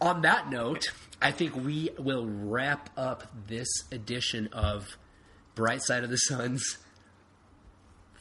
On 0.00 0.22
that 0.22 0.48
note, 0.48 0.90
I 1.20 1.30
think 1.30 1.56
we 1.56 1.90
will 1.98 2.26
wrap 2.26 2.90
up 2.96 3.24
this 3.46 3.68
edition 3.90 4.48
of 4.52 4.98
Bright 5.54 5.82
Side 5.82 6.04
of 6.04 6.10
the 6.10 6.16
Suns 6.16 6.78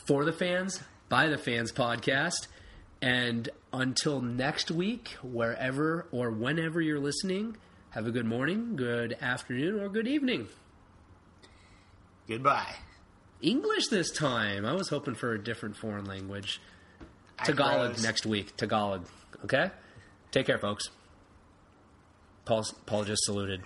for 0.06 0.24
the 0.24 0.34
fans, 0.34 0.80
by 1.10 1.28
the 1.28 1.38
fans 1.38 1.72
podcast. 1.72 2.48
And 3.02 3.50
until 3.74 4.22
next 4.22 4.72
week, 4.72 5.18
wherever 5.22 6.08
or 6.12 6.32
whenever 6.32 6.80
you're 6.80 7.00
listening, 7.00 7.58
have 7.90 8.08
a 8.08 8.12
good 8.12 8.26
morning, 8.26 8.76
good 8.76 9.18
afternoon, 9.22 9.80
or 9.80 9.90
good 9.90 10.08
evening. 10.08 10.48
Goodbye. 12.28 12.76
English 13.42 13.88
this 13.90 14.10
time. 14.12 14.66
I 14.66 14.74
was 14.74 14.88
hoping 14.88 15.16
for 15.16 15.34
a 15.34 15.44
different 15.44 15.76
foreign 15.76 16.06
language. 16.06 16.62
I 17.38 17.44
Tagalog 17.46 18.02
next 18.02 18.26
week. 18.26 18.56
Tagalog. 18.56 19.06
Okay? 19.44 19.70
Take 20.32 20.46
care, 20.46 20.58
folks. 20.58 20.90
Paul, 22.46 22.66
Paul 22.86 23.06
just 23.06 23.24
saluted. 23.24 23.62